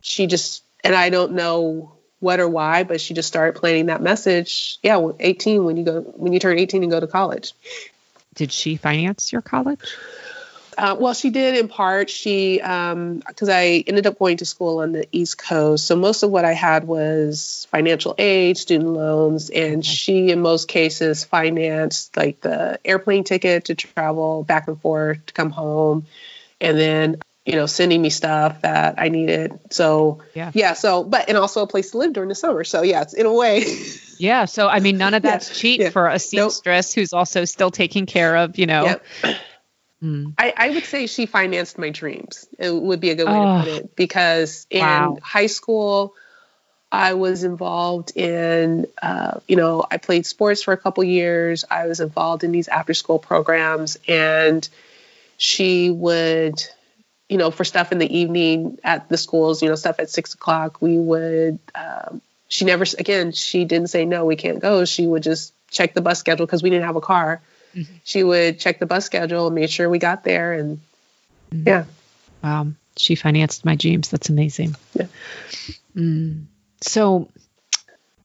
She 0.00 0.26
just 0.26 0.62
and 0.84 0.94
I 0.94 1.10
don't 1.10 1.32
know 1.32 1.92
what 2.20 2.40
or 2.40 2.48
why, 2.48 2.84
but 2.84 3.00
she 3.00 3.12
just 3.12 3.28
started 3.28 3.58
planning 3.60 3.86
that 3.86 4.00
message. 4.00 4.78
Yeah, 4.82 5.10
18 5.18 5.64
when 5.64 5.76
you 5.76 5.84
go 5.84 6.00
when 6.00 6.32
you 6.32 6.38
turn 6.38 6.58
18 6.58 6.82
and 6.82 6.92
go 6.92 7.00
to 7.00 7.08
college. 7.08 7.52
Did 8.34 8.52
she 8.52 8.76
finance 8.76 9.32
your 9.32 9.42
college? 9.42 9.96
Uh, 10.76 10.96
well, 10.98 11.14
she 11.14 11.30
did 11.30 11.56
in 11.56 11.68
part. 11.68 12.10
She, 12.10 12.56
because 12.56 12.92
um, 12.92 13.22
I 13.48 13.84
ended 13.86 14.06
up 14.06 14.18
going 14.18 14.38
to 14.38 14.44
school 14.44 14.78
on 14.78 14.92
the 14.92 15.06
East 15.12 15.38
Coast, 15.38 15.86
so 15.86 15.96
most 15.96 16.22
of 16.22 16.30
what 16.30 16.44
I 16.44 16.52
had 16.52 16.84
was 16.84 17.66
financial 17.70 18.14
aid, 18.18 18.58
student 18.58 18.90
loans, 18.90 19.50
and 19.50 19.84
she, 19.84 20.30
in 20.30 20.40
most 20.40 20.68
cases, 20.68 21.24
financed 21.24 22.16
like 22.16 22.40
the 22.40 22.78
airplane 22.84 23.24
ticket 23.24 23.66
to 23.66 23.74
travel 23.74 24.44
back 24.44 24.68
and 24.68 24.80
forth 24.80 25.24
to 25.26 25.32
come 25.32 25.50
home, 25.50 26.06
and 26.60 26.78
then 26.78 27.16
you 27.44 27.54
know 27.56 27.66
sending 27.66 28.00
me 28.00 28.10
stuff 28.10 28.62
that 28.62 28.94
I 28.98 29.08
needed. 29.08 29.58
So 29.70 30.22
yeah, 30.34 30.50
yeah. 30.54 30.72
So, 30.72 31.04
but 31.04 31.28
and 31.28 31.38
also 31.38 31.62
a 31.62 31.66
place 31.66 31.92
to 31.92 31.98
live 31.98 32.12
during 32.12 32.28
the 32.28 32.34
summer. 32.34 32.64
So 32.64 32.82
yeah, 32.82 33.02
it's 33.02 33.14
in 33.14 33.26
a 33.26 33.32
way. 33.32 33.64
yeah. 34.18 34.46
So 34.46 34.68
I 34.68 34.80
mean, 34.80 34.98
none 34.98 35.14
of 35.14 35.22
that's 35.22 35.48
yeah, 35.50 35.54
cheap 35.54 35.80
yeah. 35.80 35.90
for 35.90 36.08
a 36.08 36.18
seamstress 36.18 36.90
nope. 36.90 36.94
who's 36.94 37.12
also 37.12 37.44
still 37.44 37.70
taking 37.70 38.06
care 38.06 38.36
of 38.36 38.58
you 38.58 38.66
know. 38.66 38.84
Yep 39.22 39.36
Mm. 40.02 40.34
I, 40.36 40.52
I, 40.56 40.70
would 40.70 40.84
say 40.84 41.06
she 41.06 41.26
financed 41.26 41.78
my 41.78 41.90
dreams. 41.90 42.46
It 42.58 42.74
would 42.74 43.00
be 43.00 43.10
a 43.10 43.14
good 43.14 43.26
way 43.26 43.34
oh, 43.34 43.58
to 43.58 43.64
put 43.64 43.72
it 43.72 43.96
because 43.96 44.66
in 44.68 44.80
wow. 44.80 45.16
high 45.22 45.46
school, 45.46 46.14
I 46.92 47.14
was 47.14 47.42
involved 47.42 48.16
in, 48.16 48.86
uh, 49.02 49.40
you 49.48 49.56
know, 49.56 49.84
I 49.90 49.96
played 49.96 50.26
sports 50.26 50.62
for 50.62 50.72
a 50.72 50.76
couple 50.76 51.02
years. 51.04 51.64
I 51.70 51.86
was 51.86 52.00
involved 52.00 52.44
in 52.44 52.52
these 52.52 52.68
after 52.68 52.94
school 52.94 53.18
programs, 53.18 53.98
and 54.06 54.68
she 55.36 55.90
would, 55.90 56.62
you 57.28 57.38
know, 57.38 57.50
for 57.50 57.64
stuff 57.64 57.90
in 57.90 57.98
the 57.98 58.16
evening 58.16 58.78
at 58.84 59.08
the 59.08 59.16
schools, 59.16 59.62
you 59.62 59.68
know, 59.68 59.74
stuff 59.74 59.98
at 59.98 60.10
six 60.10 60.34
o'clock, 60.34 60.80
we 60.80 60.98
would. 60.98 61.58
Um, 61.74 62.20
she 62.46 62.64
never, 62.64 62.84
again, 62.98 63.32
she 63.32 63.64
didn't 63.64 63.88
say 63.88 64.04
no, 64.04 64.24
we 64.24 64.36
can't 64.36 64.60
go. 64.60 64.84
She 64.84 65.06
would 65.06 65.22
just 65.22 65.52
check 65.70 65.94
the 65.94 66.02
bus 66.02 66.20
schedule 66.20 66.46
because 66.46 66.62
we 66.62 66.70
didn't 66.70 66.86
have 66.86 66.96
a 66.96 67.00
car 67.00 67.40
mm-hmm. 67.74 67.94
she 68.04 68.22
would 68.22 68.58
check 68.58 68.78
the 68.78 68.86
bus 68.86 69.04
schedule, 69.06 69.50
made 69.50 69.70
sure 69.70 69.88
we 69.88 69.98
got 69.98 70.24
there, 70.24 70.52
and 70.52 70.80
mm-hmm. 71.50 71.68
yeah. 71.68 71.84
Wow, 72.42 72.68
she 72.96 73.14
financed 73.14 73.64
my 73.64 73.76
dreams. 73.76 74.10
That's 74.10 74.28
amazing. 74.28 74.76
Yeah. 74.94 75.06
Mm. 75.96 76.44
So, 76.82 77.30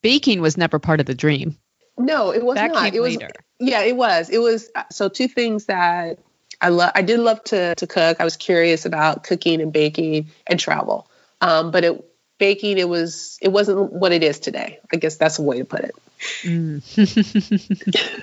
baking 0.01 0.41
was 0.41 0.57
never 0.57 0.79
part 0.79 0.99
of 0.99 1.05
the 1.05 1.15
dream. 1.15 1.57
No, 1.97 2.31
it 2.31 2.43
was 2.43 2.55
that 2.55 2.71
not. 2.71 2.93
it 2.93 2.99
was 2.99 3.15
later. 3.15 3.29
yeah, 3.59 3.81
it 3.81 3.95
was. 3.95 4.29
It 4.29 4.39
was 4.39 4.69
uh, 4.75 4.83
so 4.91 5.09
two 5.09 5.27
things 5.27 5.65
that 5.65 6.19
I 6.61 6.69
love. 6.69 6.91
I 6.95 7.01
did 7.01 7.19
love 7.19 7.43
to 7.45 7.75
to 7.75 7.87
cook. 7.87 8.17
I 8.19 8.23
was 8.23 8.37
curious 8.37 8.85
about 8.85 9.23
cooking 9.23 9.61
and 9.61 9.71
baking 9.71 10.31
and 10.47 10.59
travel. 10.59 11.09
Um, 11.41 11.71
but 11.71 11.83
it 11.83 12.05
baking 12.37 12.77
it 12.77 12.89
was 12.89 13.37
it 13.41 13.49
wasn't 13.49 13.91
what 13.91 14.11
it 14.11 14.23
is 14.23 14.39
today. 14.39 14.79
I 14.91 14.97
guess 14.97 15.17
that's 15.17 15.39
a 15.39 15.41
way 15.41 15.59
to 15.59 15.65
put 15.65 15.81
it. 15.81 15.95
Mm. 16.43 16.81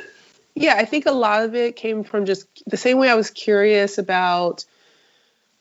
Yeah, 0.57 0.75
I 0.77 0.87
think 0.87 1.05
a 1.05 1.13
lot 1.13 1.45
of 1.45 1.55
it 1.55 1.77
came 1.77 2.03
from 2.03 2.25
just 2.25 2.49
the 2.67 2.79
same 2.79 2.99
way 2.99 3.11
I 3.11 3.15
was 3.15 3.31
curious 3.31 3.99
about 3.99 4.65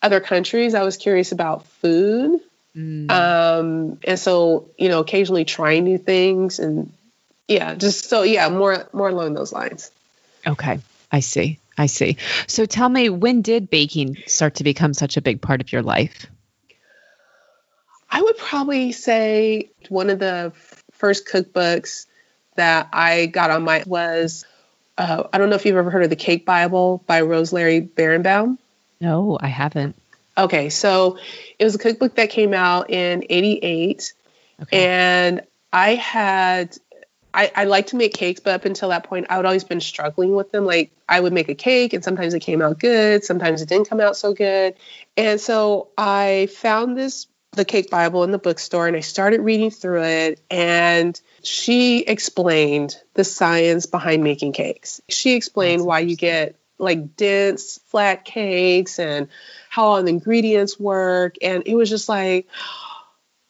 other 0.01 0.21
countries, 0.21 0.73
I 0.73 0.83
was 0.83 0.95
curious 0.95 1.33
about 1.33 1.65
food. 1.65 2.39
Mm. 2.75 3.11
Um, 3.11 3.99
and 4.05 4.17
so, 4.17 4.69
you 4.77 4.87
know, 4.87 5.01
occasionally 5.01 5.43
trying 5.43 5.83
new 5.83 5.97
things 5.97 6.59
and 6.59 6.93
yeah, 7.47 7.75
just 7.75 8.05
so 8.05 8.23
yeah, 8.23 8.49
more 8.49 8.87
more 8.93 9.09
along 9.09 9.33
those 9.33 9.51
lines. 9.51 9.91
Okay. 10.47 10.79
I 11.11 11.19
see. 11.19 11.59
I 11.77 11.87
see. 11.87 12.17
So 12.47 12.65
tell 12.65 12.89
me, 12.89 13.09
when 13.09 13.41
did 13.41 13.69
baking 13.69 14.17
start 14.27 14.55
to 14.55 14.63
become 14.63 14.93
such 14.93 15.17
a 15.17 15.21
big 15.21 15.41
part 15.41 15.61
of 15.61 15.71
your 15.71 15.81
life? 15.81 16.27
I 18.09 18.21
would 18.21 18.37
probably 18.37 18.93
say 18.93 19.71
one 19.89 20.09
of 20.09 20.19
the 20.19 20.53
first 20.91 21.27
cookbooks 21.27 22.05
that 22.55 22.87
I 22.93 23.25
got 23.25 23.51
on 23.51 23.63
my 23.63 23.83
was 23.85 24.45
uh, 24.97 25.23
I 25.31 25.37
don't 25.37 25.49
know 25.49 25.55
if 25.55 25.65
you've 25.65 25.75
ever 25.75 25.89
heard 25.89 26.03
of 26.03 26.09
the 26.09 26.15
Cake 26.15 26.45
Bible 26.45 27.03
by 27.05 27.21
Rose 27.21 27.51
Larry 27.51 27.81
Beranbaum. 27.81 28.57
No, 29.01 29.37
I 29.41 29.47
haven't. 29.47 29.95
Okay, 30.37 30.69
so 30.69 31.17
it 31.59 31.63
was 31.63 31.75
a 31.75 31.77
cookbook 31.77 32.15
that 32.15 32.29
came 32.29 32.53
out 32.53 32.89
in 32.89 33.25
'88, 33.29 34.13
okay. 34.61 34.85
and 34.85 35.41
I 35.71 35.95
had 35.95 36.77
I, 37.33 37.51
I 37.55 37.63
like 37.65 37.87
to 37.87 37.97
make 37.97 38.13
cakes, 38.13 38.39
but 38.39 38.53
up 38.53 38.65
until 38.65 38.89
that 38.89 39.03
point, 39.03 39.27
I 39.29 39.37
would 39.37 39.45
always 39.45 39.65
been 39.65 39.81
struggling 39.81 40.35
with 40.35 40.51
them. 40.51 40.65
Like 40.65 40.91
I 41.07 41.19
would 41.19 41.33
make 41.33 41.49
a 41.49 41.55
cake, 41.55 41.93
and 41.93 42.03
sometimes 42.03 42.33
it 42.33 42.39
came 42.39 42.61
out 42.61 42.79
good, 42.79 43.23
sometimes 43.23 43.61
it 43.61 43.69
didn't 43.69 43.89
come 43.89 43.99
out 43.99 44.17
so 44.17 44.33
good, 44.33 44.75
and 45.17 45.39
so 45.39 45.89
I 45.97 46.49
found 46.53 46.97
this 46.97 47.27
the 47.55 47.65
Cake 47.65 47.89
Bible 47.89 48.23
in 48.23 48.31
the 48.31 48.37
bookstore 48.37 48.87
and 48.87 48.95
I 48.95 48.99
started 48.99 49.41
reading 49.41 49.71
through 49.71 50.03
it 50.03 50.41
and 50.51 51.19
she 51.45 51.99
explained 51.99 52.97
the 53.13 53.23
science 53.23 53.85
behind 53.85 54.23
making 54.23 54.53
cakes. 54.53 55.01
She 55.09 55.35
explained 55.35 55.85
why 55.85 55.99
you 55.99 56.15
get 56.15 56.55
like 56.77 57.15
dense 57.15 57.79
flat 57.87 58.25
cakes 58.25 58.99
and 58.99 59.29
how 59.69 59.85
all 59.85 60.03
the 60.03 60.09
ingredients 60.09 60.79
work 60.79 61.35
and 61.41 61.63
it 61.65 61.75
was 61.75 61.89
just 61.89 62.09
like 62.09 62.47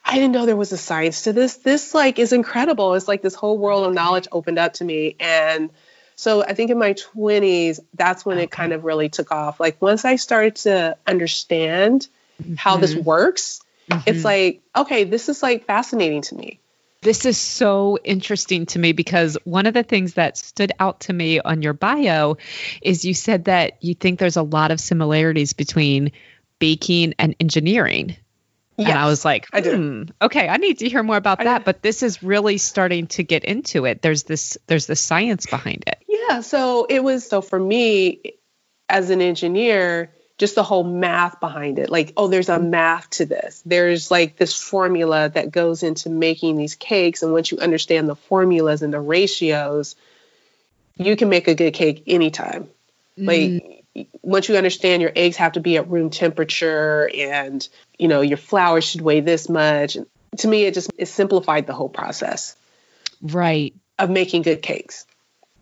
I 0.08 0.16
didn't 0.16 0.34
know 0.34 0.46
there 0.46 0.56
was 0.56 0.72
a 0.72 0.78
science 0.78 1.24
to 1.24 1.34
this. 1.34 1.58
This 1.58 1.96
like 1.96 2.20
is 2.20 2.32
incredible. 2.32 2.94
It's 2.94 3.08
like 3.08 3.24
this 3.24 3.34
whole 3.34 3.58
world 3.58 3.88
of 3.88 3.94
knowledge 3.94 4.28
opened 4.32 4.60
up 4.60 4.74
to 4.74 4.86
me 4.86 5.16
and 5.20 5.72
so 6.18 6.44
I 6.44 6.54
think 6.54 6.72
in 6.72 6.78
my 6.78 6.94
20s 6.94 7.80
that's 7.94 8.26
when 8.26 8.38
it 8.38 8.52
kind 8.52 8.74
of 8.74 8.84
really 8.84 9.10
took 9.10 9.32
off. 9.32 9.60
Like 9.60 9.82
once 9.82 10.06
I 10.06 10.18
started 10.18 10.58
to 10.58 10.98
understand 11.08 12.08
mm-hmm. 12.42 12.56
how 12.56 12.78
this 12.78 12.94
mm-hmm. 12.94 13.04
works, 13.04 13.62
Mm-hmm. 13.90 14.10
It's 14.10 14.24
like, 14.24 14.62
okay, 14.76 15.04
this 15.04 15.30
is 15.30 15.44
like 15.44 15.66
fascinating 15.66 16.22
to 16.24 16.36
me. 16.36 16.60
This 17.06 17.24
is 17.26 17.38
so 17.38 18.00
interesting 18.04 18.66
to 18.68 18.80
me 18.80 18.92
because 18.92 19.38
one 19.44 19.68
of 19.68 19.76
the 19.76 19.84
things 19.84 20.16
that 20.16 20.38
stood 20.38 20.72
out 20.80 21.02
to 21.02 21.14
me 21.14 21.40
on 21.40 21.62
your 21.62 21.74
bio 21.74 22.38
is 22.82 23.06
you 23.06 23.14
said 23.14 23.46
that 23.46 23.84
you 23.84 23.94
think 23.94 24.18
there's 24.18 24.38
a 24.38 24.42
lot 24.42 24.72
of 24.72 24.80
similarities 24.80 25.54
between 25.54 26.12
baking 26.58 27.14
and 27.20 27.36
engineering. 27.40 28.18
Yes, 28.78 28.90
and 28.90 28.98
I 28.98 29.06
was 29.06 29.24
like, 29.24 29.46
I 29.54 29.62
do. 29.62 29.76
Hmm, 29.76 30.04
okay, 30.20 30.50
I 30.50 30.58
need 30.58 30.80
to 30.80 30.90
hear 30.90 31.04
more 31.04 31.16
about 31.16 31.42
I 31.42 31.44
that. 31.44 31.60
Do. 31.60 31.66
But 31.66 31.84
this 31.84 32.02
is 32.02 32.24
really 32.24 32.58
starting 32.58 33.06
to 33.10 33.24
get 33.24 33.46
into 33.46 33.86
it. 33.86 34.02
There's 34.02 34.24
this 34.24 34.58
there's 34.66 34.88
the 34.88 34.96
science 34.96 35.46
behind 35.46 35.84
it. 35.86 36.00
Yeah. 36.08 36.42
So 36.42 36.88
it 36.90 37.04
was 37.04 37.30
so 37.30 37.42
for 37.42 37.60
me 37.60 38.34
as 38.90 39.12
an 39.12 39.22
engineer, 39.22 40.12
just 40.38 40.56
the 40.56 40.64
whole 40.64 40.84
math 40.84 41.40
behind 41.40 41.80
it. 41.80 41.90
Like, 41.90 42.14
oh, 42.18 42.28
there's 42.28 42.50
a 42.50 42.60
math 42.60 43.10
to 43.12 43.26
this. 43.26 43.62
There's 43.66 44.12
like 44.12 44.36
this 44.36 44.54
formula 44.54 45.30
that 45.30 45.52
goes 45.52 45.84
into 45.84 46.10
making 46.10 46.58
these 46.58 46.76
cakes. 46.76 47.24
And 47.24 47.32
once 47.32 47.52
you 47.52 47.60
understand 47.60 48.10
the 48.10 48.16
formulas 48.16 48.82
and 48.82 48.94
the 48.94 49.00
ratios, 49.00 49.96
you 50.98 51.16
can 51.16 51.30
make 51.30 51.48
a 51.48 51.56
good 51.56 51.74
cake 51.74 52.04
anytime. 52.08 52.68
Mm. 53.18 53.26
Like, 53.96 54.08
once 54.22 54.50
you 54.50 54.58
understand 54.58 55.02
your 55.02 55.14
eggs 55.16 55.38
have 55.38 55.54
to 55.54 55.62
be 55.62 55.78
at 55.78 55.90
room 55.90 56.10
temperature 56.10 57.10
and, 57.16 57.68
you 57.98 58.10
know, 58.10 58.20
your 58.20 58.38
flour 58.38 58.82
should 58.82 59.02
weigh 59.02 59.22
this 59.22 59.48
much. 59.48 59.98
To 60.38 60.48
me, 60.48 60.66
it 60.66 60.74
just 60.74 60.92
it 60.98 61.08
simplified 61.08 61.66
the 61.66 61.74
whole 61.74 61.88
process. 61.88 62.58
Right. 63.22 63.74
Of 63.98 64.10
making 64.10 64.42
good 64.42 64.62
cakes. 64.62 65.06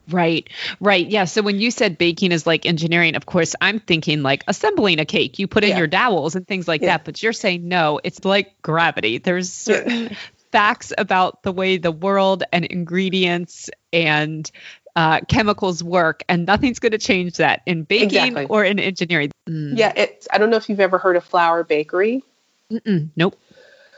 Right, 0.09 0.49
right. 0.81 1.07
Yeah. 1.07 1.25
So 1.25 1.41
when 1.41 1.59
you 1.59 1.71
said 1.71 1.97
baking 1.97 2.33
is 2.33 2.45
like 2.45 2.65
engineering, 2.65 3.15
of 3.15 3.25
course, 3.25 3.55
I'm 3.61 3.79
thinking 3.79 4.21
like 4.21 4.43
assembling 4.47 4.99
a 4.99 5.05
cake. 5.05 5.39
You 5.39 5.47
put 5.47 5.63
in 5.63 5.71
yeah. 5.71 5.77
your 5.77 5.87
dowels 5.87 6.35
and 6.35 6.45
things 6.45 6.67
like 6.67 6.81
yeah. 6.81 6.97
that. 6.97 7.05
But 7.05 7.23
you're 7.23 7.33
saying 7.33 7.67
no, 7.67 8.01
it's 8.03 8.25
like 8.25 8.61
gravity. 8.61 9.19
There's 9.19 9.51
certain 9.51 10.03
yeah. 10.03 10.15
facts 10.51 10.91
about 10.97 11.43
the 11.43 11.53
way 11.53 11.77
the 11.77 11.91
world 11.91 12.43
and 12.51 12.65
ingredients 12.65 13.69
and 13.93 14.49
uh, 14.95 15.21
chemicals 15.21 15.81
work, 15.83 16.23
and 16.27 16.45
nothing's 16.45 16.79
going 16.79 16.91
to 16.91 16.97
change 16.97 17.37
that 17.37 17.61
in 17.65 17.83
baking 17.83 18.07
exactly. 18.09 18.45
or 18.47 18.63
in 18.63 18.79
engineering. 18.79 19.31
Mm. 19.47 19.77
Yeah. 19.77 19.93
It's, 19.95 20.27
I 20.31 20.37
don't 20.37 20.49
know 20.49 20.57
if 20.57 20.67
you've 20.67 20.81
ever 20.81 20.97
heard 20.97 21.15
of 21.15 21.23
Flour 21.23 21.63
Bakery. 21.63 22.23
Mm-mm, 22.71 23.09
nope. 23.15 23.37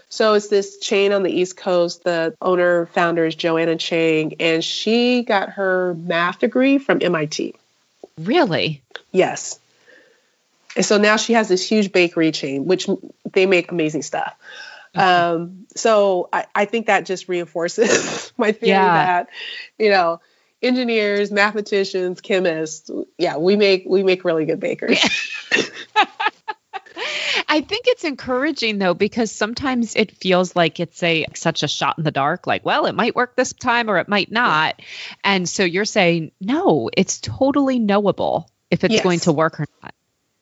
So 0.09 0.33
it's 0.33 0.47
this 0.47 0.79
chain 0.79 1.11
on 1.11 1.23
the 1.23 1.31
East 1.31 1.57
Coast. 1.57 2.03
The 2.03 2.35
owner 2.41 2.85
founder 2.87 3.25
is 3.25 3.35
Joanna 3.35 3.75
Chang, 3.75 4.35
and 4.39 4.63
she 4.63 5.23
got 5.23 5.49
her 5.49 5.95
math 5.95 6.39
degree 6.39 6.77
from 6.77 6.99
MIT. 7.01 7.55
Really? 8.17 8.81
Yes. 9.11 9.59
And 10.75 10.85
so 10.85 10.97
now 10.97 11.17
she 11.17 11.33
has 11.33 11.49
this 11.49 11.67
huge 11.67 11.91
bakery 11.91 12.31
chain, 12.31 12.65
which 12.65 12.87
they 13.31 13.45
make 13.45 13.71
amazing 13.71 14.01
stuff. 14.01 14.35
Okay. 14.95 15.03
Um, 15.03 15.65
so 15.75 16.29
I, 16.31 16.45
I, 16.55 16.65
think 16.65 16.87
that 16.87 17.05
just 17.05 17.27
reinforces 17.27 18.31
my 18.37 18.53
theory 18.53 18.71
yeah. 18.71 19.05
that, 19.05 19.29
you 19.77 19.89
know, 19.89 20.21
engineers, 20.61 21.31
mathematicians, 21.31 22.21
chemists, 22.21 22.89
yeah, 23.17 23.37
we 23.37 23.57
make 23.57 23.83
we 23.85 24.03
make 24.03 24.23
really 24.23 24.45
good 24.45 24.59
bakers. 24.59 24.99
Yeah. 25.95 26.05
I 27.47 27.61
think 27.61 27.85
it's 27.87 28.03
encouraging 28.03 28.77
though 28.77 28.93
because 28.93 29.31
sometimes 29.31 29.95
it 29.95 30.11
feels 30.17 30.55
like 30.55 30.79
it's 30.79 31.01
a 31.03 31.25
such 31.35 31.63
a 31.63 31.67
shot 31.67 31.97
in 31.97 32.03
the 32.03 32.11
dark 32.11 32.47
like 32.47 32.65
well 32.65 32.85
it 32.85 32.95
might 32.95 33.15
work 33.15 33.35
this 33.35 33.53
time 33.53 33.89
or 33.89 33.97
it 33.97 34.07
might 34.07 34.31
not. 34.31 34.81
And 35.23 35.47
so 35.47 35.63
you're 35.63 35.85
saying 35.85 36.31
no, 36.41 36.89
it's 36.95 37.19
totally 37.19 37.79
knowable 37.79 38.49
if 38.71 38.83
it's 38.83 38.95
yes. 38.95 39.03
going 39.03 39.19
to 39.21 39.31
work 39.31 39.59
or 39.59 39.67
not. 39.81 39.93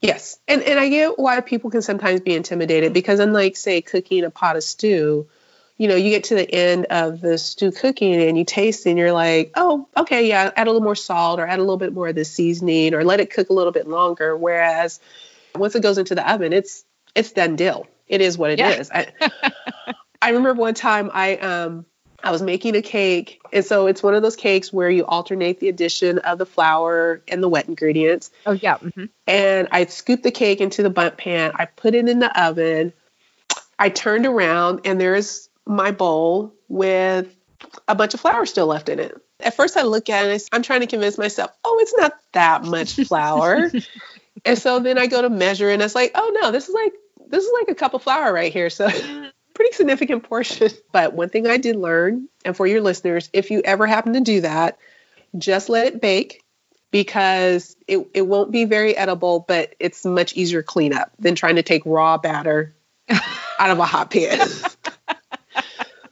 Yes. 0.02 0.39
And 0.48 0.62
and 0.63 0.80
I 0.80 0.89
get 0.89 1.18
why 1.18 1.39
people 1.42 1.70
can 1.70 1.82
sometimes 1.82 2.22
be 2.22 2.36
intimidated 2.36 2.94
because 2.94 3.20
unlike 3.20 3.56
say 3.56 3.82
cooking 3.82 4.24
a 4.26 4.30
pot 4.30 4.58
of 4.58 4.63
stew, 4.63 5.28
you 5.78 5.88
know, 5.88 5.96
you 5.96 6.10
get 6.10 6.26
to 6.26 6.36
the 6.36 6.50
end 6.50 6.86
of 6.86 7.22
the 7.22 7.38
stew 7.38 7.72
cooking 7.72 8.16
and 8.16 8.38
you 8.38 8.44
taste 8.46 8.86
it 8.86 8.92
and 8.92 9.00
you're 9.00 9.13
like, 9.13 9.52
oh, 9.56 9.88
okay, 9.96 10.28
yeah, 10.28 10.52
add 10.56 10.68
a 10.68 10.70
little 10.70 10.84
more 10.84 10.96
salt 10.96 11.39
or 11.39 11.48
add 11.48 11.60
a 11.60 11.62
little 11.62 11.78
bit 11.78 11.94
more 11.94 12.10
of 12.10 12.16
the 12.16 12.26
seasoning 12.26 12.94
or 12.94 13.04
let 13.04 13.20
it 13.20 13.32
cook 13.32 13.50
a 13.50 13.54
little 13.54 13.72
bit 13.72 13.88
longer. 13.88 14.36
Whereas 14.36 15.00
once 15.56 15.76
it 15.76 15.84
goes 15.84 15.98
into 15.98 16.16
the 16.16 16.32
oven, 16.32 16.54
it's 16.54 16.84
it's 17.15 17.32
done 17.32 17.56
deal. 17.56 17.88
It 18.08 18.21
is 18.21 18.38
what 18.38 18.52
it 18.52 18.60
Yeah. 18.60 18.71
is. 18.71 18.91
I, 18.91 19.08
I 20.21 20.30
remember 20.30 20.54
one 20.54 20.73
time 20.73 21.10
I 21.13 21.38
um 21.38 21.86
I 22.23 22.32
was 22.32 22.41
making 22.41 22.76
a 22.76 22.82
cake, 22.82 23.41
and 23.52 23.65
so 23.65 23.88
it's 23.88 24.02
one 24.02 24.13
of 24.13 24.21
those 24.21 24.38
cakes 24.38 24.71
where 24.71 24.89
you 24.89 25.06
alternate 25.06 25.60
the 25.60 25.67
addition 25.67 26.19
of 26.19 26.38
the 26.38 26.45
flour 26.45 27.21
and 27.28 27.43
the 27.43 27.49
wet 27.49 27.67
ingredients. 27.67 28.32
Oh 28.45 28.54
yeah. 28.54 28.78
hmm 28.78 29.06
And 29.28 29.67
I 29.71 29.86
scooped 29.86 30.23
the 30.23 30.32
cake 30.32 30.62
into 30.62 30.84
the 30.84 30.89
bundt 30.89 31.17
pan. 31.17 31.52
I 31.56 31.65
put 31.65 31.95
it 31.95 32.08
in 32.08 32.19
the 32.19 32.41
oven. 32.41 32.93
I 33.78 33.89
turned 33.89 34.26
around, 34.26 34.82
and 34.86 35.02
there's 35.02 35.49
my 35.65 35.91
bowl 35.91 36.54
with 36.69 37.34
a 37.88 37.95
bunch 37.95 38.13
of 38.13 38.21
flour 38.21 38.45
still 38.45 38.67
left 38.67 38.88
in 38.89 38.99
it. 38.99 39.15
At 39.39 39.56
first, 39.56 39.76
I 39.76 39.82
look 39.82 40.10
at 40.10 40.26
it, 40.26 40.43
I'm 40.54 40.62
trying 40.62 40.82
to 40.82 40.88
convince 40.88 41.17
myself, 41.17 41.52
oh, 41.65 41.80
it's 41.82 41.93
not 41.97 42.13
that 42.32 42.63
much 42.63 42.95
flour. 42.95 43.71
and 44.45 44.58
so 44.58 44.80
then 44.80 44.97
I 44.97 45.08
go 45.08 45.21
to 45.21 45.30
measure, 45.30 45.69
and 45.69 45.82
it's 45.82 45.95
like, 45.95 46.12
oh 46.15 46.38
no, 46.41 46.52
this 46.52 46.69
is 46.69 46.76
like 46.76 46.93
this 47.34 47.43
is 47.43 47.52
like 47.60 47.69
a 47.69 47.76
cup 47.76 47.96
of 47.96 48.04
flour 48.04 48.32
right 48.32 48.54
here. 48.54 48.69
So 48.69 48.88
pretty 49.54 49.74
significant 49.74 50.24
portion. 50.24 50.69
But 50.91 51.13
one 51.13 51.30
thing 51.30 51.48
I 51.48 51.58
did 51.58 51.76
learn, 51.76 52.30
and 52.46 52.56
for 52.56 52.67
your 52.67 52.82
listeners, 52.82 53.30
if 53.34 53.50
you 53.50 53.62
ever 53.65 53.88
happen 53.88 54.13
to 54.13 54.22
do 54.22 54.41
that, 54.41 54.78
just 55.36 55.67
let 55.67 55.88
it 55.88 56.00
bake 56.00 56.43
because 56.91 57.76
it, 57.88 58.08
it 58.13 58.22
won't 58.22 58.52
be 58.52 58.65
very 58.65 58.96
edible, 58.96 59.43
but 59.48 59.74
it's 59.80 60.06
much 60.06 60.36
easier 60.36 60.62
cleanup 60.62 61.12
than 61.17 61.34
trying 61.34 61.56
to 61.56 61.63
take 61.63 61.82
raw 61.88 62.19
batter 62.19 62.76
out 63.10 63.72
of 63.72 63.80
a 63.80 63.86
hot 63.86 64.12
pan. 64.12 64.48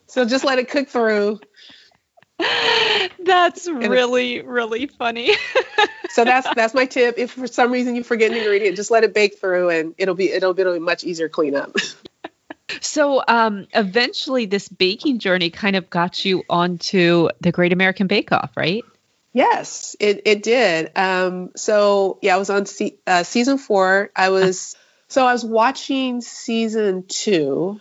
so 0.07 0.25
just 0.25 0.43
let 0.43 0.57
it 0.57 0.67
cook 0.67 0.89
through. 0.89 1.39
That's 3.23 3.67
really 3.67 4.41
really 4.41 4.88
funny. 4.88 5.32
So 6.10 6.25
that's 6.25 6.47
that's 6.56 6.73
my 6.73 6.86
tip. 6.86 7.15
If 7.17 7.32
for 7.32 7.47
some 7.47 7.71
reason 7.71 7.95
you 7.95 8.04
forget 8.04 8.32
an 8.32 8.38
ingredient, 8.38 8.75
just 8.75 8.91
let 8.91 9.04
it 9.04 9.13
bake 9.13 9.39
through 9.39 9.69
and 9.69 9.95
it'll 9.97 10.15
be 10.15 10.32
it'll 10.32 10.54
be 10.54 10.63
a 10.63 10.80
much 10.80 11.04
easier 11.04 11.30
cleanup. 11.30 11.75
So, 12.80 13.21
um, 13.27 13.67
eventually, 13.73 14.45
this 14.45 14.69
baking 14.69 15.19
journey 15.19 15.49
kind 15.49 15.75
of 15.75 15.89
got 15.89 16.23
you 16.23 16.43
onto 16.49 17.27
the 17.41 17.51
Great 17.51 17.73
American 17.73 18.08
Bake 18.08 18.32
Off, 18.32 18.51
right? 18.56 18.84
Yes, 19.34 19.95
it, 19.99 20.21
it 20.25 20.43
did. 20.43 20.91
Um, 20.97 21.51
so 21.56 22.19
yeah, 22.21 22.36
I 22.36 22.38
was 22.38 22.49
on 22.49 22.65
se- 22.65 22.99
uh, 23.08 23.23
season 23.23 23.58
four. 23.58 24.10
I 24.15 24.30
was 24.30 24.75
so 25.08 25.25
I 25.25 25.34
was 25.34 25.45
watching 25.45 26.21
season 26.21 27.06
two. 27.08 27.80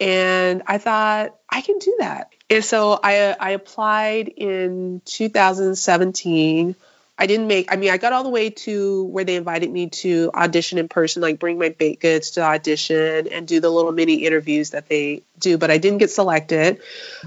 And 0.00 0.62
I 0.66 0.78
thought 0.78 1.36
I 1.48 1.60
can 1.60 1.78
do 1.78 1.96
that. 1.98 2.32
And 2.50 2.64
so 2.64 2.98
I 3.02 3.36
I 3.38 3.50
applied 3.50 4.28
in 4.28 5.02
2017. 5.04 6.74
I 7.20 7.26
didn't 7.26 7.48
make. 7.48 7.72
I 7.72 7.76
mean, 7.76 7.90
I 7.90 7.96
got 7.96 8.12
all 8.12 8.22
the 8.22 8.28
way 8.28 8.50
to 8.50 9.04
where 9.04 9.24
they 9.24 9.34
invited 9.34 9.70
me 9.70 9.88
to 9.88 10.30
audition 10.32 10.78
in 10.78 10.88
person, 10.88 11.20
like 11.20 11.40
bring 11.40 11.58
my 11.58 11.70
baked 11.70 12.00
goods 12.00 12.32
to 12.32 12.42
audition 12.42 13.26
and 13.26 13.46
do 13.48 13.58
the 13.58 13.70
little 13.70 13.90
mini 13.90 14.24
interviews 14.24 14.70
that 14.70 14.88
they 14.88 15.22
do. 15.38 15.58
But 15.58 15.72
I 15.72 15.78
didn't 15.78 15.98
get 15.98 16.10
selected. 16.10 16.80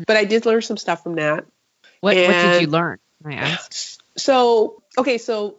But 0.07 0.15
I 0.15 0.23
did 0.23 0.45
learn 0.45 0.61
some 0.61 0.77
stuff 0.77 1.03
from 1.03 1.15
that. 1.15 1.45
What, 1.99 2.15
what 2.15 2.27
did 2.27 2.61
you 2.61 2.67
learn? 2.67 2.99
I 3.25 3.33
ask? 3.33 3.99
So, 4.17 4.81
okay, 4.97 5.17
so 5.17 5.57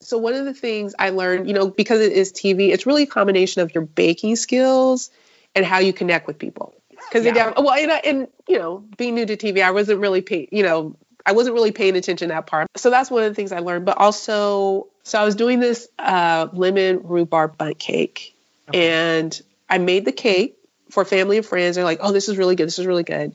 so 0.00 0.18
one 0.18 0.34
of 0.34 0.44
the 0.44 0.54
things 0.54 0.94
I 0.98 1.10
learned, 1.10 1.48
you 1.48 1.54
know, 1.54 1.70
because 1.70 2.00
it 2.00 2.12
is 2.12 2.32
TV, 2.32 2.70
it's 2.70 2.86
really 2.86 3.02
a 3.02 3.06
combination 3.06 3.62
of 3.62 3.74
your 3.74 3.84
baking 3.84 4.36
skills 4.36 5.10
and 5.54 5.64
how 5.64 5.78
you 5.78 5.92
connect 5.92 6.26
with 6.26 6.38
people. 6.38 6.74
Because 6.90 7.24
Yeah. 7.24 7.52
well, 7.56 7.72
and, 7.72 7.92
I- 7.92 8.02
and 8.04 8.28
you 8.48 8.58
know, 8.58 8.84
being 8.96 9.14
new 9.14 9.26
to 9.26 9.36
TV, 9.36 9.62
I 9.62 9.70
wasn't 9.70 10.00
really 10.00 10.20
paying, 10.20 10.48
you 10.52 10.62
know, 10.62 10.96
I 11.26 11.32
wasn't 11.32 11.54
really 11.54 11.72
paying 11.72 11.96
attention 11.96 12.28
to 12.28 12.34
that 12.34 12.46
part. 12.46 12.68
So 12.76 12.90
that's 12.90 13.10
one 13.10 13.22
of 13.22 13.30
the 13.30 13.34
things 13.34 13.52
I 13.52 13.60
learned. 13.60 13.84
But 13.86 13.98
also, 13.98 14.88
so 15.04 15.18
I 15.20 15.24
was 15.24 15.34
doing 15.36 15.60
this 15.60 15.88
uh, 15.98 16.48
lemon 16.52 17.00
rhubarb 17.04 17.56
bundt 17.56 17.78
cake, 17.78 18.36
Okay. 18.68 18.90
and 18.90 19.42
I 19.68 19.78
made 19.78 20.04
the 20.04 20.12
cake 20.12 20.56
for 20.90 21.04
family 21.04 21.38
and 21.38 21.46
friends. 21.46 21.76
They're 21.76 21.84
like, 21.84 22.00
"Oh, 22.02 22.12
this 22.12 22.28
is 22.28 22.36
really 22.36 22.56
good. 22.56 22.66
This 22.66 22.78
is 22.78 22.86
really 22.86 23.02
good." 23.04 23.32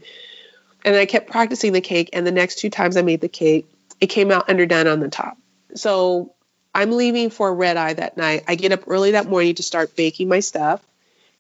And 0.86 0.96
I 0.96 1.06
kept 1.06 1.30
practicing 1.30 1.74
the 1.74 1.82
cake. 1.82 2.12
And 2.14 2.26
the 2.26 2.32
next 2.32 2.60
two 2.60 2.70
times 2.70 2.96
I 2.96 3.02
made 3.02 3.22
the 3.22 3.28
cake, 3.28 3.68
it 4.00 4.08
came 4.08 4.32
out 4.32 4.50
underdone 4.50 4.88
on 4.88 5.00
the 5.00 5.10
top. 5.10 5.38
So 5.76 6.34
I'm 6.74 6.92
leaving 6.92 7.32
for 7.32 7.50
a 7.50 7.54
red 7.54 7.76
eye 7.76 7.94
that 7.94 8.18
night. 8.18 8.44
I 8.48 8.56
get 8.56 8.72
up 8.72 8.84
early 8.88 9.12
that 9.12 9.28
morning 9.28 9.56
to 9.56 9.64
start 9.64 9.96
baking 9.96 10.30
my 10.30 10.40
stuff. 10.40 10.82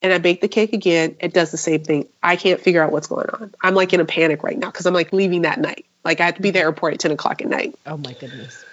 And 0.01 0.13
I 0.13 0.17
bake 0.17 0.41
the 0.41 0.47
cake 0.47 0.73
again. 0.73 1.17
It 1.19 1.33
does 1.33 1.51
the 1.51 1.57
same 1.57 1.83
thing. 1.83 2.07
I 2.23 2.37
can't 2.37 2.61
figure 2.61 2.81
out 2.81 2.91
what's 2.91 3.07
going 3.07 3.27
on. 3.29 3.53
I'm 3.61 3.75
like 3.75 3.93
in 3.93 3.99
a 3.99 4.05
panic 4.05 4.43
right 4.43 4.57
now 4.57 4.71
because 4.71 4.85
I'm 4.85 4.93
like 4.93 5.11
leaving 5.11 5.41
that 5.41 5.59
night. 5.59 5.85
Like 6.05 6.21
I 6.21 6.25
have 6.25 6.35
to 6.35 6.41
be 6.41 6.49
at 6.49 6.53
the 6.53 6.59
airport 6.59 6.93
at 6.93 6.99
10 7.01 7.11
o'clock 7.11 7.41
at 7.41 7.47
night. 7.47 7.77
Oh 7.85 7.97
my 7.97 8.13
goodness! 8.13 8.63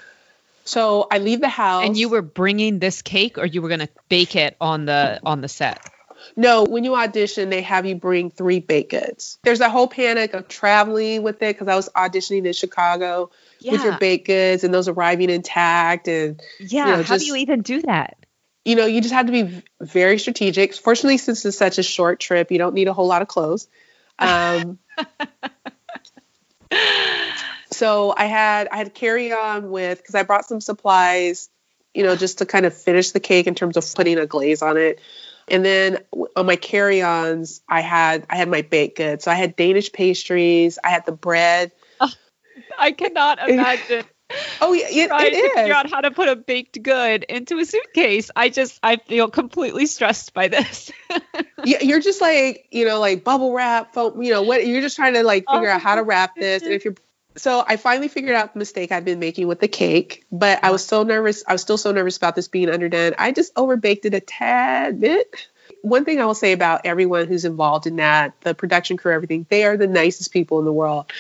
So 0.65 1.07
I 1.11 1.19
leave 1.19 1.41
the 1.41 1.49
house. 1.49 1.85
And 1.85 1.97
you 1.97 2.09
were 2.09 2.23
bringing 2.23 2.79
this 2.79 3.03
cake, 3.03 3.39
or 3.39 3.47
you 3.47 3.63
were 3.63 3.69
going 3.69 3.81
to 3.81 3.89
bake 4.09 4.37
it 4.37 4.57
on 4.61 4.85
the 4.85 5.21
on 5.25 5.41
the 5.41 5.49
set? 5.49 5.81
No, 6.35 6.65
when 6.65 6.85
you 6.85 6.95
audition, 6.97 7.51
they 7.51 7.63
have 7.63 7.87
you 7.87 7.95
bring 7.95 8.31
three 8.31 8.61
baked 8.61 8.91
goods. 8.91 9.39
There's 9.45 9.61
a 9.61 9.71
whole 9.71 9.87
panic 9.87 10.35
of 10.35 10.49
traveling 10.49 11.23
with 11.23 11.37
it 11.43 11.55
because 11.55 11.69
I 11.69 11.77
was 11.77 11.89
auditioning 11.91 12.47
in 12.47 12.53
Chicago 12.53 13.31
with 13.65 13.83
your 13.83 13.99
baked 13.99 14.27
goods 14.27 14.65
and 14.65 14.73
those 14.73 14.89
arriving 14.89 15.31
intact. 15.31 16.09
And, 16.09 16.41
yeah. 16.59 16.87
you 16.87 16.91
know, 16.93 16.97
How 17.03 17.15
just- 17.15 17.27
do 17.27 17.27
you 17.27 17.37
even 17.37 17.63
do 17.63 17.83
that? 17.83 18.17
You 18.67 18.75
know, 18.75 18.85
you 18.85 19.01
just 19.01 19.15
have 19.15 19.27
to 19.27 19.33
be 19.33 19.63
very 19.81 20.19
strategic. 20.19 20.75
Fortunately, 20.75 21.19
since 21.19 21.45
it's 21.45 21.57
such 21.57 21.79
a 21.79 21.85
short 21.85 22.19
trip, 22.19 22.51
you 22.51 22.59
don't 22.59 22.75
need 22.75 22.89
a 22.89 22.93
whole 22.93 23.07
lot 23.07 23.23
of 23.23 23.29
clothes. 23.29 23.69
Um, 24.19 24.81
so 27.71 28.13
I 28.17 28.25
had 28.25 28.67
I 28.67 28.79
had 28.79 28.93
carry 28.93 29.33
on 29.33 29.71
with 29.71 29.99
because 29.99 30.17
I 30.17 30.25
brought 30.25 30.47
some 30.47 30.61
supplies, 30.61 31.49
you 31.95 32.03
know, 32.03 32.17
just 32.17 32.39
to 32.39 32.47
kind 32.47 32.67
of 32.67 32.77
finish 32.77 33.13
the 33.13 33.21
cake 33.21 33.47
in 33.47 33.55
terms 33.55 33.77
of 33.77 33.87
putting 33.95 34.19
a 34.19 34.27
glaze 34.27 34.63
on 34.63 34.77
it. 34.77 35.01
And 35.47 35.65
then 35.65 35.99
on 36.35 36.47
my 36.47 36.57
carry-ons, 36.57 37.63
I 37.69 37.83
had 37.83 38.27
I 38.29 38.35
had 38.35 38.49
my 38.49 38.63
baked 38.63 38.97
goods. 38.97 39.23
So 39.23 39.31
I 39.31 39.35
had 39.35 39.55
Danish 39.55 39.93
pastries, 39.93 40.77
I 40.83 40.89
had 40.89 41.07
the 41.07 41.13
bread. 41.13 41.71
I 42.79 42.91
cannot 42.91 43.49
imagine 43.49 44.07
Oh 44.61 44.73
yeah, 44.73 44.87
it, 44.89 45.09
trying 45.09 45.35
it 45.35 45.43
to 45.43 45.55
figure 45.55 45.75
out 45.75 45.91
how 45.91 46.01
to 46.01 46.11
put 46.11 46.29
a 46.29 46.37
baked 46.37 46.83
good 46.83 47.25
into 47.25 47.59
a 47.59 47.65
suitcase. 47.65 48.31
I 48.35 48.49
just 48.49 48.79
I 48.83 48.97
feel 48.97 49.29
completely 49.29 49.87
stressed 49.87 50.35
by 50.35 50.49
this. 50.49 50.91
Yeah, 51.65 51.83
you're 51.83 52.01
just 52.01 52.21
like 52.21 52.69
you 52.71 52.85
know 52.85 53.01
like 53.01 53.25
bubble 53.25 53.53
wrap 53.53 53.93
foam 53.93 54.23
you 54.23 54.31
know 54.31 54.43
what 54.43 54.65
you're 54.65 54.83
just 54.83 54.95
trying 54.95 55.15
to 55.15 55.25
like 55.25 55.47
figure 55.51 55.69
Oh 55.69 55.73
out 55.73 55.81
how 55.81 55.97
to 55.97 56.03
wrap 56.03 56.35
oh, 56.37 56.41
this. 56.41 56.63
And 56.63 56.73
if 56.73 56.85
you're 56.85 56.95
so 57.37 57.65
i 57.67 57.77
finally 57.77 58.09
figured 58.09 58.35
out 58.35 58.53
the 58.53 58.59
mistake 58.59 58.93
i'd 58.93 59.05
been 59.05 59.19
making 59.19 59.47
with 59.47 59.61
the 59.61 59.69
cake 59.69 60.25
but 60.31 60.63
i 60.63 60.71
was 60.71 60.85
so 60.85 61.03
nervous 61.03 61.45
i 61.47 61.53
was 61.53 61.63
still 61.63 61.79
so 61.79 61.93
nervous 61.93 62.17
about 62.17 62.37
this 62.37 62.49
being 62.49 62.71
underdone. 62.71 63.15
I 63.19 63.33
just 63.33 63.55
overbaked 63.55 64.05
it 64.05 64.15
a 64.15 64.21
tad 64.21 65.01
bit. 65.01 65.35
One 65.83 66.05
thing 66.05 66.21
i 66.21 66.25
will 66.25 66.35
say 66.35 66.53
about 66.53 66.83
everyone 66.85 67.27
who's 67.27 67.45
involved 67.45 67.87
in 67.87 67.97
that 67.97 68.41
the 68.43 68.55
production 68.55 68.97
crew 68.97 69.13
everything 69.13 69.47
they 69.49 69.65
are 69.65 69.77
the 69.77 69.87
nicest 69.87 70.33
people 70.33 70.59
in 70.61 70.65
the 70.65 70.73
world 70.73 71.13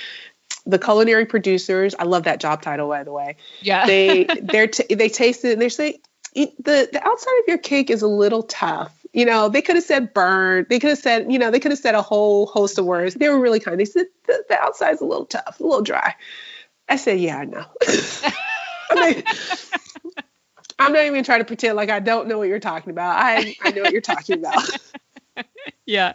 the 0.67 0.79
culinary 0.79 1.25
producers 1.25 1.95
i 1.99 2.05
love 2.05 2.25
that 2.25 2.41
job 2.41 2.61
title 2.61 2.89
by 2.89 3.05
the 3.05 3.13
way 3.13 3.37
yeah. 3.61 3.87
they 3.87 4.25
they're 4.43 4.67
t- 4.67 4.95
they 4.95 5.09
taste 5.09 5.45
it 5.45 5.53
and 5.53 5.63
they 5.63 5.69
say 5.69 6.01
the 6.37 6.89
the 6.93 7.01
outside 7.03 7.39
of 7.41 7.49
your 7.49 7.59
cake 7.59 7.91
is 7.91 8.03
a 8.03 8.09
little 8.09 8.43
tough. 8.43 8.93
You 9.13 9.25
know, 9.25 9.49
they 9.49 9.63
could 9.63 9.77
have 9.77 9.85
said 9.85 10.13
burnt. 10.13 10.69
They 10.69 10.79
could 10.79 10.91
have 10.91 10.99
said, 10.99 11.33
you 11.33 11.39
know, 11.39 11.51
they 11.51 11.61
could 11.61 11.71
have 11.71 11.79
said 11.79 11.95
a 11.95 12.03
whole 12.03 12.47
host 12.47 12.79
of 12.79 12.85
words. 12.85 13.15
They 13.15 13.29
were 13.31 13.41
really 13.41 13.61
kind. 13.61 13.81
They 13.81 13.87
said 13.87 14.07
the, 14.27 14.45
the 14.49 14.61
outside's 14.61 15.01
a 15.01 15.07
little 15.07 15.25
tough, 15.25 15.59
a 15.59 15.63
little 15.63 15.83
dry. 15.83 16.15
I 16.89 16.97
said, 16.97 17.19
yeah, 17.19 17.39
I 17.39 17.45
know. 17.47 17.65
I'm, 18.91 18.97
not, 18.97 19.25
I'm 20.79 20.93
not 20.93 21.05
even 21.05 21.25
trying 21.25 21.41
to 21.41 21.47
pretend 21.47 21.77
like 21.77 21.89
I 21.89 22.01
don't 22.01 22.29
know 22.29 22.39
what 22.39 22.49
you're 22.49 22.61
talking 22.61 22.91
about. 22.91 23.17
I 23.19 23.57
I 23.63 23.71
know 23.71 23.83
what 23.83 23.93
you're 23.93 24.03
talking 24.03 24.39
about. 24.39 24.69
yeah. 25.87 26.15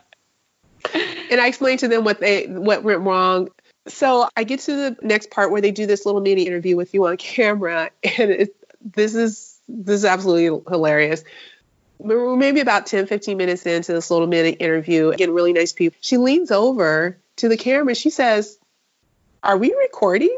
and 0.93 1.41
I 1.41 1.47
explained 1.47 1.79
to 1.79 1.87
them 1.87 2.03
what 2.03 2.19
they 2.19 2.45
what 2.45 2.83
went 2.83 3.01
wrong. 3.01 3.49
So 3.87 4.27
I 4.35 4.43
get 4.43 4.61
to 4.61 4.75
the 4.75 4.97
next 5.01 5.31
part 5.31 5.51
where 5.51 5.61
they 5.61 5.71
do 5.71 5.85
this 5.85 6.05
little 6.05 6.21
mini 6.21 6.43
interview 6.43 6.75
with 6.75 6.93
you 6.93 7.07
on 7.07 7.17
camera, 7.17 7.89
and 8.03 8.31
it, 8.31 8.55
this 8.81 9.15
is 9.15 9.59
this 9.67 9.99
is 9.99 10.05
absolutely 10.05 10.61
hilarious. 10.69 11.23
We're 11.97 12.35
maybe 12.35 12.61
about 12.61 12.87
10, 12.87 13.05
15 13.05 13.37
minutes 13.37 13.65
into 13.65 13.93
this 13.93 14.09
little 14.09 14.27
mini 14.27 14.49
interview, 14.49 15.11
getting 15.11 15.35
really 15.35 15.53
nice 15.53 15.71
people. 15.71 15.97
She 16.01 16.17
leans 16.17 16.49
over 16.49 17.17
to 17.37 17.49
the 17.49 17.57
camera 17.57 17.95
she 17.95 18.09
says, 18.09 18.57
"Are 19.43 19.57
we 19.57 19.73
recording?" 19.73 20.37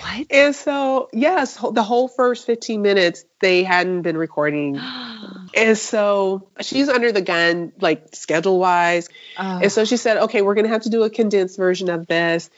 What? 0.00 0.26
And 0.30 0.54
so, 0.54 1.08
yes, 1.12 1.56
the 1.72 1.82
whole 1.82 2.08
first 2.08 2.46
15 2.46 2.80
minutes 2.80 3.24
they 3.40 3.64
hadn't 3.64 4.02
been 4.02 4.16
recording. 4.16 4.78
And 5.54 5.76
so 5.76 6.48
she's 6.60 6.88
under 6.88 7.12
the 7.12 7.22
gun, 7.22 7.72
like 7.80 8.14
schedule 8.14 8.58
wise. 8.58 9.08
Oh. 9.38 9.60
And 9.62 9.72
so 9.72 9.84
she 9.84 9.96
said, 9.96 10.16
okay, 10.24 10.42
we're 10.42 10.54
going 10.54 10.64
to 10.66 10.72
have 10.72 10.82
to 10.82 10.90
do 10.90 11.02
a 11.02 11.10
condensed 11.10 11.56
version 11.56 11.88
of 11.90 12.06
this. 12.06 12.50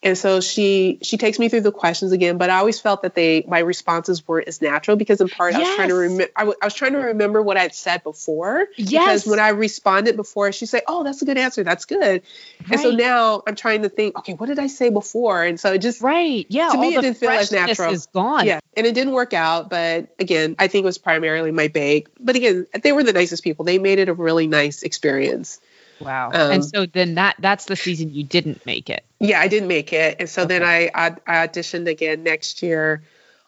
And 0.00 0.16
so 0.16 0.40
she 0.40 1.00
she 1.02 1.16
takes 1.16 1.40
me 1.40 1.48
through 1.48 1.62
the 1.62 1.72
questions 1.72 2.12
again, 2.12 2.38
but 2.38 2.50
I 2.50 2.58
always 2.58 2.78
felt 2.80 3.02
that 3.02 3.16
they 3.16 3.44
my 3.48 3.58
responses 3.58 4.26
weren't 4.28 4.46
as 4.46 4.62
natural 4.62 4.96
because 4.96 5.20
in 5.20 5.28
part 5.28 5.54
I 5.56 5.58
was 5.58 5.74
trying 5.74 5.88
to 5.88 5.94
remember 5.96 6.32
I, 6.36 6.40
w- 6.42 6.56
I 6.62 6.66
was 6.66 6.74
trying 6.74 6.92
to 6.92 6.98
remember 6.98 7.42
what 7.42 7.56
I'd 7.56 7.74
said 7.74 8.04
before. 8.04 8.68
Yes. 8.76 9.24
Because 9.24 9.26
when 9.26 9.40
I 9.40 9.48
responded 9.48 10.14
before, 10.14 10.52
she'd 10.52 10.66
say, 10.66 10.82
"Oh, 10.86 11.02
that's 11.02 11.20
a 11.22 11.24
good 11.24 11.36
answer. 11.36 11.64
That's 11.64 11.84
good." 11.84 12.22
And 12.70 12.80
so 12.80 12.92
now 12.92 13.42
I'm 13.44 13.56
trying 13.56 13.82
to 13.82 13.88
think, 13.88 14.16
okay, 14.18 14.34
what 14.34 14.46
did 14.46 14.60
I 14.60 14.68
say 14.68 14.88
before? 14.90 15.42
And 15.42 15.58
so 15.58 15.72
it 15.72 15.78
just 15.78 16.00
Right. 16.00 16.46
Yeah. 16.48 16.68
To 16.68 16.78
me, 16.78 16.94
it 16.94 17.00
didn't 17.00 17.16
feel 17.16 17.30
as 17.30 17.50
natural. 17.50 17.92
Is 17.92 18.06
gone. 18.06 18.46
yeah, 18.46 18.60
and 18.76 18.86
it 18.86 18.94
didn't 18.94 19.14
work 19.14 19.34
out. 19.34 19.68
But 19.68 20.14
again, 20.20 20.54
I 20.60 20.68
think 20.68 20.84
it 20.84 20.86
was 20.86 20.98
primarily 20.98 21.50
my 21.50 21.66
bake. 21.66 22.06
But 22.20 22.36
again, 22.36 22.68
they 22.84 22.92
were 22.92 23.02
the 23.02 23.12
nicest 23.12 23.42
people. 23.42 23.64
They 23.64 23.78
made 23.80 23.98
it 23.98 24.08
a 24.08 24.14
really 24.14 24.46
nice 24.46 24.84
experience. 24.84 25.58
Wow. 26.00 26.28
Um, 26.28 26.52
and 26.52 26.64
so 26.64 26.86
then 26.86 27.14
that 27.14 27.36
that's 27.38 27.64
the 27.64 27.76
season 27.76 28.14
you 28.14 28.24
didn't 28.24 28.64
make 28.64 28.88
it. 28.90 29.04
Yeah, 29.18 29.40
I 29.40 29.48
didn't 29.48 29.68
make 29.68 29.92
it, 29.92 30.16
and 30.20 30.28
so 30.28 30.44
then 30.44 30.62
I, 30.62 30.90
I 30.94 31.16
I 31.26 31.46
auditioned 31.46 31.88
again 31.88 32.22
next 32.22 32.62
year. 32.62 33.02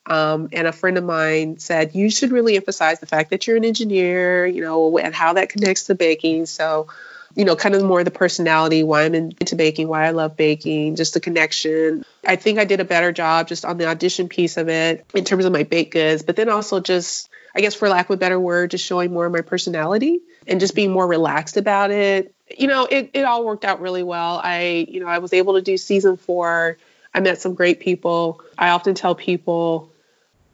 Um, 0.06 0.48
and 0.52 0.66
a 0.66 0.72
friend 0.72 0.96
of 0.98 1.04
mine 1.04 1.58
said 1.58 1.94
you 1.94 2.10
should 2.10 2.32
really 2.32 2.56
emphasize 2.56 3.00
the 3.00 3.06
fact 3.06 3.30
that 3.30 3.46
you're 3.46 3.58
an 3.58 3.64
engineer, 3.64 4.46
you 4.46 4.62
know, 4.62 4.98
and 4.98 5.14
how 5.14 5.34
that 5.34 5.50
connects 5.50 5.84
to 5.84 5.94
baking. 5.94 6.46
So, 6.46 6.88
you 7.36 7.44
know, 7.44 7.54
kind 7.54 7.74
of 7.74 7.84
more 7.84 8.02
the 8.02 8.10
personality, 8.10 8.82
why 8.82 9.04
I'm 9.04 9.14
into 9.14 9.54
baking, 9.56 9.88
why 9.88 10.06
I 10.06 10.10
love 10.10 10.36
baking, 10.36 10.96
just 10.96 11.14
the 11.14 11.20
connection. 11.20 12.04
I 12.26 12.36
think 12.36 12.58
I 12.58 12.64
did 12.64 12.80
a 12.80 12.84
better 12.84 13.12
job 13.12 13.46
just 13.46 13.64
on 13.64 13.76
the 13.76 13.86
audition 13.86 14.28
piece 14.28 14.56
of 14.56 14.68
it 14.68 15.06
in 15.14 15.24
terms 15.24 15.44
of 15.44 15.52
my 15.52 15.62
baked 15.62 15.92
goods, 15.92 16.22
but 16.24 16.34
then 16.34 16.48
also 16.48 16.80
just, 16.80 17.29
I 17.54 17.60
guess, 17.60 17.74
for 17.74 17.88
lack 17.88 18.08
of 18.08 18.14
a 18.14 18.16
better 18.16 18.38
word, 18.38 18.70
just 18.70 18.84
showing 18.84 19.12
more 19.12 19.26
of 19.26 19.32
my 19.32 19.40
personality 19.40 20.20
and 20.46 20.60
just 20.60 20.74
being 20.74 20.90
more 20.90 21.06
relaxed 21.06 21.56
about 21.56 21.90
it. 21.90 22.34
You 22.56 22.66
know, 22.66 22.86
it, 22.86 23.10
it 23.12 23.24
all 23.24 23.44
worked 23.44 23.64
out 23.64 23.80
really 23.80 24.02
well. 24.02 24.40
I, 24.42 24.86
you 24.88 25.00
know, 25.00 25.06
I 25.06 25.18
was 25.18 25.32
able 25.32 25.54
to 25.54 25.62
do 25.62 25.76
season 25.76 26.16
four. 26.16 26.78
I 27.12 27.20
met 27.20 27.40
some 27.40 27.54
great 27.54 27.80
people. 27.80 28.40
I 28.56 28.70
often 28.70 28.94
tell 28.94 29.14
people, 29.14 29.92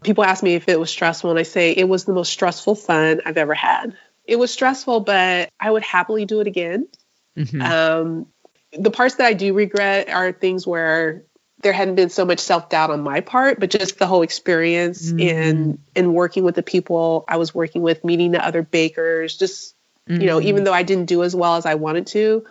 people 0.02 0.24
ask 0.24 0.42
me 0.42 0.54
if 0.54 0.68
it 0.68 0.80
was 0.80 0.90
stressful, 0.90 1.30
and 1.30 1.38
I 1.38 1.42
say 1.42 1.72
it 1.72 1.88
was 1.88 2.04
the 2.04 2.14
most 2.14 2.32
stressful 2.32 2.74
fun 2.76 3.20
I've 3.26 3.36
ever 3.36 3.54
had. 3.54 3.96
It 4.24 4.36
was 4.36 4.52
stressful, 4.52 5.00
but 5.00 5.50
I 5.60 5.70
would 5.70 5.82
happily 5.82 6.24
do 6.24 6.40
it 6.40 6.46
again. 6.46 6.88
Mhm. 7.36 7.62
Um, 7.62 8.26
the 8.72 8.90
parts 8.90 9.16
that 9.16 9.26
I 9.26 9.34
do 9.34 9.54
regret 9.54 10.08
are 10.08 10.32
things 10.32 10.66
where 10.66 11.24
there 11.62 11.72
hadn't 11.72 11.94
been 11.94 12.10
so 12.10 12.24
much 12.24 12.38
self 12.40 12.68
doubt 12.68 12.90
on 12.90 13.00
my 13.02 13.20
part, 13.20 13.58
but 13.58 13.70
just 13.70 13.98
the 13.98 14.06
whole 14.06 14.22
experience 14.22 15.10
Mm. 15.10 15.20
in 15.20 15.78
in 15.94 16.12
working 16.12 16.44
with 16.44 16.54
the 16.54 16.62
people 16.62 17.24
I 17.26 17.36
was 17.38 17.54
working 17.54 17.82
with, 17.82 18.04
meeting 18.04 18.32
the 18.32 18.44
other 18.44 18.62
bakers, 18.62 19.36
just 19.36 19.74
you 20.08 20.26
know, 20.26 20.40
even 20.40 20.62
though 20.62 20.72
I 20.72 20.84
didn't 20.84 21.06
do 21.06 21.24
as 21.24 21.34
well 21.34 21.56
as 21.56 21.66
I 21.66 21.74
wanted 21.74 22.06
to, 22.08 22.44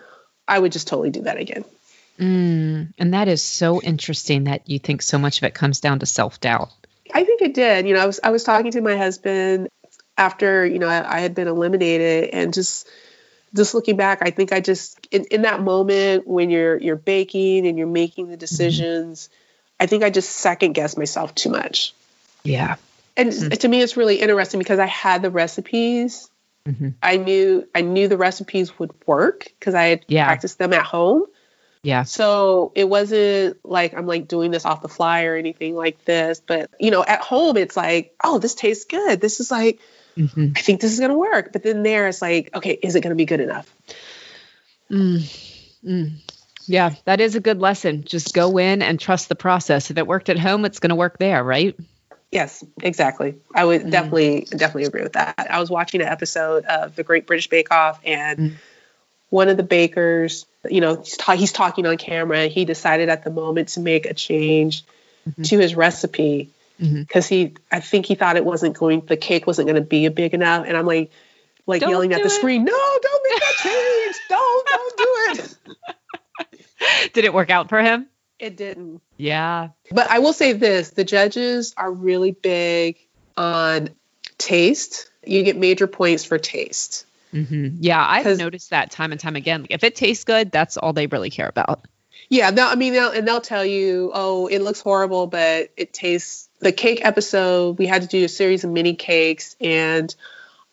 I 0.46 0.58
would 0.58 0.72
just 0.72 0.88
totally 0.88 1.08
do 1.08 1.22
that 1.22 1.38
again. 1.38 1.64
Mm, 2.18 2.92
and 2.98 3.14
that 3.14 3.28
is 3.28 3.40
so 3.42 3.80
interesting 3.80 4.44
that 4.44 4.68
you 4.68 4.78
think 4.78 5.00
so 5.00 5.18
much 5.18 5.38
of 5.38 5.44
it 5.44 5.54
comes 5.54 5.80
down 5.80 6.00
to 6.00 6.06
self 6.06 6.38
doubt. 6.40 6.68
I 7.14 7.24
think 7.24 7.40
it 7.42 7.54
did. 7.54 7.86
You 7.86 7.94
know, 7.94 8.00
I 8.00 8.06
was 8.06 8.20
I 8.22 8.30
was 8.30 8.44
talking 8.44 8.72
to 8.72 8.80
my 8.80 8.96
husband 8.96 9.68
after 10.18 10.66
you 10.66 10.78
know 10.78 10.88
I, 10.88 11.16
I 11.16 11.20
had 11.20 11.34
been 11.34 11.48
eliminated, 11.48 12.30
and 12.30 12.52
just 12.52 12.88
just 13.56 13.74
looking 13.74 13.96
back, 13.96 14.18
I 14.22 14.30
think 14.30 14.52
I 14.52 14.60
just 14.60 15.06
in, 15.10 15.24
in 15.24 15.42
that 15.42 15.60
moment 15.60 16.26
when 16.26 16.50
you're 16.50 16.76
you're 16.78 16.96
baking 16.96 17.66
and 17.66 17.76
you're 17.78 17.86
making 17.86 18.28
the 18.28 18.36
decisions, 18.36 19.28
I 19.80 19.86
think 19.86 20.04
I 20.04 20.10
just 20.10 20.30
second 20.30 20.72
guessed 20.72 20.96
myself 20.96 21.34
too 21.34 21.50
much. 21.50 21.94
Yeah. 22.44 22.76
And 23.16 23.30
Mhm. 23.32 23.58
to 23.58 23.68
me, 23.68 23.80
it's 23.80 23.96
really 23.96 24.16
interesting 24.20 24.58
because 24.58 24.78
I 24.78 24.86
had 24.86 25.22
the 25.22 25.30
recipes. 25.30 26.28
Mhm. 26.68 26.94
I 27.02 27.16
knew 27.16 27.66
I 27.74 27.80
knew 27.80 28.08
the 28.08 28.16
recipes 28.16 28.78
would 28.78 28.92
work 29.06 29.44
because 29.58 29.74
I 29.74 29.84
had 29.86 30.04
Yeah. 30.08 30.26
practiced 30.26 30.58
them 30.58 30.72
at 30.72 30.82
home. 30.82 31.24
Yeah. 31.82 32.02
So 32.02 32.72
it 32.74 32.88
wasn't 32.88 33.58
like 33.64 33.94
I'm 33.94 34.06
like 34.06 34.26
doing 34.26 34.50
this 34.50 34.64
off 34.64 34.82
the 34.82 34.88
fly 34.88 35.24
or 35.24 35.36
anything 35.36 35.76
like 35.76 36.04
this. 36.04 36.40
But 36.44 36.70
you 36.80 36.90
know, 36.90 37.04
at 37.04 37.20
home 37.20 37.56
it's 37.56 37.76
like, 37.76 38.14
oh, 38.22 38.38
this 38.38 38.54
tastes 38.54 38.84
good. 38.86 39.20
This 39.20 39.38
is 39.40 39.50
like, 39.50 39.78
hmm 40.16 40.52
I 40.56 40.60
think 40.60 40.80
this 40.80 40.92
is 40.92 41.00
gonna 41.00 41.18
work. 41.18 41.52
But 41.52 41.62
then 41.62 41.82
there 41.82 42.08
it's 42.08 42.22
like, 42.22 42.54
okay, 42.54 42.72
is 42.72 42.94
it 42.96 43.02
gonna 43.02 43.14
be 43.14 43.26
good 43.26 43.40
enough? 43.40 43.72
Mm. 44.90 45.22
Mm. 45.84 46.12
Yeah, 46.66 46.94
that 47.04 47.20
is 47.20 47.36
a 47.36 47.40
good 47.40 47.60
lesson. 47.60 48.04
Just 48.04 48.34
go 48.34 48.58
in 48.58 48.82
and 48.82 48.98
trust 48.98 49.28
the 49.28 49.36
process. 49.36 49.90
If 49.90 49.98
it 49.98 50.06
worked 50.06 50.28
at 50.28 50.38
home, 50.38 50.64
it's 50.64 50.80
going 50.80 50.90
to 50.90 50.96
work 50.96 51.18
there, 51.18 51.44
right? 51.44 51.76
Yes, 52.32 52.64
exactly. 52.82 53.36
I 53.54 53.64
would 53.64 53.82
Mm. 53.82 53.90
definitely 53.90 54.46
definitely 54.50 54.84
agree 54.84 55.02
with 55.02 55.12
that. 55.12 55.46
I 55.48 55.60
was 55.60 55.70
watching 55.70 56.00
an 56.00 56.08
episode 56.08 56.64
of 56.64 56.96
the 56.96 57.04
Great 57.04 57.26
British 57.26 57.48
Bake 57.48 57.70
Off 57.70 58.00
and 58.04 58.38
Mm. 58.38 58.52
one 59.30 59.48
of 59.48 59.56
the 59.56 59.62
bakers, 59.62 60.44
you 60.68 60.80
know, 60.80 60.96
he's, 60.96 61.16
ta- 61.16 61.36
he's 61.36 61.52
talking 61.52 61.86
on 61.86 61.96
camera. 61.98 62.48
He 62.48 62.64
decided 62.64 63.08
at 63.08 63.22
the 63.22 63.30
moment 63.30 63.68
to 63.70 63.80
make 63.80 64.06
a 64.06 64.14
change 64.14 64.82
Mhm. 65.28 65.48
to 65.48 65.58
his 65.58 65.76
recipe 65.76 66.50
Mhm. 66.80 67.00
because 67.00 67.26
he, 67.26 67.54
I 67.72 67.80
think 67.80 68.06
he 68.06 68.14
thought 68.14 68.36
it 68.36 68.44
wasn't 68.44 68.76
going, 68.76 69.00
the 69.06 69.16
cake 69.16 69.46
wasn't 69.46 69.66
going 69.66 69.76
to 69.76 69.86
be 69.88 70.08
big 70.08 70.34
enough. 70.34 70.66
And 70.66 70.76
I'm 70.76 70.86
like, 70.86 71.10
like 71.66 71.80
Don't 71.80 71.90
yelling 71.90 72.12
at 72.12 72.20
the 72.22 72.28
it. 72.28 72.32
screen, 72.32 72.64
no, 72.64 72.72
don't 73.02 73.22
make 73.30 73.40
that 73.40 73.54
change. 73.62 74.16
don't, 74.28 74.66
don't 74.66 74.96
do 74.96 75.42
it. 75.42 77.12
Did 77.14 77.24
it 77.24 77.32
work 77.34 77.50
out 77.50 77.68
for 77.68 77.80
him? 77.82 78.06
It 78.38 78.56
didn't. 78.56 79.00
Yeah. 79.16 79.68
But 79.90 80.10
I 80.10 80.18
will 80.18 80.34
say 80.34 80.52
this 80.52 80.90
the 80.90 81.04
judges 81.04 81.72
are 81.76 81.90
really 81.90 82.32
big 82.32 82.98
on 83.36 83.90
taste. 84.36 85.10
You 85.24 85.42
get 85.42 85.56
major 85.56 85.86
points 85.86 86.24
for 86.24 86.38
taste. 86.38 87.06
hmm 87.30 87.68
Yeah, 87.80 88.04
I've 88.06 88.36
noticed 88.38 88.70
that 88.70 88.90
time 88.90 89.12
and 89.12 89.20
time 89.20 89.36
again. 89.36 89.66
If 89.70 89.82
it 89.84 89.96
tastes 89.96 90.24
good, 90.24 90.52
that's 90.52 90.76
all 90.76 90.92
they 90.92 91.06
really 91.06 91.30
care 91.30 91.48
about. 91.48 91.86
Yeah, 92.28 92.50
they'll, 92.50 92.66
I 92.66 92.74
mean, 92.74 92.92
they'll, 92.92 93.10
and 93.10 93.26
they'll 93.26 93.40
tell 93.40 93.64
you, 93.64 94.10
oh, 94.12 94.46
it 94.48 94.60
looks 94.60 94.80
horrible, 94.80 95.26
but 95.26 95.70
it 95.76 95.92
tastes. 95.94 96.45
The 96.60 96.72
cake 96.72 97.04
episode, 97.04 97.78
we 97.78 97.86
had 97.86 98.02
to 98.02 98.08
do 98.08 98.24
a 98.24 98.28
series 98.28 98.64
of 98.64 98.70
mini 98.70 98.94
cakes, 98.94 99.56
and 99.60 100.14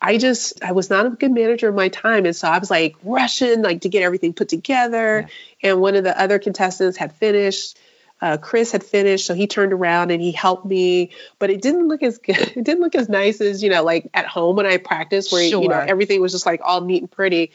I 0.02 0.18
just, 0.18 0.64
I 0.64 0.74
was 0.74 0.90
not 0.90 1.06
a 1.06 1.10
good 1.12 1.32
manager 1.32 1.70
of 1.70 1.76
my 1.76 1.88
time, 1.90 2.26
and 2.26 2.36
so 2.36 2.48
I 2.48 2.60
was 2.60 2.70
like 2.70 2.96
rushing, 3.04 3.62
like 3.62 3.82
to 3.82 3.90
get 3.90 4.04
everything 4.04 4.34
put 4.34 4.50
together. 4.50 5.28
And 5.62 5.80
one 5.80 5.96
of 5.96 6.04
the 6.04 6.20
other 6.20 6.40
contestants 6.40 6.98
had 6.98 7.14
finished. 7.14 7.78
Uh, 8.22 8.38
Chris 8.38 8.72
had 8.72 8.84
finished, 8.84 9.26
so 9.26 9.34
he 9.34 9.48
turned 9.48 9.74
around 9.74 10.12
and 10.12 10.22
he 10.22 10.32
helped 10.32 10.66
me, 10.66 11.12
but 11.40 11.50
it 11.50 11.62
didn't 11.62 11.90
look 11.90 12.04
as 12.04 12.18
good. 12.20 12.38
It 12.38 12.64
didn't 12.64 12.80
look 12.82 12.96
as 12.96 13.10
nice 13.10 13.42
as 13.42 13.62
you 13.64 13.70
know, 13.70 13.84
like 13.84 14.10
at 14.14 14.26
home 14.26 14.56
when 14.56 14.66
I 14.66 14.78
practiced, 14.78 15.32
where 15.32 15.44
you 15.44 15.68
know 15.68 15.80
everything 15.80 16.22
was 16.22 16.32
just 16.32 16.46
like 16.46 16.62
all 16.64 16.82
neat 16.82 17.04
and 17.04 17.12
pretty. 17.12 17.52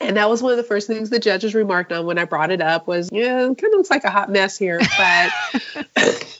And 0.00 0.16
that 0.16 0.30
was 0.30 0.42
one 0.42 0.52
of 0.52 0.56
the 0.56 0.64
first 0.64 0.86
things 0.86 1.10
the 1.10 1.18
judges 1.18 1.54
remarked 1.54 1.92
on 1.92 2.06
when 2.06 2.18
I 2.18 2.24
brought 2.24 2.50
it 2.50 2.62
up 2.62 2.86
was, 2.86 3.10
yeah, 3.12 3.42
it 3.42 3.58
kind 3.58 3.74
of 3.74 3.78
looks 3.78 3.90
like 3.90 4.04
a 4.04 4.10
hot 4.10 4.30
mess 4.30 4.56
here. 4.56 4.80
But 4.96 6.39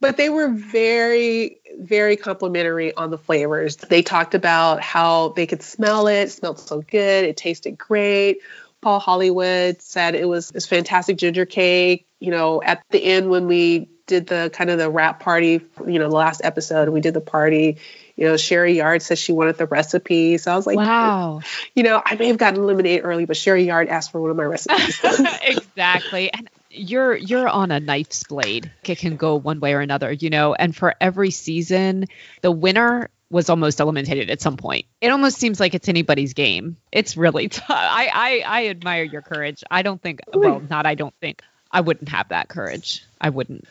but 0.00 0.16
they 0.16 0.28
were 0.28 0.48
very, 0.48 1.60
very 1.78 2.16
complimentary 2.16 2.94
on 2.94 3.10
the 3.10 3.18
flavors. 3.18 3.76
They 3.76 4.02
talked 4.02 4.34
about 4.34 4.80
how 4.80 5.30
they 5.30 5.46
could 5.46 5.62
smell 5.62 6.06
it, 6.06 6.22
it 6.22 6.32
smelled 6.32 6.58
so 6.58 6.80
good, 6.80 7.24
it 7.24 7.36
tasted 7.36 7.78
great. 7.78 8.38
Paul 8.80 9.00
Hollywood 9.00 9.82
said 9.82 10.14
it 10.14 10.28
was 10.28 10.50
this 10.50 10.66
fantastic 10.66 11.16
ginger 11.16 11.46
cake. 11.46 12.06
You 12.20 12.30
know, 12.30 12.62
at 12.62 12.82
the 12.90 13.02
end 13.02 13.30
when 13.30 13.46
we 13.46 13.88
did 14.06 14.26
the 14.26 14.50
kind 14.52 14.70
of 14.70 14.78
the 14.78 14.88
wrap 14.88 15.20
party, 15.20 15.60
you 15.86 15.98
know, 15.98 16.08
the 16.08 16.14
last 16.14 16.40
episode, 16.44 16.88
we 16.88 17.00
did 17.00 17.14
the 17.14 17.20
party. 17.20 17.78
You 18.14 18.28
know, 18.28 18.36
Sherry 18.36 18.74
Yard 18.74 19.02
said 19.02 19.18
she 19.18 19.32
wanted 19.32 19.58
the 19.58 19.66
recipe. 19.66 20.38
So 20.38 20.52
I 20.52 20.56
was 20.56 20.66
like, 20.66 20.76
wow. 20.76 21.40
you 21.74 21.82
know, 21.82 22.00
I 22.04 22.14
may 22.14 22.28
have 22.28 22.38
gotten 22.38 22.60
eliminated 22.60 23.04
early, 23.04 23.26
but 23.26 23.36
Sherry 23.36 23.64
Yard 23.64 23.88
asked 23.88 24.12
for 24.12 24.20
one 24.20 24.30
of 24.30 24.36
my 24.36 24.44
recipes. 24.44 25.00
exactly. 25.42 26.32
And 26.32 26.48
you're 26.76 27.16
you're 27.16 27.48
on 27.48 27.70
a 27.70 27.80
knife's 27.80 28.24
blade. 28.24 28.70
It 28.84 28.98
can 28.98 29.16
go 29.16 29.36
one 29.36 29.60
way 29.60 29.74
or 29.74 29.80
another, 29.80 30.12
you 30.12 30.30
know. 30.30 30.54
And 30.54 30.74
for 30.74 30.94
every 31.00 31.30
season, 31.30 32.06
the 32.42 32.50
winner 32.50 33.10
was 33.30 33.50
almost 33.50 33.80
eliminated 33.80 34.30
at 34.30 34.40
some 34.40 34.56
point. 34.56 34.86
It 35.00 35.08
almost 35.08 35.38
seems 35.38 35.58
like 35.58 35.74
it's 35.74 35.88
anybody's 35.88 36.34
game. 36.34 36.76
It's 36.92 37.16
really 37.16 37.48
tough. 37.50 37.66
I 37.70 38.10
I, 38.12 38.44
I 38.46 38.68
admire 38.68 39.04
your 39.04 39.22
courage. 39.22 39.64
I 39.70 39.82
don't 39.82 40.00
think. 40.00 40.20
Well, 40.32 40.60
not 40.60 40.86
I 40.86 40.94
don't 40.94 41.14
think. 41.20 41.42
I 41.70 41.80
wouldn't 41.80 42.08
have 42.08 42.28
that 42.28 42.48
courage. 42.48 43.04
I 43.20 43.30
wouldn't. 43.30 43.66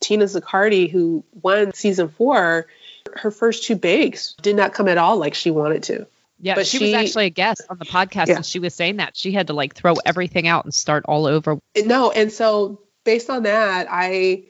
Tina 0.00 0.24
Zaccardi, 0.24 0.90
who 0.90 1.22
won 1.40 1.72
season 1.72 2.08
four, 2.08 2.66
her 3.14 3.30
first 3.30 3.64
two 3.64 3.76
bakes 3.76 4.34
did 4.42 4.56
not 4.56 4.74
come 4.74 4.88
at 4.88 4.98
all 4.98 5.16
like 5.16 5.34
she 5.34 5.50
wanted 5.50 5.84
to. 5.84 6.06
Yeah, 6.42 6.56
But 6.56 6.66
she, 6.66 6.80
was 6.80 6.92
actually 6.92 7.26
a 7.26 7.30
guest 7.30 7.62
on 7.70 7.78
the 7.78 7.84
podcast, 7.84 8.26
Yeah. 8.26 8.36
and 8.36 8.44
she 8.44 8.58
was 8.58 8.74
saying 8.74 8.96
that 8.96 9.16
she 9.16 9.30
had 9.30 9.46
to 9.46 9.52
like 9.52 9.74
throw 9.74 9.94
everything 10.04 10.48
out 10.48 10.64
and 10.64 10.74
start 10.74 11.04
all 11.06 11.26
over. 11.26 11.58
No, 11.76 12.10
and 12.10 12.32
so 12.32 12.80
based 13.04 13.30
on 13.30 13.44
that, 13.44 13.86
I 13.88 14.42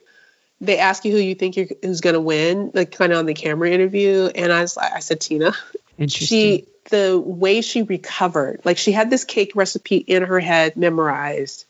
they 0.59 0.79
ask 0.79 1.05
you 1.05 1.11
who 1.11 1.19
you 1.19 1.35
think 1.35 1.55
you're, 1.55 1.67
who's 1.83 2.01
going 2.01 2.15
to 2.15 2.21
win, 2.21 2.71
like 2.73 2.91
kind 2.91 3.11
of 3.11 3.19
on 3.19 3.27
the 3.27 3.35
camera 3.35 3.69
interview, 3.69 4.25
and 4.33 4.51
I 4.51 4.61
was 4.61 4.75
like, 4.75 4.91
I 4.91 4.99
said 4.99 5.21
Tina. 5.21 5.53
Interesting. 5.99 6.27
She 6.27 6.67
the 6.89 7.21
way 7.23 7.61
she 7.61 7.83
recovered, 7.83 8.61
like 8.65 8.77
she 8.77 8.91
had 8.91 9.11
this 9.11 9.23
cake 9.23 9.51
recipe 9.55 9.97
in 9.97 10.23
her 10.23 10.39
head 10.39 10.75
memorized, 10.75 11.65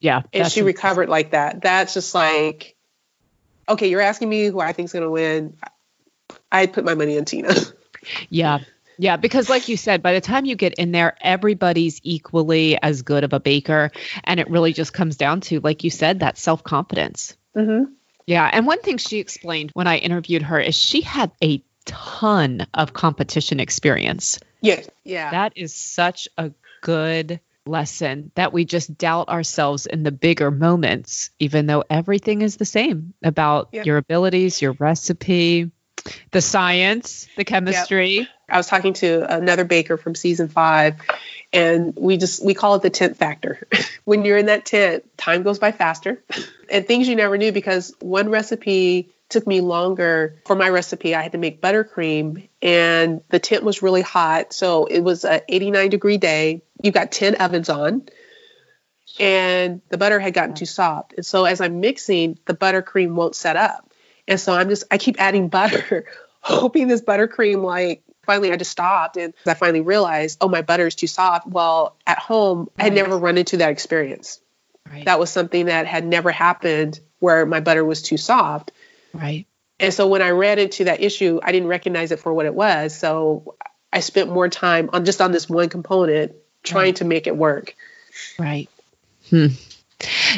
yeah, 0.00 0.22
and 0.32 0.50
she 0.50 0.62
recovered 0.62 1.08
like 1.08 1.30
that. 1.30 1.62
That's 1.62 1.94
just 1.94 2.16
like, 2.16 2.74
okay, 3.68 3.88
you're 3.88 4.00
asking 4.00 4.28
me 4.28 4.46
who 4.46 4.58
I 4.58 4.72
think's 4.72 4.92
going 4.92 5.04
to 5.04 5.10
win. 5.10 5.56
I 6.50 6.66
put 6.66 6.84
my 6.84 6.94
money 6.94 7.16
on 7.16 7.24
Tina. 7.24 7.54
Yeah. 8.30 8.60
Yeah, 8.98 9.16
because 9.16 9.48
like 9.48 9.68
you 9.68 9.76
said, 9.76 10.02
by 10.02 10.12
the 10.12 10.20
time 10.20 10.44
you 10.44 10.56
get 10.56 10.74
in 10.74 10.90
there, 10.92 11.16
everybody's 11.20 12.00
equally 12.02 12.80
as 12.82 13.02
good 13.02 13.22
of 13.24 13.32
a 13.32 13.40
baker. 13.40 13.92
And 14.24 14.40
it 14.40 14.50
really 14.50 14.72
just 14.72 14.92
comes 14.92 15.16
down 15.16 15.40
to, 15.42 15.60
like 15.60 15.84
you 15.84 15.90
said, 15.90 16.20
that 16.20 16.36
self 16.36 16.64
confidence. 16.64 17.36
Mm-hmm. 17.56 17.92
Yeah. 18.26 18.50
And 18.52 18.66
one 18.66 18.80
thing 18.82 18.98
she 18.98 19.18
explained 19.18 19.70
when 19.72 19.86
I 19.86 19.98
interviewed 19.98 20.42
her 20.42 20.60
is 20.60 20.76
she 20.76 21.00
had 21.00 21.30
a 21.42 21.62
ton 21.84 22.66
of 22.74 22.92
competition 22.92 23.60
experience. 23.60 24.40
Yes. 24.60 24.88
Yeah. 25.04 25.30
That 25.30 25.52
is 25.56 25.72
such 25.74 26.28
a 26.36 26.50
good 26.82 27.40
lesson 27.66 28.32
that 28.34 28.52
we 28.52 28.64
just 28.64 28.98
doubt 28.98 29.28
ourselves 29.28 29.86
in 29.86 30.02
the 30.02 30.10
bigger 30.10 30.50
moments, 30.50 31.30
even 31.38 31.66
though 31.66 31.84
everything 31.88 32.42
is 32.42 32.56
the 32.56 32.64
same 32.64 33.14
about 33.22 33.68
Yep. 33.72 33.86
your 33.86 33.96
abilities, 33.98 34.60
your 34.60 34.72
recipe, 34.72 35.70
the 36.30 36.40
science, 36.40 37.28
the 37.36 37.44
chemistry. 37.44 38.28
I 38.48 38.56
was 38.56 38.66
talking 38.66 38.94
to 38.94 39.36
another 39.36 39.64
baker 39.64 39.96
from 39.96 40.14
season 40.14 40.48
five, 40.48 40.96
and 41.52 41.94
we 41.96 42.16
just 42.16 42.44
we 42.44 42.54
call 42.54 42.76
it 42.76 42.82
the 42.82 42.90
tent 42.90 43.16
factor. 43.16 43.66
when 44.04 44.24
you're 44.24 44.38
in 44.38 44.46
that 44.46 44.64
tent, 44.64 45.04
time 45.16 45.42
goes 45.42 45.58
by 45.58 45.72
faster, 45.72 46.22
and 46.70 46.86
things 46.86 47.08
you 47.08 47.16
never 47.16 47.36
knew 47.36 47.52
because 47.52 47.94
one 48.00 48.30
recipe 48.30 49.10
took 49.28 49.46
me 49.46 49.60
longer 49.60 50.40
for 50.46 50.56
my 50.56 50.68
recipe. 50.70 51.14
I 51.14 51.22
had 51.22 51.32
to 51.32 51.38
make 51.38 51.60
buttercream, 51.60 52.48
and 52.62 53.22
the 53.28 53.38
tent 53.38 53.62
was 53.62 53.82
really 53.82 54.02
hot, 54.02 54.52
so 54.52 54.86
it 54.86 55.00
was 55.00 55.24
a 55.24 55.42
89 55.48 55.90
degree 55.90 56.16
day. 56.16 56.62
You 56.82 56.90
got 56.90 57.12
10 57.12 57.36
ovens 57.36 57.68
on. 57.68 58.08
And 59.20 59.80
the 59.88 59.98
butter 59.98 60.20
had 60.20 60.32
gotten 60.32 60.54
too 60.54 60.64
soft. 60.64 61.14
And 61.16 61.26
so 61.26 61.44
as 61.44 61.60
I'm 61.60 61.80
mixing, 61.80 62.38
the 62.46 62.54
buttercream 62.54 63.14
won't 63.14 63.34
set 63.34 63.56
up. 63.56 63.87
And 64.28 64.38
so 64.38 64.52
I'm 64.52 64.68
just 64.68 64.84
I 64.90 64.98
keep 64.98 65.16
adding 65.20 65.48
butter, 65.48 66.04
hoping 66.40 66.86
this 66.86 67.00
buttercream 67.02 67.64
like 67.64 68.02
finally 68.24 68.52
I 68.52 68.56
just 68.56 68.70
stopped 68.70 69.16
and 69.16 69.34
I 69.46 69.54
finally 69.54 69.80
realized, 69.80 70.38
oh 70.40 70.48
my 70.48 70.62
butter 70.62 70.86
is 70.86 70.94
too 70.94 71.06
soft. 71.08 71.46
Well, 71.48 71.96
at 72.06 72.18
home 72.18 72.68
I 72.78 72.84
had 72.84 72.92
never 72.94 73.16
run 73.18 73.38
into 73.38 73.56
that 73.56 73.70
experience. 73.70 74.40
Right. 74.88 75.04
That 75.06 75.18
was 75.18 75.30
something 75.30 75.66
that 75.66 75.86
had 75.86 76.06
never 76.06 76.30
happened 76.30 77.00
where 77.18 77.44
my 77.46 77.60
butter 77.60 77.84
was 77.84 78.02
too 78.02 78.16
soft. 78.18 78.70
right. 79.12 79.46
And 79.80 79.94
so 79.94 80.08
when 80.08 80.22
I 80.22 80.30
ran 80.30 80.58
into 80.58 80.84
that 80.84 81.00
issue, 81.02 81.38
I 81.42 81.52
didn't 81.52 81.68
recognize 81.68 82.10
it 82.10 82.18
for 82.20 82.32
what 82.34 82.46
it 82.46 82.54
was. 82.54 82.96
So 82.96 83.54
I 83.92 84.00
spent 84.00 84.28
more 84.30 84.48
time 84.48 84.90
on 84.92 85.04
just 85.04 85.20
on 85.20 85.30
this 85.32 85.48
one 85.48 85.68
component 85.68 86.32
trying 86.64 86.86
Right. 86.86 86.96
to 86.96 87.04
make 87.04 87.26
it 87.28 87.36
work. 87.36 87.74
Right. 88.38 88.68
Hmm. 89.30 89.46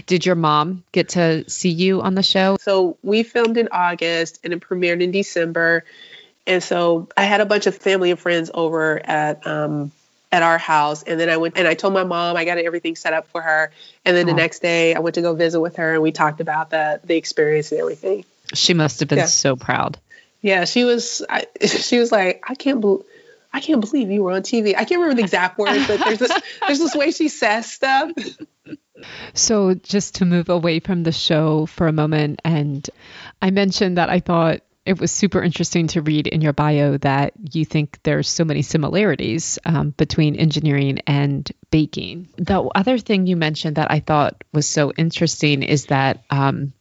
Did 0.06 0.24
your 0.24 0.36
mom 0.36 0.84
get 0.92 1.10
to 1.10 1.48
see 1.48 1.68
you 1.70 2.00
on 2.00 2.14
the 2.14 2.22
show? 2.22 2.56
So 2.60 2.96
we 3.02 3.22
filmed 3.22 3.56
in 3.56 3.68
August 3.70 4.40
and 4.42 4.52
it 4.52 4.60
premiered 4.60 5.02
in 5.02 5.10
December. 5.10 5.84
And 6.46 6.62
so 6.62 7.08
I 7.16 7.24
had 7.24 7.40
a 7.40 7.46
bunch 7.46 7.66
of 7.66 7.76
family 7.76 8.10
and 8.10 8.18
friends 8.18 8.50
over 8.52 8.98
at 9.04 9.46
um, 9.46 9.92
at 10.32 10.42
our 10.42 10.58
house, 10.58 11.02
and 11.02 11.18
then 11.18 11.28
I 11.28 11.36
went 11.36 11.58
and 11.58 11.66
I 11.66 11.74
told 11.74 11.92
my 11.92 12.04
mom 12.04 12.36
I 12.36 12.44
got 12.44 12.58
everything 12.58 12.96
set 12.96 13.12
up 13.12 13.28
for 13.28 13.42
her. 13.42 13.72
And 14.04 14.16
then 14.16 14.26
the 14.26 14.34
next 14.34 14.60
day 14.60 14.94
I 14.94 15.00
went 15.00 15.16
to 15.16 15.22
go 15.22 15.34
visit 15.34 15.60
with 15.60 15.76
her, 15.76 15.94
and 15.94 16.02
we 16.02 16.12
talked 16.12 16.40
about 16.40 16.70
the 16.70 17.00
the 17.04 17.16
experience 17.16 17.72
and 17.72 17.80
everything. 17.80 18.24
She 18.54 18.74
must 18.74 19.00
have 19.00 19.08
been 19.08 19.18
Yeah. 19.18 19.26
so 19.26 19.56
proud. 19.56 19.98
Yeah, 20.40 20.64
she 20.64 20.84
was. 20.84 21.22
I, 21.28 21.46
she 21.66 21.98
was 21.98 22.10
like, 22.10 22.42
I 22.48 22.54
can't 22.54 22.80
believe. 22.80 23.04
I 23.52 23.60
can't 23.60 23.80
believe 23.80 24.10
you 24.10 24.22
were 24.22 24.32
on 24.32 24.42
TV. 24.42 24.76
I 24.76 24.84
can't 24.84 25.00
remember 25.00 25.16
the 25.16 25.22
exact 25.22 25.58
words, 25.58 25.86
but 25.88 25.98
there's 26.04 26.20
this 26.20 26.40
there's 26.66 26.78
this 26.78 26.94
way 26.94 27.10
she 27.10 27.28
says 27.28 27.70
stuff. 27.70 28.12
So, 29.34 29.74
just 29.74 30.16
to 30.16 30.24
move 30.24 30.48
away 30.48 30.80
from 30.80 31.02
the 31.02 31.12
show 31.12 31.66
for 31.66 31.88
a 31.88 31.92
moment, 31.92 32.40
and 32.44 32.88
I 33.40 33.50
mentioned 33.50 33.98
that 33.98 34.10
I 34.10 34.20
thought 34.20 34.60
it 34.86 34.98
was 34.98 35.12
super 35.12 35.42
interesting 35.42 35.88
to 35.88 36.02
read 36.02 36.26
in 36.26 36.40
your 36.40 36.52
bio 36.52 36.96
that 36.98 37.34
you 37.52 37.64
think 37.64 37.98
there's 38.02 38.28
so 38.28 38.44
many 38.44 38.62
similarities 38.62 39.58
um, 39.64 39.90
between 39.90 40.36
engineering 40.36 41.00
and 41.06 41.50
baking. 41.70 42.28
The 42.38 42.62
other 42.62 42.98
thing 42.98 43.26
you 43.26 43.36
mentioned 43.36 43.76
that 43.76 43.90
I 43.90 44.00
thought 44.00 44.42
was 44.52 44.66
so 44.66 44.92
interesting 44.92 45.62
is 45.62 45.86
that 45.86 46.24
um, 46.30 46.72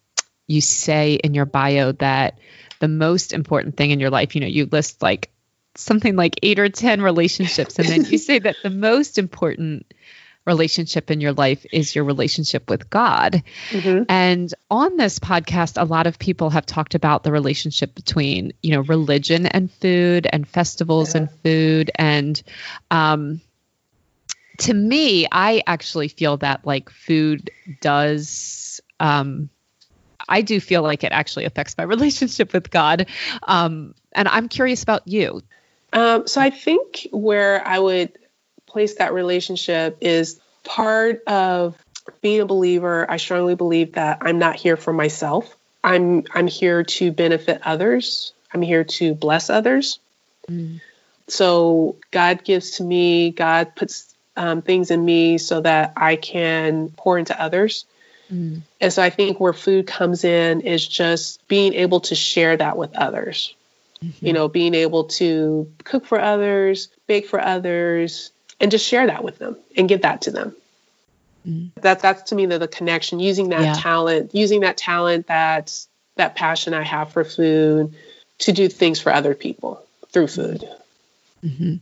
you 0.47 0.61
say 0.61 1.15
in 1.15 1.33
your 1.33 1.45
bio 1.45 1.91
that 1.93 2.39
the 2.79 2.87
most 2.87 3.33
important 3.33 3.75
thing 3.75 3.91
in 3.91 3.99
your 3.99 4.09
life, 4.09 4.33
you 4.33 4.41
know, 4.41 4.47
you 4.47 4.65
list 4.65 5.01
like 5.01 5.31
something 5.75 6.15
like 6.15 6.39
eight 6.41 6.59
or 6.59 6.69
10 6.69 7.01
relationships, 7.01 7.77
and 7.79 7.87
then 7.87 8.05
you 8.05 8.17
say 8.29 8.39
that 8.39 8.55
the 8.63 8.69
most 8.69 9.17
important 9.17 9.93
relationship 10.45 11.11
in 11.11 11.21
your 11.21 11.33
life 11.33 11.65
is 11.71 11.95
your 11.95 12.03
relationship 12.05 12.69
with 12.69 12.89
God. 12.89 13.43
Mhm. 13.71 14.05
And 14.09 14.53
on 14.71 14.97
this 14.97 15.19
podcast, 15.19 15.79
a 15.79 15.85
lot 15.85 16.07
of 16.07 16.17
people 16.17 16.49
have 16.49 16.65
talked 16.65 16.95
about 16.95 17.23
the 17.23 17.31
relationship 17.31 17.93
between, 17.93 18.53
you 18.63 18.71
know, 18.71 18.81
religion 18.81 19.45
and 19.45 19.71
food 19.71 20.27
and 20.31 20.47
festivals 20.47 21.13
Yeah. 21.13 21.21
and 21.21 21.29
food. 21.43 21.91
And 21.95 22.41
um, 22.89 23.41
to 24.59 24.73
me, 24.73 25.27
I 25.31 25.61
actually 25.67 26.07
feel 26.09 26.37
that 26.37 26.65
like 26.65 26.89
food 26.89 27.51
does. 27.81 28.81
Um, 28.99 29.49
I 30.27 30.41
do 30.41 30.59
feel 30.59 30.81
like 30.83 31.03
it 31.03 31.11
actually 31.11 31.45
affects 31.45 31.75
my 31.77 31.83
relationship 31.95 32.53
with 32.53 32.69
God. 32.69 33.07
Um, 33.43 33.95
and 34.13 34.27
I'm 34.27 34.49
curious 34.49 34.83
about 34.83 35.07
you. 35.07 35.41
Um, 35.91 36.27
so 36.27 36.39
I 36.39 36.49
think 36.51 37.07
where 37.11 37.65
I 37.67 37.79
would 37.79 38.18
place 38.69 38.95
that 38.95 39.13
relationship 39.13 39.97
is 40.01 40.39
part 40.63 41.23
of 41.27 41.75
being 42.21 42.41
a 42.41 42.45
believer. 42.45 43.09
I 43.09 43.17
strongly 43.17 43.55
believe 43.55 43.93
that 43.93 44.19
I'm 44.21 44.39
not 44.39 44.55
here 44.55 44.77
for 44.77 44.93
myself. 44.93 45.55
I'm 45.83 46.25
I'm 46.33 46.47
here 46.47 46.83
to 46.83 47.11
benefit 47.11 47.61
others. 47.63 48.33
I'm 48.53 48.61
here 48.61 48.83
to 48.83 49.13
bless 49.13 49.49
others. 49.49 49.99
Mm. 50.49 50.81
So 51.27 51.97
God 52.11 52.43
gives 52.43 52.71
to 52.71 52.83
me. 52.83 53.31
God 53.31 53.75
puts 53.75 54.13
um, 54.35 54.61
things 54.61 54.91
in 54.91 55.03
me 55.03 55.37
so 55.37 55.61
that 55.61 55.93
I 55.95 56.15
can 56.15 56.89
pour 56.89 57.17
into 57.19 57.39
others. 57.39 57.85
Mm. 58.31 58.61
And 58.81 58.93
so 58.93 59.01
I 59.01 59.09
think 59.09 59.39
where 59.39 59.53
food 59.53 59.87
comes 59.87 60.23
in 60.23 60.61
is 60.61 60.85
just 60.87 61.47
being 61.47 61.73
able 61.73 62.01
to 62.01 62.15
share 62.15 62.57
that 62.57 62.77
with 62.77 62.95
others. 62.95 63.53
Mm-hmm. 64.03 64.25
You 64.25 64.33
know, 64.33 64.47
being 64.47 64.73
able 64.75 65.05
to 65.05 65.71
cook 65.83 66.05
for 66.05 66.19
others, 66.19 66.87
bake 67.05 67.27
for 67.27 67.39
others, 67.41 68.31
and 68.59 68.71
just 68.71 68.85
share 68.85 69.07
that 69.07 69.23
with 69.23 69.37
them 69.39 69.55
and 69.77 69.87
give 69.89 70.01
that 70.01 70.21
to 70.23 70.31
them. 70.31 70.55
That's 71.81 72.01
that's 72.01 72.23
to 72.29 72.35
me 72.35 72.45
the, 72.45 72.59
the 72.59 72.67
connection, 72.67 73.19
using 73.19 73.49
that 73.49 73.61
Yeah. 73.63 73.73
talent, 73.73 74.35
using 74.35 74.59
that 74.61 74.77
talent 74.77 75.27
that 75.27 75.73
that 76.17 76.35
passion 76.35 76.73
I 76.73 76.83
have 76.83 77.11
for 77.11 77.23
food 77.23 77.95
to 78.39 78.51
do 78.51 78.67
things 78.67 78.99
for 78.99 79.11
other 79.11 79.33
people 79.33 79.81
through 80.11 80.27
food. 80.27 80.67
Mm-hmm. 81.43 81.75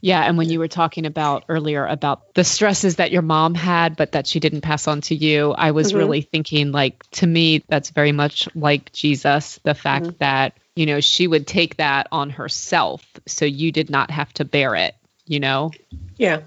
Yeah, 0.00 0.20
and 0.22 0.36
when 0.36 0.48
you 0.50 0.58
were 0.58 0.68
talking 0.68 1.06
about 1.06 1.44
earlier 1.48 1.86
about 1.86 2.34
the 2.34 2.44
stresses 2.44 2.96
that 2.96 3.10
your 3.10 3.22
mom 3.22 3.54
had, 3.54 3.96
but 3.96 4.12
that 4.12 4.26
she 4.26 4.40
didn't 4.40 4.62
pass 4.62 4.86
on 4.86 5.00
to 5.02 5.14
you, 5.14 5.52
I 5.52 5.70
was 5.70 5.92
Mhm. 5.92 5.96
really 5.96 6.22
thinking, 6.22 6.72
like, 6.72 7.02
to 7.12 7.26
me, 7.26 7.62
that's 7.68 7.90
very 7.90 8.12
much 8.12 8.48
like 8.54 8.92
Jesus 8.92 9.58
the 9.62 9.74
fact 9.74 10.18
that, 10.18 10.54
you 10.76 10.86
know, 10.86 11.00
she 11.00 11.26
would 11.26 11.46
take 11.46 11.76
that 11.76 12.08
on 12.12 12.30
herself. 12.30 13.04
So 13.26 13.44
you 13.44 13.72
did 13.72 13.90
not 13.90 14.10
have 14.10 14.32
to 14.34 14.44
bear 14.44 14.74
it, 14.74 14.94
you 15.30 15.38
know? 15.38 15.70
Yeah. 16.16 16.40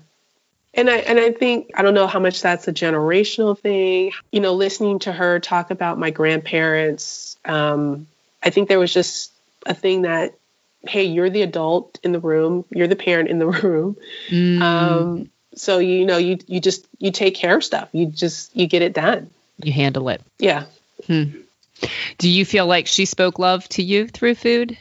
And 0.73 0.89
I 0.89 0.97
and 0.97 1.17
I 1.17 1.31
think 1.31 1.71
I 1.75 1.83
don't 1.83 1.93
know 1.93 2.07
how 2.07 2.19
much 2.19 2.41
that's 2.41 2.67
a 2.67 2.73
generational 2.73 3.57
thing. 3.57 4.11
You 4.31 4.41
know, 4.41 4.53
listening 4.53 4.99
to 4.99 5.11
her 5.11 5.39
talk 5.39 5.71
about 5.71 5.97
my 5.97 6.09
grandparents, 6.09 7.37
um, 7.45 8.07
I 8.43 8.49
think 8.49 8.67
there 8.67 8.79
was 8.79 8.91
just 8.93 9.31
a 9.65 9.73
thing 9.73 10.01
that, 10.01 10.33
hey, 10.87 11.03
you're 11.05 11.29
the 11.29 11.43
adult 11.43 11.99
in 12.03 12.11
the 12.11 12.19
room, 12.19 12.65
you're 12.71 12.87
the 12.87 12.95
parent 12.95 13.29
in 13.29 13.39
the 13.39 13.45
room. 13.63 13.95
Um, 14.61 15.29
so 15.55 15.77
you 15.77 16.05
know, 16.05 16.17
you 16.17 16.39
you 16.47 16.59
just 16.59 16.85
you 16.99 17.11
take 17.11 17.35
care 17.35 17.55
of 17.55 17.63
stuff. 17.63 17.87
You 17.93 18.07
just 18.07 18.55
you 18.55 18.67
get 18.67 18.81
it 18.81 18.93
done. 18.93 19.29
you 19.63 19.71
handle 19.71 20.09
it. 20.09 20.21
Yeah. 20.39 20.65
Do 22.17 22.29
you 22.29 22.45
feel 22.45 22.65
like 22.65 22.87
she 22.87 23.05
spoke 23.05 23.37
love 23.39 23.69
to 23.69 23.83
you 23.83 24.07
through 24.07 24.35
food? 24.35 24.77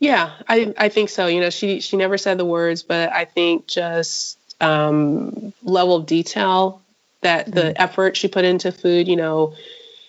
Yeah, 0.00 0.32
I 0.48 0.74
I 0.76 0.88
think 0.88 1.08
so. 1.08 1.26
You 1.26 1.40
know, 1.40 1.50
she 1.50 1.80
she 1.80 1.96
never 1.96 2.18
said 2.18 2.38
the 2.38 2.44
words, 2.44 2.82
but 2.82 3.12
I 3.12 3.24
think 3.24 3.66
just 3.66 4.38
um, 4.60 5.52
level 5.62 5.96
of 5.96 6.06
detail 6.06 6.82
that 7.20 7.52
the 7.52 7.80
effort 7.80 8.16
she 8.16 8.28
put 8.28 8.44
into 8.44 8.70
food. 8.70 9.08
You 9.08 9.16
know, 9.16 9.54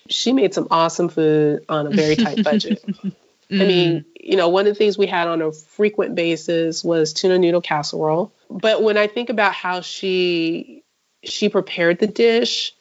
she 0.07 0.31
made 0.31 0.53
some 0.53 0.67
awesome 0.69 1.09
food 1.09 1.65
on 1.69 1.87
a 1.87 1.89
very 1.89 2.15
tight 2.15 2.43
budget. 2.43 2.83
I 3.51 3.65
mean, 3.65 4.05
you 4.19 4.35
know, 4.35 4.49
one 4.49 4.67
of 4.67 4.73
the 4.73 4.77
things 4.77 4.95
we 4.95 5.07
had 5.07 5.27
on 5.27 5.41
a 5.41 5.51
frequent 5.51 6.13
basis 6.13 6.83
was 6.83 7.13
tuna 7.13 7.39
noodle 7.39 7.61
casserole. 7.61 8.31
But 8.49 8.83
when 8.83 8.95
I 8.95 9.07
think 9.07 9.29
about 9.29 9.53
how 9.53 9.81
she 9.81 10.83
she 11.23 11.49
prepared 11.49 11.97
the 11.97 12.07
dish, 12.07 12.73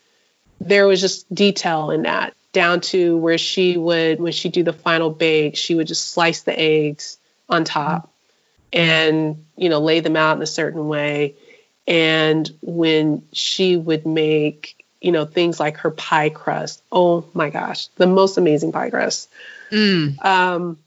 there 0.60 0.86
was 0.86 1.00
just 1.00 1.32
detail 1.34 1.90
in 1.90 2.02
that 2.02 2.34
down 2.52 2.80
to 2.80 3.16
where 3.18 3.38
she 3.38 3.76
would 3.76 4.20
when 4.20 4.32
she 4.32 4.48
do 4.48 4.62
the 4.62 4.72
final 4.72 5.10
bake 5.10 5.56
she 5.56 5.74
would 5.74 5.86
just 5.86 6.08
slice 6.08 6.42
the 6.42 6.58
eggs 6.58 7.18
on 7.48 7.64
top 7.64 8.10
and 8.72 9.44
you 9.56 9.68
know 9.68 9.80
lay 9.80 10.00
them 10.00 10.16
out 10.16 10.36
in 10.36 10.42
a 10.42 10.46
certain 10.46 10.88
way 10.88 11.34
and 11.86 12.50
when 12.62 13.22
she 13.32 13.76
would 13.76 14.06
make 14.06 14.84
you 15.00 15.12
know 15.12 15.24
things 15.24 15.60
like 15.60 15.78
her 15.78 15.90
pie 15.90 16.30
crust 16.30 16.82
oh 16.90 17.24
my 17.34 17.50
gosh 17.50 17.88
the 17.96 18.06
most 18.06 18.38
amazing 18.38 18.72
pie 18.72 18.90
crust 18.90 19.28
Mm. 19.70 20.24
um 20.24 20.78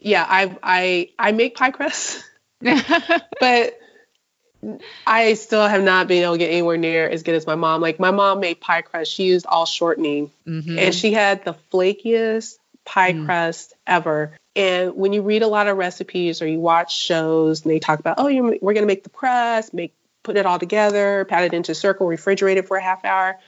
yeah, 0.00 0.24
I 0.26 0.56
I 0.62 1.10
I 1.18 1.32
make 1.32 1.54
pie 1.54 1.70
crust, 1.70 2.24
but 2.60 3.79
I 5.06 5.34
still 5.34 5.66
have 5.66 5.82
not 5.82 6.06
been 6.06 6.22
able 6.22 6.34
to 6.34 6.38
get 6.38 6.50
anywhere 6.50 6.76
near 6.76 7.08
as 7.08 7.22
good 7.22 7.34
as 7.34 7.46
my 7.46 7.54
mom. 7.54 7.80
Like 7.80 7.98
my 7.98 8.10
mom 8.10 8.40
made 8.40 8.60
pie 8.60 8.82
crust. 8.82 9.10
She 9.10 9.24
used 9.24 9.46
all 9.46 9.66
shortening, 9.66 10.30
Mhm. 10.46 10.78
and 10.78 10.94
she 10.94 11.12
had 11.12 11.44
the 11.44 11.54
flakiest 11.72 12.58
pie 12.84 13.12
Mm. 13.12 13.24
crust 13.24 13.74
ever. 13.86 14.36
And 14.56 14.96
when 14.96 15.12
you 15.12 15.22
read 15.22 15.42
a 15.42 15.46
lot 15.46 15.68
of 15.68 15.76
recipes 15.76 16.42
or 16.42 16.46
you 16.46 16.58
watch 16.58 16.96
shows 16.96 17.62
and 17.62 17.70
they 17.70 17.78
talk 17.78 18.00
about, 18.00 18.16
oh, 18.18 18.24
we're 18.26 18.74
going 18.74 18.82
to 18.82 18.86
make 18.86 19.04
the 19.04 19.10
crust, 19.10 19.72
make 19.72 19.94
put 20.22 20.36
it 20.36 20.44
all 20.44 20.58
together, 20.58 21.24
pat 21.24 21.44
it 21.44 21.54
into 21.54 21.72
a 21.72 21.74
circle, 21.74 22.06
refrigerate 22.06 22.56
it 22.56 22.66
for 22.68 22.76
a 22.76 22.82
half 22.82 23.04
hour. 23.04 23.38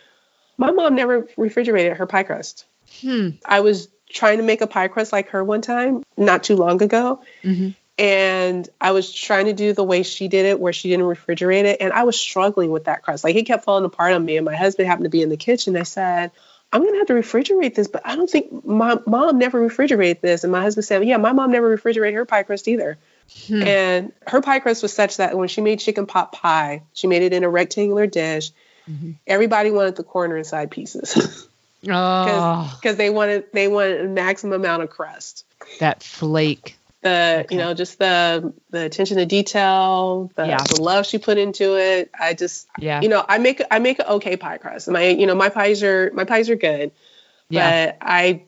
My 0.57 0.71
mom 0.71 0.95
never 0.95 1.27
refrigerated 1.37 1.97
her 1.97 2.07
pie 2.07 2.23
crust. 2.23 2.65
Hmm. 3.01 3.31
I 3.45 3.61
was 3.61 3.89
trying 4.09 4.39
to 4.39 4.45
make 4.45 4.61
a 4.61 4.67
pie 4.67 4.89
crust 4.89 5.13
like 5.13 5.31
her 5.31 5.43
one 5.43 5.61
time, 5.61 6.03
not 6.17 6.45
too 6.45 6.57
long 6.57 6.83
ago, 6.83 7.21
Mhm. 7.43 7.75
And 8.03 8.69
I 8.81 8.91
was 8.91 9.13
trying 9.13 9.47
to 9.47 9.53
do 9.53 9.73
the 9.73 9.85
way 9.85 10.03
she 10.03 10.27
did 10.27 10.45
it, 10.45 10.59
where 10.59 10.73
she 10.73 10.89
didn't 10.91 11.07
refrigerate 11.07 11.65
it, 11.65 11.77
and 11.81 11.93
I 11.93 12.03
was 12.03 12.19
struggling 12.19 12.73
with 12.73 12.87
that 12.87 13.03
crust. 13.03 13.23
Like 13.23 13.37
it 13.37 13.47
kept 13.47 13.65
falling 13.65 13.85
apart 13.85 14.13
on 14.13 14.25
me, 14.25 14.37
and 14.37 14.45
my 14.45 14.57
husband 14.57 14.89
happened 14.89 15.05
to 15.05 15.11
be 15.11 15.23
in 15.23 15.29
the 15.29 15.37
kitchen. 15.37 15.77
I 15.77 15.85
said, 15.85 16.33
"I'm 16.73 16.85
gonna 16.85 16.99
have 16.99 17.07
to 17.07 17.13
refrigerate 17.13 17.77
this," 17.77 17.87
but 17.87 18.03
I 18.05 18.17
don't 18.17 18.29
think 18.29 18.65
my 18.65 18.99
mom 19.07 19.39
never 19.39 19.61
refrigerated 19.61 20.21
this. 20.21 20.43
And 20.43 20.51
my 20.51 20.63
husband 20.63 20.85
said, 20.85 21.05
"Yeah, 21.05 21.19
my 21.19 21.33
mom 21.33 21.53
never 21.53 21.69
refrigerated 21.69 22.17
her 22.17 22.25
pie 22.25 22.43
crust 22.43 22.67
either." 22.67 22.99
Hmm. 23.47 23.63
And 23.63 24.13
her 24.27 24.41
pie 24.41 24.59
crust 24.59 24.83
was 24.83 24.93
such 24.93 25.19
that 25.19 25.39
when 25.39 25.47
she 25.47 25.61
made 25.61 25.79
chicken 25.79 26.07
pot 26.07 26.33
pie, 26.33 26.83
she 26.95 27.07
made 27.07 27.23
it 27.23 27.33
in 27.33 27.45
a 27.45 27.49
rectangular 27.49 28.09
dish. 28.09 28.51
Mhm. 28.91 29.15
Everybody 29.29 29.71
wanted 29.71 29.95
the 29.95 30.03
corner 30.03 30.35
and 30.37 30.45
side 30.45 30.73
pieces 30.73 31.47
Oh, 31.89 32.77
because 32.81 32.97
they 32.97 33.11
wanted 33.11 33.45
they 33.53 33.69
wanted 33.69 34.01
a 34.01 34.09
maximum 34.09 34.61
amount 34.61 34.83
of 34.83 34.91
crust. 34.91 35.45
that 35.79 36.03
flake. 36.03 36.77
The 37.03 37.43
Okay. 37.45 37.55
you 37.55 37.59
know 37.61 37.75
just 37.75 37.99
the 37.99 38.53
the 38.71 38.85
attention 38.85 39.17
to 39.19 39.27
detail 39.27 40.31
the, 40.37 40.47
Yeah. 40.47 40.57
the 40.59 40.81
love 40.81 41.05
she 41.07 41.19
put 41.19 41.37
into 41.39 41.77
it 41.77 42.11
i 42.19 42.33
just 42.35 42.67
Yeah. 42.79 43.01
you 43.01 43.09
know 43.09 43.25
i 43.29 43.39
make 43.39 43.61
i 43.71 43.79
make 43.79 43.99
an 43.99 44.07
okay 44.07 44.37
pie 44.37 44.59
crust 44.59 44.89
my 44.89 45.09
you 45.09 45.27
know 45.27 45.35
my 45.35 45.49
pies 45.51 45.83
are 45.83 46.11
my 46.15 46.25
pies 46.25 46.49
are 46.49 46.57
good 46.57 46.93
Yeah. 47.49 47.87
but 47.87 47.99
i 48.01 48.45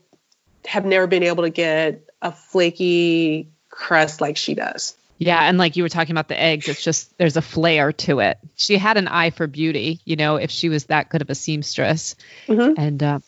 have 0.66 0.84
never 0.86 1.06
been 1.06 1.22
able 1.24 1.42
to 1.44 1.50
get 1.50 2.08
a 2.22 2.32
flaky 2.32 3.50
crust 3.68 4.20
like 4.20 4.36
she 4.36 4.54
does 4.54 4.96
Yeah, 5.18 5.40
and 5.48 5.58
like 5.58 5.76
you 5.76 5.82
were 5.82 5.88
talking 5.88 6.12
about 6.12 6.28
the 6.28 6.40
eggs, 6.40 6.68
it's 6.68 6.82
just 6.82 7.16
there's 7.18 7.36
a 7.36 7.42
flair 7.42 7.92
to 7.92 8.18
it. 8.20 8.36
She 8.56 8.76
had 8.78 8.96
an 8.96 9.06
eye 9.08 9.30
for 9.30 9.46
beauty, 9.46 10.00
you 10.04 10.16
know, 10.16 10.36
if 10.36 10.50
she 10.50 10.68
was 10.68 10.86
that 10.86 11.08
good 11.08 11.22
of 11.22 11.30
a 11.30 11.34
seamstress. 11.34 12.16
Mhm. 12.48 12.74
And 12.76 13.02
uh, 13.02 13.18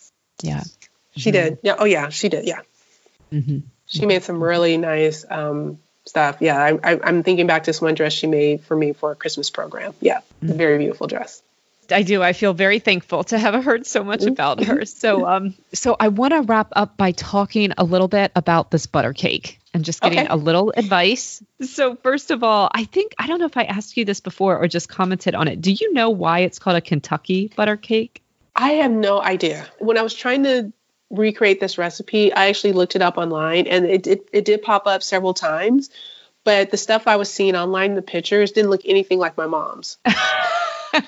yeah, 0.42 0.62
she 1.16 1.30
did 1.30 1.58
yeah 1.62 1.76
oh 1.78 1.84
yeah 1.84 2.08
she 2.10 2.28
did 2.28 2.44
yeah 2.46 2.60
hmm 3.30 3.58
she 3.86 4.06
made 4.06 4.22
some 4.22 4.42
really 4.42 4.76
nice 4.76 5.24
um 5.30 5.78
stuff 6.04 6.36
yeah 6.40 6.56
I, 6.56 6.92
I, 6.92 7.00
i'm 7.02 7.22
thinking 7.22 7.46
back 7.46 7.64
to 7.64 7.68
this 7.68 7.80
one 7.80 7.94
dress 7.94 8.12
she 8.12 8.26
made 8.26 8.60
for 8.62 8.76
me 8.76 8.92
for 8.92 9.12
a 9.12 9.16
christmas 9.16 9.50
program 9.50 9.94
yeah 10.00 10.20
very 10.42 10.78
beautiful 10.78 11.06
dress 11.06 11.42
I 11.92 12.02
do. 12.02 12.22
I 12.22 12.32
feel 12.32 12.52
very 12.52 12.78
thankful 12.78 13.24
to 13.24 13.38
have 13.38 13.62
heard 13.62 13.86
so 13.86 14.02
much 14.02 14.24
about 14.24 14.64
her. 14.64 14.84
So, 14.84 15.26
um, 15.26 15.54
so 15.72 15.96
I 15.98 16.08
want 16.08 16.32
to 16.32 16.42
wrap 16.42 16.72
up 16.74 16.96
by 16.96 17.12
talking 17.12 17.72
a 17.78 17.84
little 17.84 18.08
bit 18.08 18.32
about 18.34 18.70
this 18.70 18.86
butter 18.86 19.12
cake 19.12 19.60
and 19.72 19.84
just 19.84 20.00
getting 20.00 20.20
Okay. 20.20 20.28
a 20.28 20.36
little 20.36 20.72
advice. 20.76 21.42
So, 21.60 21.96
first 21.96 22.30
of 22.30 22.42
all, 22.42 22.70
I 22.72 22.84
think 22.84 23.14
I 23.18 23.26
don't 23.26 23.38
know 23.38 23.46
if 23.46 23.56
I 23.56 23.64
asked 23.64 23.96
you 23.96 24.04
this 24.04 24.20
before 24.20 24.58
or 24.58 24.66
just 24.68 24.88
commented 24.88 25.34
on 25.34 25.48
it. 25.48 25.60
Do 25.60 25.72
you 25.72 25.92
know 25.92 26.10
why 26.10 26.40
it's 26.40 26.58
called 26.58 26.76
a 26.76 26.80
Kentucky 26.80 27.52
butter 27.54 27.76
cake? 27.76 28.22
I 28.54 28.70
have 28.72 28.90
no 28.90 29.20
idea. 29.20 29.66
When 29.78 29.98
I 29.98 30.02
was 30.02 30.14
trying 30.14 30.44
to 30.44 30.72
recreate 31.10 31.60
this 31.60 31.78
recipe, 31.78 32.32
I 32.32 32.48
actually 32.48 32.72
looked 32.72 32.96
it 32.96 33.02
up 33.02 33.18
online 33.18 33.66
and 33.66 33.84
it, 33.86 34.06
it, 34.06 34.28
it 34.32 34.44
did 34.44 34.62
pop 34.62 34.86
up 34.86 35.02
several 35.02 35.34
times. 35.34 35.90
But 36.44 36.70
the 36.70 36.76
stuff 36.76 37.08
I 37.08 37.16
was 37.16 37.32
seeing 37.32 37.56
online, 37.56 37.94
the 37.94 38.02
pictures 38.02 38.52
didn't 38.52 38.70
look 38.70 38.82
anything 38.84 39.18
like 39.18 39.36
my 39.36 39.46
mom's. 39.46 39.98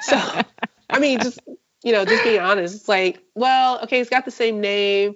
so, 0.01 0.42
I 0.90 0.99
mean, 0.99 1.20
just, 1.20 1.38
you 1.84 1.92
know, 1.92 2.05
just 2.05 2.24
being 2.24 2.40
honest, 2.40 2.74
it's 2.74 2.88
like, 2.88 3.22
well, 3.34 3.80
okay, 3.84 4.01
it's 4.01 4.11
got 4.11 4.24
the 4.24 4.32
same 4.32 4.61
name, 4.61 5.14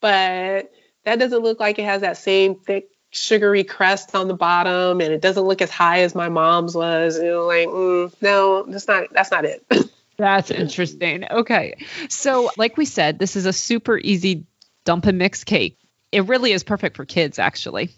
but 0.00 0.72
that 1.04 1.18
doesn't 1.18 1.42
look 1.42 1.58
like 1.58 1.80
it 1.80 1.84
has 1.84 2.02
that 2.02 2.16
same 2.16 2.54
thick, 2.54 2.88
sugary 3.10 3.64
crust 3.64 4.14
on 4.14 4.26
the 4.26 4.34
bottom 4.34 5.00
and 5.00 5.12
it 5.12 5.20
doesn't 5.20 5.44
look 5.44 5.62
as 5.62 5.70
high 5.70 6.00
as 6.00 6.14
my 6.14 6.28
mom's 6.28 6.74
was. 6.74 7.18
You 7.18 7.30
know, 7.30 7.46
like, 7.46 7.68
mm, 7.68 8.12
no, 8.20 8.64
that's 8.64 8.86
not, 8.86 9.12
that's 9.12 9.30
not 9.30 9.44
it. 9.44 9.64
That's 10.16 10.50
interesting. 10.50 11.24
Okay. 11.30 11.84
So, 12.08 12.50
like 12.56 12.76
we 12.76 12.84
said, 12.84 13.18
this 13.18 13.36
is 13.36 13.46
a 13.46 13.52
super 13.52 13.98
easy 13.98 14.46
dump 14.84 15.06
and 15.06 15.18
mix 15.18 15.44
cake. 15.44 15.78
It 16.12 16.26
really 16.26 16.52
is 16.52 16.62
perfect 16.62 16.96
for 16.96 17.04
kids, 17.04 17.38
actually. 17.38 17.90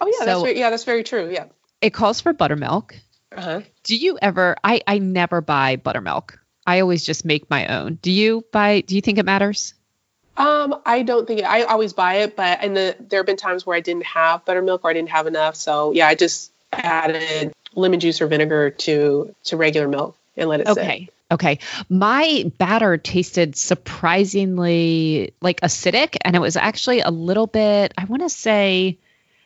Oh 0.00 0.06
yeah, 0.06 0.26
that's 0.26 0.42
very, 0.42 0.58
yeah, 0.58 0.70
that's 0.70 0.84
very 0.84 1.02
true. 1.02 1.30
Yeah. 1.30 1.46
It 1.80 1.90
calls 1.90 2.20
for 2.20 2.32
buttermilk. 2.32 2.96
Uh-huh. 3.36 3.62
Do 3.82 3.96
you 3.96 4.18
ever 4.20 4.56
I 4.62 4.82
I 4.86 4.98
never 4.98 5.40
buy 5.40 5.76
buttermilk. 5.76 6.38
I 6.66 6.80
always 6.80 7.04
just 7.04 7.24
make 7.24 7.48
my 7.50 7.66
own. 7.66 7.98
Do 8.00 8.10
you 8.10 8.44
buy 8.52 8.80
do 8.80 8.94
you 8.94 9.00
think 9.00 9.18
it 9.18 9.24
matters? 9.24 9.74
Um, 10.36 10.80
I 10.84 11.02
don't 11.02 11.26
think 11.26 11.44
I 11.44 11.62
always 11.62 11.92
buy 11.92 12.16
it, 12.16 12.36
but 12.36 12.58
and 12.60 12.76
the 12.76 12.96
there 13.00 13.20
have 13.20 13.26
been 13.26 13.36
times 13.36 13.64
where 13.64 13.76
I 13.76 13.80
didn't 13.80 14.04
have 14.04 14.44
buttermilk 14.44 14.84
or 14.84 14.90
I 14.90 14.92
didn't 14.92 15.10
have 15.10 15.26
enough. 15.26 15.56
So 15.56 15.92
yeah, 15.92 16.08
I 16.08 16.14
just 16.14 16.52
added 16.72 17.52
lemon 17.74 18.00
juice 18.00 18.20
or 18.20 18.26
vinegar 18.26 18.70
to 18.70 19.34
to 19.44 19.56
regular 19.56 19.88
milk 19.88 20.16
and 20.36 20.48
let 20.48 20.60
it 20.60 20.68
sit. 20.68 20.78
Okay. 20.78 21.08
Okay. 21.30 21.58
My 21.88 22.50
batter 22.56 22.98
tasted 22.98 23.56
surprisingly 23.56 25.34
like 25.40 25.60
acidic 25.60 26.16
and 26.22 26.36
it 26.36 26.38
was 26.40 26.56
actually 26.56 27.00
a 27.00 27.10
little 27.10 27.46
bit 27.48 27.92
I 27.98 28.04
want 28.04 28.22
to 28.22 28.28
say 28.28 28.98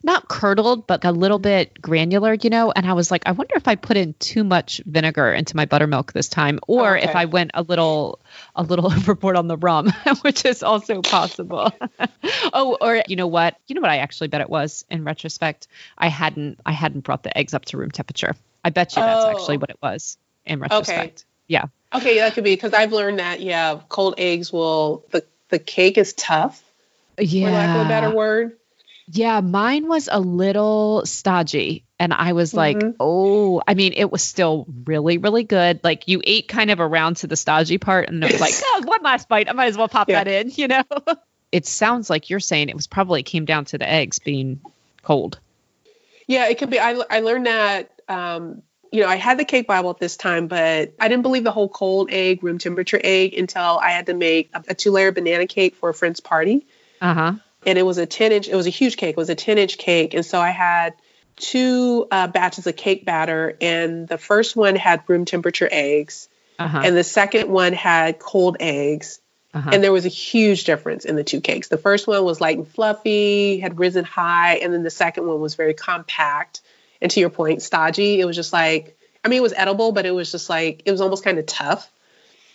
not 0.03 0.28
curdled 0.28 0.87
but 0.87 1.05
a 1.05 1.12
little 1.12 1.39
bit 1.39 1.81
granular, 1.81 2.35
you 2.35 2.51
know, 2.51 2.70
and 2.70 2.87
I 2.87 2.93
was 2.93 3.11
like 3.11 3.22
I 3.24 3.33
wonder 3.33 3.55
if 3.57 3.66
I 3.66 3.76
put 3.76 3.97
in 3.97 4.14
too 4.18 4.45
much 4.45 4.83
vinegar 4.85 5.33
into 5.33 5.57
my 5.57 5.64
buttermilk 5.64 6.12
this 6.12 6.28
time 6.28 6.59
or 6.66 6.99
oh, 6.99 7.01
if 7.01 7.16
I 7.16 7.24
went 7.24 7.53
a 7.55 7.62
little 7.62 8.20
a 8.55 8.62
little 8.62 8.87
overboard 8.93 9.37
on 9.37 9.49
the 9.49 9.57
rum, 9.57 9.91
which 10.20 10.45
is 10.45 10.62
also 10.62 11.01
possible. 11.01 11.72
oh, 12.53 12.76
or 12.78 13.03
you 13.09 13.16
know 13.16 13.26
what? 13.26 13.57
You 13.68 13.74
know 13.74 13.81
what 13.81 13.91
I 13.91 13.99
actually 13.99 14.28
bet 14.28 14.43
it 14.43 14.51
was 14.51 14.85
in 14.91 15.05
retrospect. 15.05 15.66
I 15.97 16.09
hadn't 16.09 16.61
I 16.66 16.72
hadn't 16.72 17.05
brought 17.05 17.22
the 17.22 17.37
eggs 17.37 17.55
up 17.55 17.64
to 17.66 17.78
room 17.78 17.91
temperature. 17.91 18.35
I 18.62 18.68
bet 18.68 18.97
you 18.97 19.03
that's 19.03 19.24
Oh. 19.24 19.31
actually 19.31 19.57
what 19.57 19.70
it 19.70 19.78
was 19.83 20.18
in 20.45 20.61
retrospect. 20.61 21.24
Yeah. 21.51 21.64
Okay, 21.92 22.18
that 22.18 22.34
could 22.34 22.44
be 22.44 22.55
because 22.55 22.72
I've 22.72 22.92
learned 22.92 23.18
that 23.18 23.40
yeah, 23.40 23.80
cold 23.88 24.14
eggs 24.18 24.53
will 24.53 25.05
the 25.11 25.24
the 25.48 25.59
cake 25.59 25.98
is 25.98 26.12
tough 26.12 26.62
Yeah. 27.18 27.46
for 27.48 27.53
lack 27.53 27.76
of 27.76 27.86
a 27.86 27.88
better 27.88 28.11
word. 28.14 28.57
Yeah, 29.12 29.40
mine 29.40 29.88
was 29.88 30.09
a 30.11 30.20
little 30.20 31.03
stodgy. 31.05 31.82
And 31.98 32.14
I 32.14 32.32
was 32.34 32.55
like, 32.55 32.76
Mhm. 32.76 32.94
oh, 33.01 33.61
I 33.66 33.74
mean, 33.74 33.92
it 33.96 34.12
was 34.12 34.22
still 34.22 34.64
really, 34.84 35.18
really 35.18 35.42
good. 35.42 35.80
Like 35.82 36.07
you 36.07 36.22
ate 36.22 36.46
kind 36.46 36.70
of 36.70 36.78
around 36.78 37.16
to 37.18 37.26
the 37.26 37.34
stodgy 37.34 37.78
part 37.78 38.09
and 38.09 38.22
it 38.22 38.30
was 38.30 38.40
like, 38.40 38.55
oh, 38.64 38.82
one 38.84 39.03
last 39.03 39.28
bite. 39.28 39.48
I 39.48 39.53
might 39.53 39.66
as 39.66 39.76
well 39.76 39.88
pop 39.88 40.09
Yeah. 40.09 40.22
that 40.22 40.30
in, 40.46 40.51
you 40.55 40.68
know? 40.68 40.84
it 41.51 41.66
sounds 41.66 42.09
like 42.09 42.30
you're 42.30 42.38
saying 42.38 42.68
it 42.68 42.76
was 42.76 42.86
probably 42.86 43.24
came 43.24 43.44
down 43.44 43.64
to 43.66 43.78
the 43.78 43.88
eggs 43.90 44.20
being 44.20 44.61
cold. 45.03 45.40
Yeah, 46.28 46.46
it 46.48 46.59
could 46.59 46.70
be. 46.70 46.78
I, 46.78 46.92
I 47.11 47.18
learned 47.20 47.46
that, 47.46 47.90
um, 48.09 48.62
you 48.93 49.03
know, 49.03 49.09
I 49.09 49.16
had 49.16 49.38
the 49.38 49.45
cake 49.45 49.66
Bible 49.66 49.91
at 49.91 49.99
this 49.99 50.16
time, 50.16 50.47
but 50.49 50.93
I 50.99 51.09
didn't 51.09 51.22
believe 51.22 51.45
the 51.45 51.53
whole 51.53 51.68
cold 51.68 52.11
egg, 52.11 52.43
room 52.43 52.59
temperature 52.59 53.01
egg 53.03 53.34
until 53.34 53.78
I 53.78 53.91
had 53.91 54.07
to 54.07 54.14
make 54.14 54.51
a, 54.55 54.62
a 54.68 54.74
two 54.74 54.91
layer 54.91 55.12
banana 55.12 55.47
cake 55.47 55.76
for 55.76 55.88
a 55.88 55.95
friend's 55.95 56.20
party. 56.20 56.66
Uh 57.01 57.14
huh. 57.14 57.32
And 57.66 57.78
it 57.78 57.82
was 57.82 57.99
a 57.99 58.07
10 58.07 58.32
inch, 58.32 58.49
it 58.49 58.55
was 58.55 58.66
a 58.66 58.70
huge 58.70 58.97
cake, 58.97 59.11
it 59.11 59.16
was 59.16 59.30
a 59.30 59.34
10 59.34 59.59
inch 59.59 59.78
cake. 59.78 60.14
And 60.14 60.24
so 60.24 60.41
I 60.41 60.51
had 60.51 60.95
two 61.36 62.07
uh, 62.11 62.26
batches 62.26 62.66
of 62.66 62.76
cake 62.76 63.05
batter, 63.05 63.57
and 63.61 64.09
the 64.09 64.18
first 64.18 64.57
one 64.57 64.76
had 64.76 65.03
room 65.09 65.24
temperature 65.24 65.68
eggs, 65.70 66.28
Uh 66.59 66.68
huh. 66.68 66.82
and 66.84 66.97
the 66.97 67.05
second 67.05 67.49
one 67.51 67.72
had 67.72 68.18
cold 68.18 68.57
eggs. 68.61 69.20
Uh-huh. 69.53 69.70
And 69.72 69.82
there 69.82 69.93
was 69.93 70.05
a 70.07 70.11
huge 70.11 70.62
difference 70.62 71.05
in 71.05 71.16
the 71.16 71.24
two 71.24 71.41
cakes. 71.41 71.66
The 71.66 71.76
first 71.76 72.07
one 72.07 72.24
was 72.24 72.41
light 72.41 72.57
and 72.57 72.68
fluffy, 72.68 73.59
had 73.59 73.80
risen 73.80 74.05
high, 74.05 74.57
and 74.57 74.72
then 74.72 74.84
the 74.84 74.91
second 74.91 75.26
one 75.26 75.41
was 75.41 75.57
very 75.57 75.74
compact. 75.74 76.61
And 77.03 77.11
to 77.12 77.20
your 77.20 77.30
point, 77.30 77.62
stodgy. 77.62 78.20
It 78.20 78.24
was 78.24 78.36
just 78.36 78.53
like, 78.53 78.96
I 79.24 79.28
mean, 79.28 79.38
it 79.38 79.42
was 79.42 79.55
edible, 79.55 79.92
but 79.92 80.07
it 80.07 80.11
was 80.12 80.30
just 80.30 80.48
like, 80.51 80.82
it 80.84 80.90
was 80.90 81.01
almost 81.01 81.24
kind 81.24 81.38
of 81.38 81.46
tough. 81.46 81.90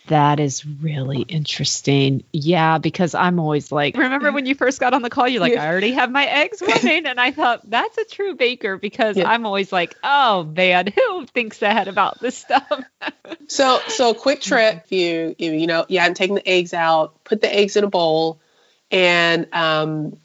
That 0.08 0.38
is 0.38 0.64
really 0.64 1.22
interesting. 1.22 2.22
Yeah, 2.32 2.78
because 2.78 3.16
I'm 3.16 3.40
always 3.40 3.72
like, 3.72 3.96
remember 3.96 4.30
when 4.30 4.46
you 4.46 4.54
first 4.54 4.78
got 4.78 4.94
on 4.94 5.02
the 5.02 5.10
call, 5.10 5.26
you're 5.26 5.40
like. 5.40 5.56
I 5.56 5.66
already 5.68 5.92
have 5.92 6.12
my 6.12 6.24
eggs 6.24 6.62
running. 6.66 7.06
and 7.06 7.18
I 7.18 7.32
thought, 7.32 7.68
that's 7.68 7.98
a 7.98 8.04
true 8.04 8.36
baker 8.36 8.76
because 8.76 9.16
Yeah. 9.16 9.28
I'm 9.28 9.44
always 9.46 9.72
like, 9.72 9.96
oh 10.04 10.44
man, 10.44 10.86
who 10.94 11.26
thinks 11.26 11.60
ahead 11.60 11.88
about 11.88 12.20
this 12.20 12.38
stuff? 12.38 12.84
So, 13.48 13.80
so 13.88 14.12
quick 14.12 14.40
trick, 14.40 14.82
if 14.84 14.92
you, 14.92 15.36
you 15.38 15.66
know, 15.68 15.86
yeah, 15.88 16.04
I'm 16.04 16.14
taking 16.14 16.34
the 16.34 16.48
eggs 16.48 16.74
out, 16.74 17.22
put 17.22 17.40
the 17.40 17.52
eggs 17.54 17.76
in 17.76 17.84
a 17.84 17.88
bowl, 17.88 18.40
and 18.90 19.46
um, 19.52 20.16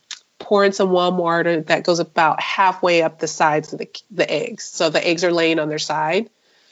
pour 0.52 0.66
in 0.66 0.74
some 0.74 0.92
warm 0.92 1.18
water 1.18 1.62
that 1.62 1.86
goes 1.86 2.00
about 2.00 2.42
halfway 2.42 3.02
up 3.02 3.20
the 3.20 3.28
sides 3.28 3.72
of 3.72 3.80
the 3.80 3.88
the 4.12 4.30
eggs. 4.30 4.66
So 4.66 4.90
the 4.90 5.06
eggs 5.08 5.24
are 5.24 5.32
laying 5.32 5.60
on 5.60 5.70
their 5.70 5.80
side, 5.80 6.30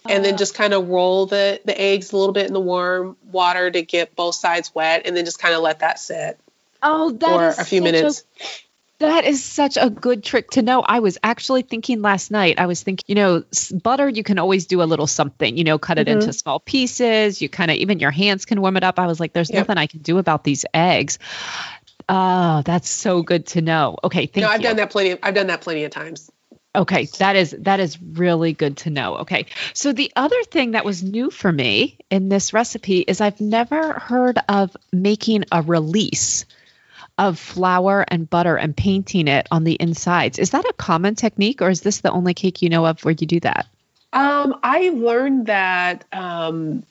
and 0.08 0.26
then 0.26 0.36
just 0.36 0.54
kind 0.54 0.74
of 0.74 0.90
roll 0.90 1.28
the 1.28 1.62
the 1.64 1.80
eggs 1.80 2.12
a 2.12 2.18
little 2.18 2.34
bit 2.34 2.48
in 2.48 2.54
the 2.54 2.60
warm 2.60 3.16
water 3.32 3.72
to 3.72 3.82
get 3.82 4.18
both 4.18 4.36
sides 4.36 4.76
wet, 4.76 5.04
and 5.06 5.16
then 5.16 5.24
just 5.24 5.40
kind 5.40 5.56
of 5.56 5.62
let 5.62 5.80
that 5.80 5.98
sit 5.98 6.38
Oh, 6.82 7.12
that 7.12 7.30
for 7.30 7.48
is 7.48 7.60
a 7.60 7.64
few 7.64 7.80
such 7.80 7.92
minutes. 7.92 8.24
That 9.00 9.24
is 9.24 9.42
such 9.42 9.78
a 9.78 9.90
good 9.90 10.26
trick 10.26 10.52
to 10.52 10.62
know. 10.62 10.82
I 10.82 11.00
was 11.00 11.18
actually 11.24 11.62
thinking 11.62 12.02
last 12.02 12.32
night, 12.32 12.60
I 12.60 12.66
was 12.66 12.84
thinking, 12.84 13.06
you 13.08 13.16
know, 13.16 13.44
butter, 13.72 14.10
you 14.10 14.24
can 14.24 14.38
always 14.40 14.66
do 14.66 14.82
a 14.82 14.84
little 14.84 15.08
something, 15.08 15.56
you 15.56 15.64
know, 15.64 15.80
cut 15.80 16.00
it 16.00 16.08
mm-hmm. 16.08 16.20
into 16.20 16.34
small 16.34 16.60
pieces. 16.60 17.42
You 17.42 17.48
kind 17.48 17.72
of, 17.72 17.78
even 17.78 18.00
your 18.00 18.12
hands 18.12 18.44
can 18.44 18.60
warm 18.60 18.76
it 18.76 18.84
up. 18.84 19.00
I 19.00 19.08
was 19.08 19.18
like, 19.18 19.32
there's 19.32 19.50
yep. 19.50 19.60
nothing 19.60 19.78
I 19.78 19.88
can 19.88 20.02
do 20.02 20.18
about 20.18 20.44
these 20.44 20.66
eggs. 20.74 21.18
Oh, 22.10 22.64
that's 22.66 22.90
so 22.90 23.22
good 23.22 23.46
to 23.48 23.62
know. 23.62 23.98
Okay. 24.04 24.26
Thank 24.26 24.44
no, 24.44 24.50
I've 24.50 24.62
you. 24.62 24.68
done 24.68 24.78
that 24.78 24.90
plenty. 24.90 25.12
Of, 25.12 25.20
I've 25.22 25.36
done 25.36 25.48
that 25.48 25.62
plenty 25.62 25.84
of 25.84 25.92
times. 25.92 26.30
Okay, 26.76 27.06
that 27.18 27.36
is 27.36 27.56
that 27.60 27.80
is 27.80 28.00
really 28.02 28.54
good 28.54 28.78
to 28.78 28.90
know. 28.90 29.18
Okay. 29.18 29.48
So 29.74 29.92
the 29.92 30.12
other 30.16 30.42
thing 30.44 30.72
that 30.72 30.86
was 30.86 31.04
new 31.04 31.32
for 31.32 31.52
me 31.52 31.98
in 32.10 32.30
this 32.30 32.54
recipe 32.54 33.00
is 33.00 33.22
I've 33.22 33.42
never 33.42 33.94
heard 33.94 34.38
of 34.48 34.76
making 34.92 35.46
a 35.52 35.62
release 35.62 36.46
of 37.18 37.38
flour 37.38 38.06
and 38.08 38.30
butter 38.30 38.56
and 38.56 38.78
painting 38.78 39.28
it 39.28 39.48
on 39.52 39.64
the 39.64 39.78
insides. 39.80 40.40
Is 40.40 40.52
that 40.52 40.66
a 40.66 40.74
common 40.74 41.16
technique 41.16 41.62
or 41.62 41.70
is 41.70 41.82
this 41.82 42.02
the 42.02 42.12
only 42.12 42.34
cake 42.34 42.62
you 42.62 42.70
know 42.70 42.86
of 42.86 43.04
where 43.04 43.16
you 43.18 43.28
do 43.28 43.40
that? 43.42 43.68
Um, 44.14 44.60
I 44.64 44.90
learned 44.90 45.48
that 45.48 46.06
um, 46.14 46.84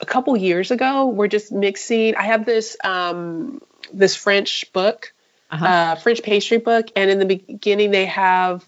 a 0.00 0.06
couple 0.06 0.36
years 0.36 0.70
ago. 0.70 1.06
We're 1.06 1.28
just 1.28 1.50
mixing. 1.50 2.16
I 2.16 2.24
have 2.24 2.44
this 2.44 2.76
um, 2.84 3.60
this 3.98 4.16
French 4.16 4.72
book, 4.72 5.12
uh-huh. 5.50 5.64
uh, 5.64 5.94
French 5.96 6.22
pastry 6.22 6.58
book, 6.58 6.88
and 6.96 7.10
in 7.10 7.18
the 7.18 7.26
beginning 7.26 7.90
they 7.90 8.06
have 8.06 8.64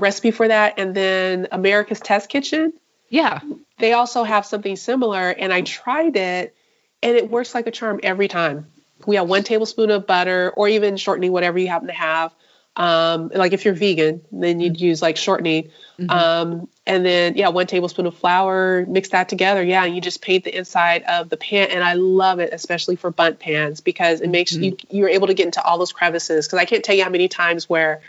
recipe 0.00 0.30
for 0.30 0.48
that, 0.48 0.78
and 0.78 0.94
then 0.94 1.48
America's 1.52 2.00
Test 2.00 2.28
Kitchen. 2.28 2.72
Yeah, 3.08 3.40
they 3.78 3.92
also 3.92 4.22
have 4.24 4.46
something 4.46 4.76
similar, 4.76 5.30
and 5.30 5.52
I 5.52 5.62
tried 5.62 6.16
it, 6.16 6.54
and 7.02 7.16
it 7.16 7.30
works 7.30 7.54
like 7.54 7.66
a 7.66 7.70
charm 7.70 8.00
every 8.02 8.28
time 8.28 8.66
we 9.06 9.16
have 9.16 9.28
one 9.28 9.44
tablespoon 9.44 9.90
of 9.90 10.06
butter 10.06 10.52
or 10.56 10.68
even 10.68 10.96
shortening, 10.96 11.32
whatever 11.32 11.58
you 11.58 11.68
happen 11.68 11.88
to 11.88 11.94
have. 11.94 12.34
Um, 12.76 13.30
like 13.34 13.52
if 13.52 13.64
you're 13.64 13.74
vegan, 13.74 14.22
then 14.30 14.60
you'd 14.60 14.74
mm-hmm. 14.74 14.84
use 14.84 15.02
like 15.02 15.16
shortening. 15.16 15.70
Mm-hmm. 15.98 16.10
Um, 16.10 16.68
and 16.88 17.04
then 17.04 17.36
yeah, 17.36 17.48
one 17.48 17.66
tablespoon 17.66 18.06
of 18.06 18.16
flour, 18.16 18.86
mix 18.86 19.10
that 19.10 19.28
together. 19.28 19.62
Yeah, 19.62 19.84
and 19.84 19.94
you 19.94 20.00
just 20.00 20.22
paint 20.22 20.44
the 20.44 20.56
inside 20.56 21.02
of 21.02 21.28
the 21.28 21.36
pan. 21.36 21.68
And 21.70 21.84
I 21.84 21.92
love 21.92 22.40
it, 22.40 22.52
especially 22.52 22.96
for 22.96 23.10
Bundt 23.10 23.38
pans, 23.38 23.82
because 23.82 24.22
it 24.22 24.30
makes 24.30 24.54
mm-hmm. 24.54 24.64
you 24.64 24.76
you're 24.90 25.08
able 25.10 25.26
to 25.26 25.34
get 25.34 25.44
into 25.44 25.62
all 25.62 25.78
those 25.78 25.92
crevices. 25.92 26.46
Because 26.46 26.58
I 26.58 26.64
can't 26.64 26.82
tell 26.82 26.96
you 26.96 27.04
how 27.04 27.10
many 27.10 27.28
times 27.28 27.68
where 27.68 28.00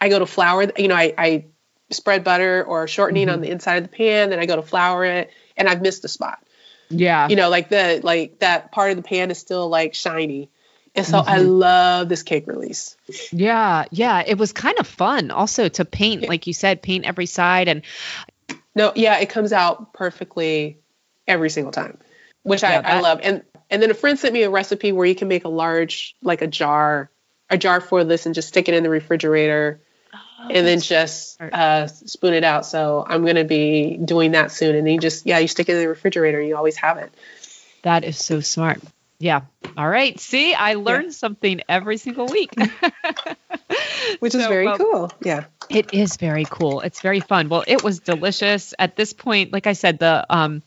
I 0.00 0.08
go 0.08 0.18
to 0.18 0.26
flour, 0.26 0.66
you 0.76 0.88
know, 0.88 0.96
I, 0.96 1.14
I 1.16 1.44
spread 1.90 2.24
butter 2.24 2.64
or 2.64 2.88
shortening 2.88 3.28
mm-hmm. 3.28 3.34
on 3.34 3.40
the 3.40 3.50
inside 3.50 3.76
of 3.76 3.84
the 3.84 3.96
pan, 3.96 4.30
then 4.30 4.40
I 4.40 4.46
go 4.46 4.56
to 4.56 4.62
flour 4.62 5.04
it, 5.04 5.30
and 5.56 5.68
I've 5.68 5.80
missed 5.80 6.04
a 6.04 6.08
spot. 6.08 6.44
Yeah. 6.90 7.28
You 7.28 7.36
know, 7.36 7.48
like 7.50 7.68
the 7.68 8.00
like 8.02 8.40
that 8.40 8.72
part 8.72 8.90
of 8.90 8.96
the 8.96 9.04
pan 9.04 9.30
is 9.30 9.38
still 9.38 9.68
like 9.68 9.94
shiny. 9.94 10.50
And 10.94 11.04
so 11.04 11.18
mm-hmm. 11.18 11.28
I 11.28 11.38
love 11.38 12.08
this 12.08 12.22
cake 12.22 12.46
release. 12.46 12.96
Yeah, 13.32 13.86
yeah. 13.90 14.22
It 14.26 14.38
was 14.38 14.52
kind 14.52 14.78
of 14.78 14.86
fun 14.86 15.30
also 15.30 15.68
to 15.68 15.84
paint, 15.84 16.22
yeah. 16.22 16.28
like 16.28 16.46
you 16.46 16.52
said, 16.52 16.82
paint 16.82 17.04
every 17.04 17.26
side 17.26 17.68
and 17.68 17.82
No, 18.74 18.92
yeah, 18.94 19.18
it 19.18 19.28
comes 19.28 19.52
out 19.52 19.92
perfectly 19.92 20.78
every 21.26 21.50
single 21.50 21.72
time. 21.72 21.98
Which 22.42 22.62
yeah, 22.62 22.78
I, 22.78 22.82
that... 22.82 22.86
I 22.86 23.00
love. 23.00 23.20
And 23.22 23.42
and 23.70 23.82
then 23.82 23.90
a 23.90 23.94
friend 23.94 24.18
sent 24.18 24.34
me 24.34 24.42
a 24.42 24.50
recipe 24.50 24.92
where 24.92 25.06
you 25.06 25.14
can 25.14 25.28
make 25.28 25.44
a 25.44 25.48
large 25.48 26.14
like 26.22 26.42
a 26.42 26.46
jar 26.46 27.10
a 27.50 27.58
jar 27.58 27.80
for 27.80 28.04
this 28.04 28.26
and 28.26 28.34
just 28.34 28.48
stick 28.48 28.68
it 28.68 28.74
in 28.74 28.82
the 28.82 28.90
refrigerator 28.90 29.80
Oh, 30.44 30.48
and 30.50 30.66
then 30.66 30.80
just 30.80 31.40
uh, 31.40 31.86
spoon 31.86 32.34
it 32.34 32.44
out. 32.44 32.66
So 32.66 33.04
I'm 33.06 33.22
going 33.22 33.36
to 33.36 33.44
be 33.44 33.96
doing 33.96 34.32
that 34.32 34.52
soon. 34.52 34.74
And 34.76 34.86
then 34.86 34.94
you 34.94 35.00
just, 35.00 35.26
yeah, 35.26 35.38
you 35.38 35.48
stick 35.48 35.68
it 35.68 35.72
in 35.72 35.78
the 35.78 35.88
refrigerator. 35.88 36.40
You 36.40 36.56
always 36.56 36.76
have 36.76 36.98
it. 36.98 37.12
That 37.82 38.04
is 38.04 38.22
so 38.22 38.40
smart. 38.40 38.80
Yeah. 39.24 39.40
All 39.78 39.88
right. 39.88 40.20
See, 40.20 40.52
I 40.52 40.74
learned 40.74 41.06
yeah. 41.06 41.12
something 41.12 41.62
every 41.66 41.96
single 41.96 42.26
week. 42.26 42.52
Which 44.18 44.32
so, 44.32 44.38
is 44.38 44.46
very 44.46 44.66
well, 44.66 44.76
cool. 44.76 45.12
Yeah. 45.22 45.44
It 45.70 45.94
is 45.94 46.18
very 46.18 46.44
cool. 46.44 46.82
It's 46.82 47.00
very 47.00 47.20
fun. 47.20 47.48
Well, 47.48 47.64
it 47.66 47.82
was 47.82 48.00
delicious. 48.00 48.74
At 48.78 48.96
this 48.96 49.14
point, 49.14 49.50
like 49.50 49.66
I 49.66 49.72
said, 49.72 49.98
the 49.98 50.26
um 50.28 50.62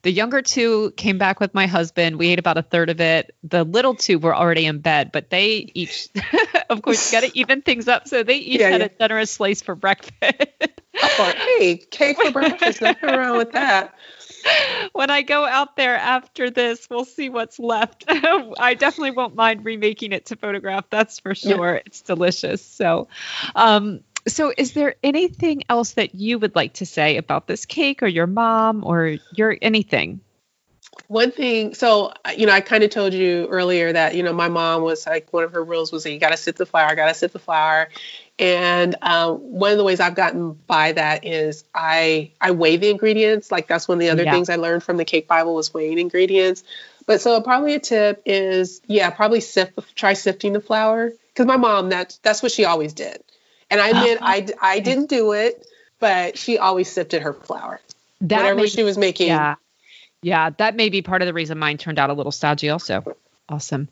the 0.00 0.10
younger 0.10 0.40
two 0.40 0.94
came 0.96 1.18
back 1.18 1.38
with 1.38 1.52
my 1.52 1.66
husband. 1.66 2.18
We 2.18 2.28
ate 2.28 2.38
about 2.38 2.56
a 2.56 2.62
third 2.62 2.88
of 2.88 2.98
it. 3.02 3.34
The 3.44 3.62
little 3.62 3.94
two 3.94 4.18
were 4.18 4.34
already 4.34 4.64
in 4.64 4.78
bed, 4.78 5.12
but 5.12 5.28
they 5.28 5.70
each 5.74 6.08
of 6.70 6.80
course 6.80 7.12
you 7.12 7.20
got 7.20 7.30
to 7.30 7.38
even 7.38 7.60
things 7.60 7.88
up, 7.88 8.08
so 8.08 8.22
they 8.22 8.36
each 8.36 8.60
yeah, 8.60 8.70
had 8.70 8.80
yeah. 8.80 8.86
a 8.86 8.98
generous 8.98 9.32
slice 9.32 9.60
for 9.60 9.74
breakfast. 9.74 10.14
oh, 11.02 11.32
hey, 11.58 11.76
cake 11.76 12.16
for 12.16 12.30
breakfast. 12.30 12.80
Nothing 12.80 13.10
wrong 13.10 13.36
with 13.36 13.52
that 13.52 13.94
when 14.92 15.10
I 15.10 15.22
go 15.22 15.44
out 15.44 15.76
there 15.76 15.96
after 15.96 16.50
this, 16.50 16.88
we'll 16.90 17.04
see 17.04 17.28
what's 17.28 17.58
left. 17.58 18.04
I 18.08 18.74
definitely 18.74 19.12
won't 19.12 19.34
mind 19.34 19.64
remaking 19.64 20.12
it 20.12 20.26
to 20.26 20.36
photograph. 20.36 20.86
That's 20.90 21.20
for 21.20 21.34
sure. 21.34 21.74
Yeah. 21.74 21.82
It's 21.86 22.02
delicious. 22.02 22.64
So, 22.64 23.08
um, 23.54 24.00
so 24.26 24.52
is 24.56 24.72
there 24.72 24.96
anything 25.02 25.64
else 25.68 25.92
that 25.92 26.14
you 26.14 26.38
would 26.38 26.54
like 26.54 26.74
to 26.74 26.86
say 26.86 27.16
about 27.16 27.46
this 27.46 27.66
cake 27.66 28.02
or 28.02 28.06
your 28.06 28.26
mom 28.26 28.84
or 28.84 29.18
your 29.32 29.56
anything? 29.60 30.20
One 31.06 31.30
thing, 31.30 31.74
so 31.74 32.12
you 32.36 32.46
know, 32.46 32.52
I 32.52 32.60
kind 32.60 32.82
of 32.82 32.90
told 32.90 33.14
you 33.14 33.46
earlier 33.46 33.92
that 33.92 34.16
you 34.16 34.22
know 34.22 34.32
my 34.32 34.48
mom 34.48 34.82
was 34.82 35.06
like 35.06 35.32
one 35.32 35.44
of 35.44 35.52
her 35.52 35.62
rules 35.62 35.92
was 35.92 36.02
that 36.02 36.12
you 36.12 36.18
got 36.18 36.30
to 36.30 36.36
sit 36.36 36.56
the 36.56 36.66
flour, 36.66 36.94
got 36.96 37.06
to 37.06 37.14
sit 37.14 37.32
the 37.32 37.38
flour, 37.38 37.88
and 38.38 38.94
uh, 39.02 39.32
one 39.32 39.72
of 39.72 39.78
the 39.78 39.84
ways 39.84 40.00
I've 40.00 40.14
gotten 40.14 40.52
by 40.52 40.92
that 40.92 41.24
is 41.24 41.64
I 41.74 42.30
I 42.40 42.52
weigh 42.52 42.76
the 42.76 42.88
ingredients. 42.88 43.50
Like 43.50 43.66
that's 43.66 43.88
one 43.88 43.96
of 43.96 44.00
the 44.00 44.10
other 44.10 44.24
yeah. 44.24 44.32
things 44.32 44.48
I 44.48 44.56
learned 44.56 44.82
from 44.84 44.96
the 44.96 45.04
Cake 45.04 45.26
Bible 45.26 45.54
was 45.54 45.74
weighing 45.74 45.98
ingredients. 45.98 46.62
But 47.06 47.20
so 47.20 47.40
probably 47.40 47.74
a 47.74 47.80
tip 47.80 48.22
is 48.26 48.80
yeah, 48.86 49.10
probably 49.10 49.40
sift 49.40 49.96
try 49.96 50.12
sifting 50.12 50.52
the 50.52 50.60
flour 50.60 51.12
because 51.32 51.46
my 51.46 51.56
mom 51.56 51.88
that's 51.88 52.18
that's 52.18 52.42
what 52.42 52.52
she 52.52 52.64
always 52.64 52.92
did. 52.92 53.22
And 53.70 53.80
I 53.80 53.88
admit 53.88 54.18
I 54.20 54.46
I 54.60 54.80
didn't 54.80 55.08
do 55.08 55.32
it, 55.32 55.66
but 55.98 56.38
she 56.38 56.58
always 56.58 56.90
sifted 56.90 57.22
her 57.22 57.32
flour. 57.32 57.80
That 58.20 58.42
whatever 58.42 58.66
she 58.66 58.82
was 58.84 58.96
making. 58.98 59.28
Yeah. 59.28 59.56
Yeah, 60.20 60.50
that 60.58 60.74
may 60.74 60.88
be 60.88 61.00
part 61.00 61.22
of 61.22 61.26
the 61.26 61.32
reason 61.32 61.58
mine 61.58 61.78
turned 61.78 61.98
out 61.98 62.10
a 62.10 62.12
little 62.12 62.32
stodgy 62.32 62.70
also. 62.70 63.04
Awesome. 63.48 63.88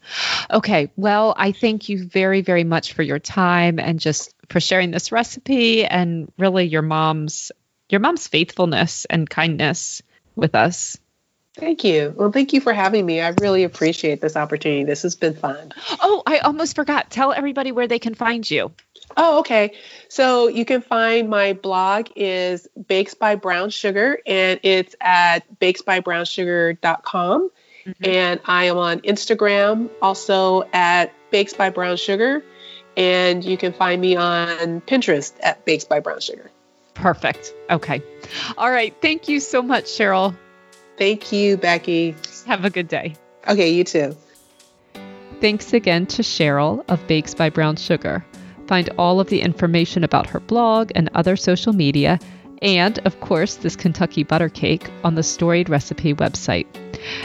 Okay. 0.51 0.91
Well, 0.97 1.35
I 1.37 1.53
thank 1.53 1.89
you 1.89 2.05
very, 2.05 2.43
very 2.43 2.65
much 2.65 2.93
for 2.93 3.03
your 3.03 3.19
time 3.19 3.79
and 3.79 3.99
just 3.99 4.35
for 4.49 4.61
sharing 4.61 4.91
this 4.91 5.13
recipe 5.13 5.85
and 5.85 6.31
really 6.39 6.67
your 6.67 6.83
mom's 6.83 7.53
your 7.89 8.01
mom's 8.01 8.27
faithfulness 8.27 9.05
and 9.05 9.29
kindness 9.29 10.03
with 10.35 10.55
us. 10.55 10.99
Thank 11.57 11.85
you. 11.85 12.13
Well, 12.15 12.33
thank 12.33 12.53
you 12.53 12.61
for 12.61 12.75
having 12.75 13.07
me. 13.07 13.23
I 13.23 13.35
really 13.41 13.65
appreciate 13.65 14.21
this 14.21 14.37
opportunity. 14.37 14.85
This 14.85 15.03
has 15.03 15.17
been 15.17 15.35
fun. 15.35 15.73
Oh, 16.03 16.23
I 16.27 16.39
almost 16.39 16.77
forgot. 16.77 17.11
Tell 17.11 17.33
everybody 17.33 17.73
where 17.73 17.89
they 17.89 17.99
can 17.99 18.15
find 18.15 18.49
you. 18.49 18.73
Oh, 19.17 19.39
okay. 19.39 19.73
So 20.09 20.49
you 20.49 20.67
can 20.67 20.83
find 20.83 21.31
my 21.31 21.55
blog 21.55 22.09
is 22.15 22.69
Bakes 22.89 23.15
by 23.15 23.37
Brown 23.37 23.71
Sugar 23.71 24.19
and 24.27 24.61
it's 24.63 24.95
at 25.01 25.59
bakesbybrownsugar.com. 25.59 27.51
Mm-hmm. 27.87 28.05
And 28.05 28.41
I 28.45 28.65
am 28.65 28.77
on 28.77 29.01
Instagram 29.01 29.89
also 30.03 30.65
at 30.75 31.13
Bakes 31.31 31.55
by 31.55 31.71
Brown 31.71 31.97
Sugar. 31.97 32.45
And 32.97 33.45
you 33.45 33.57
can 33.57 33.73
find 33.73 34.01
me 34.01 34.17
on 34.17 34.81
Pinterest 34.83 35.33
at 35.41 35.65
Bakes 35.65 35.85
by 35.85 36.01
Brown 36.01 36.21
Sugar. 36.21 36.51
Perfect. 36.95 37.53
Okay. 37.71 38.03
All 38.57 38.71
right. 38.71 38.95
Thank 39.03 39.29
you 39.29 39.41
so 39.41 39.61
much, 39.63 39.85
Cheryl. 39.85 40.35
Thank 40.97 41.31
you, 41.31 41.59
Becky. 41.59 42.17
Have 42.47 42.65
a 42.65 42.71
good 42.71 42.89
day. 42.89 43.17
Okay, 43.47 43.71
you 43.71 43.85
too. 43.85 44.17
Thanks 45.41 45.75
again 45.75 46.07
to 46.07 46.23
Cheryl 46.23 46.83
of 46.89 47.07
Bakes 47.07 47.35
by 47.35 47.51
Brown 47.51 47.77
Sugar. 47.77 48.25
Find 48.67 48.89
all 48.99 49.21
of 49.21 49.29
the 49.29 49.43
information 49.43 50.03
about 50.03 50.27
her 50.29 50.41
blog 50.41 50.91
and 50.95 51.11
other 51.15 51.37
social 51.37 51.75
media, 51.75 52.19
and 52.63 52.99
of 53.01 53.21
course, 53.21 53.57
this 53.57 53.77
Kentucky 53.77 54.23
butter 54.23 54.49
cake 54.49 54.91
on 55.05 55.15
the 55.15 55.23
Storied 55.23 55.69
Recipe 55.69 56.15
website. 56.15 56.67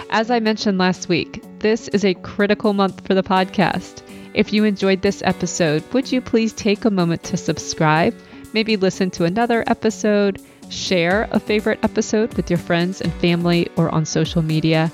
As 0.10 0.30
I 0.30 0.42
mentioned 0.42 0.78
last 0.78 1.08
week, 1.08 1.42
this 1.60 1.88
is 1.88 2.04
a 2.04 2.14
critical 2.16 2.74
month 2.74 3.08
for 3.08 3.14
the 3.14 3.24
podcast. 3.24 4.04
If 4.34 4.54
you 4.54 4.64
enjoyed 4.64 5.02
this 5.02 5.22
episode, 5.26 5.84
would 5.94 6.12
you 6.12 6.22
please 6.22 6.54
take 6.54 6.86
a 6.86 6.92
moment 6.92 7.24
to 7.24 7.38
subscribe, 7.38 8.16
maybe 8.54 8.78
listen 8.78 9.12
to 9.12 9.26
another 9.26 9.64
episode, 9.68 10.42
share 10.70 11.28
a 11.32 11.40
favorite 11.40 11.80
episode 11.84 12.34
with 12.36 12.50
your 12.50 12.60
friends 12.60 13.02
and 13.02 13.14
family 13.16 13.68
or 13.76 13.90
on 13.90 14.06
social 14.06 14.42
media, 14.42 14.92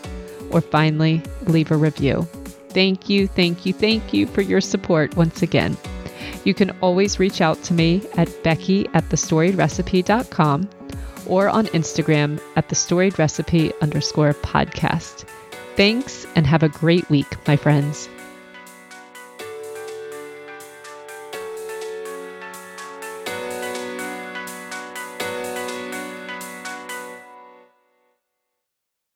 or 0.52 0.62
finally, 0.62 1.22
leave 1.46 1.72
a 1.72 1.78
review. 1.78 2.28
Thank 2.70 3.10
you, 3.10 3.28
thank 3.28 3.66
you, 3.66 3.74
thank 3.74 4.14
you 4.14 4.28
for 4.28 4.42
your 4.42 4.62
support 4.62 5.16
once 5.16 5.42
again. 5.42 5.78
You 6.44 6.54
can 6.54 6.72
always 6.82 7.20
reach 7.20 7.42
out 7.42 7.62
to 7.64 7.74
me 7.74 8.02
at 8.16 8.44
becky 8.44 8.88
at 8.94 9.04
thestoriedrecipe.com 9.10 10.70
or 11.28 11.50
on 11.50 11.68
Instagram 11.68 12.42
at 12.56 12.70
thestoriedrecipe 12.70 13.74
underscore 13.82 14.34
podcast. 14.34 15.26
Thanks 15.76 16.26
and 16.36 16.48
have 16.48 16.64
a 16.64 16.70
great 16.70 17.08
week, 17.10 17.28
my 17.48 17.56
friends. 17.56 18.10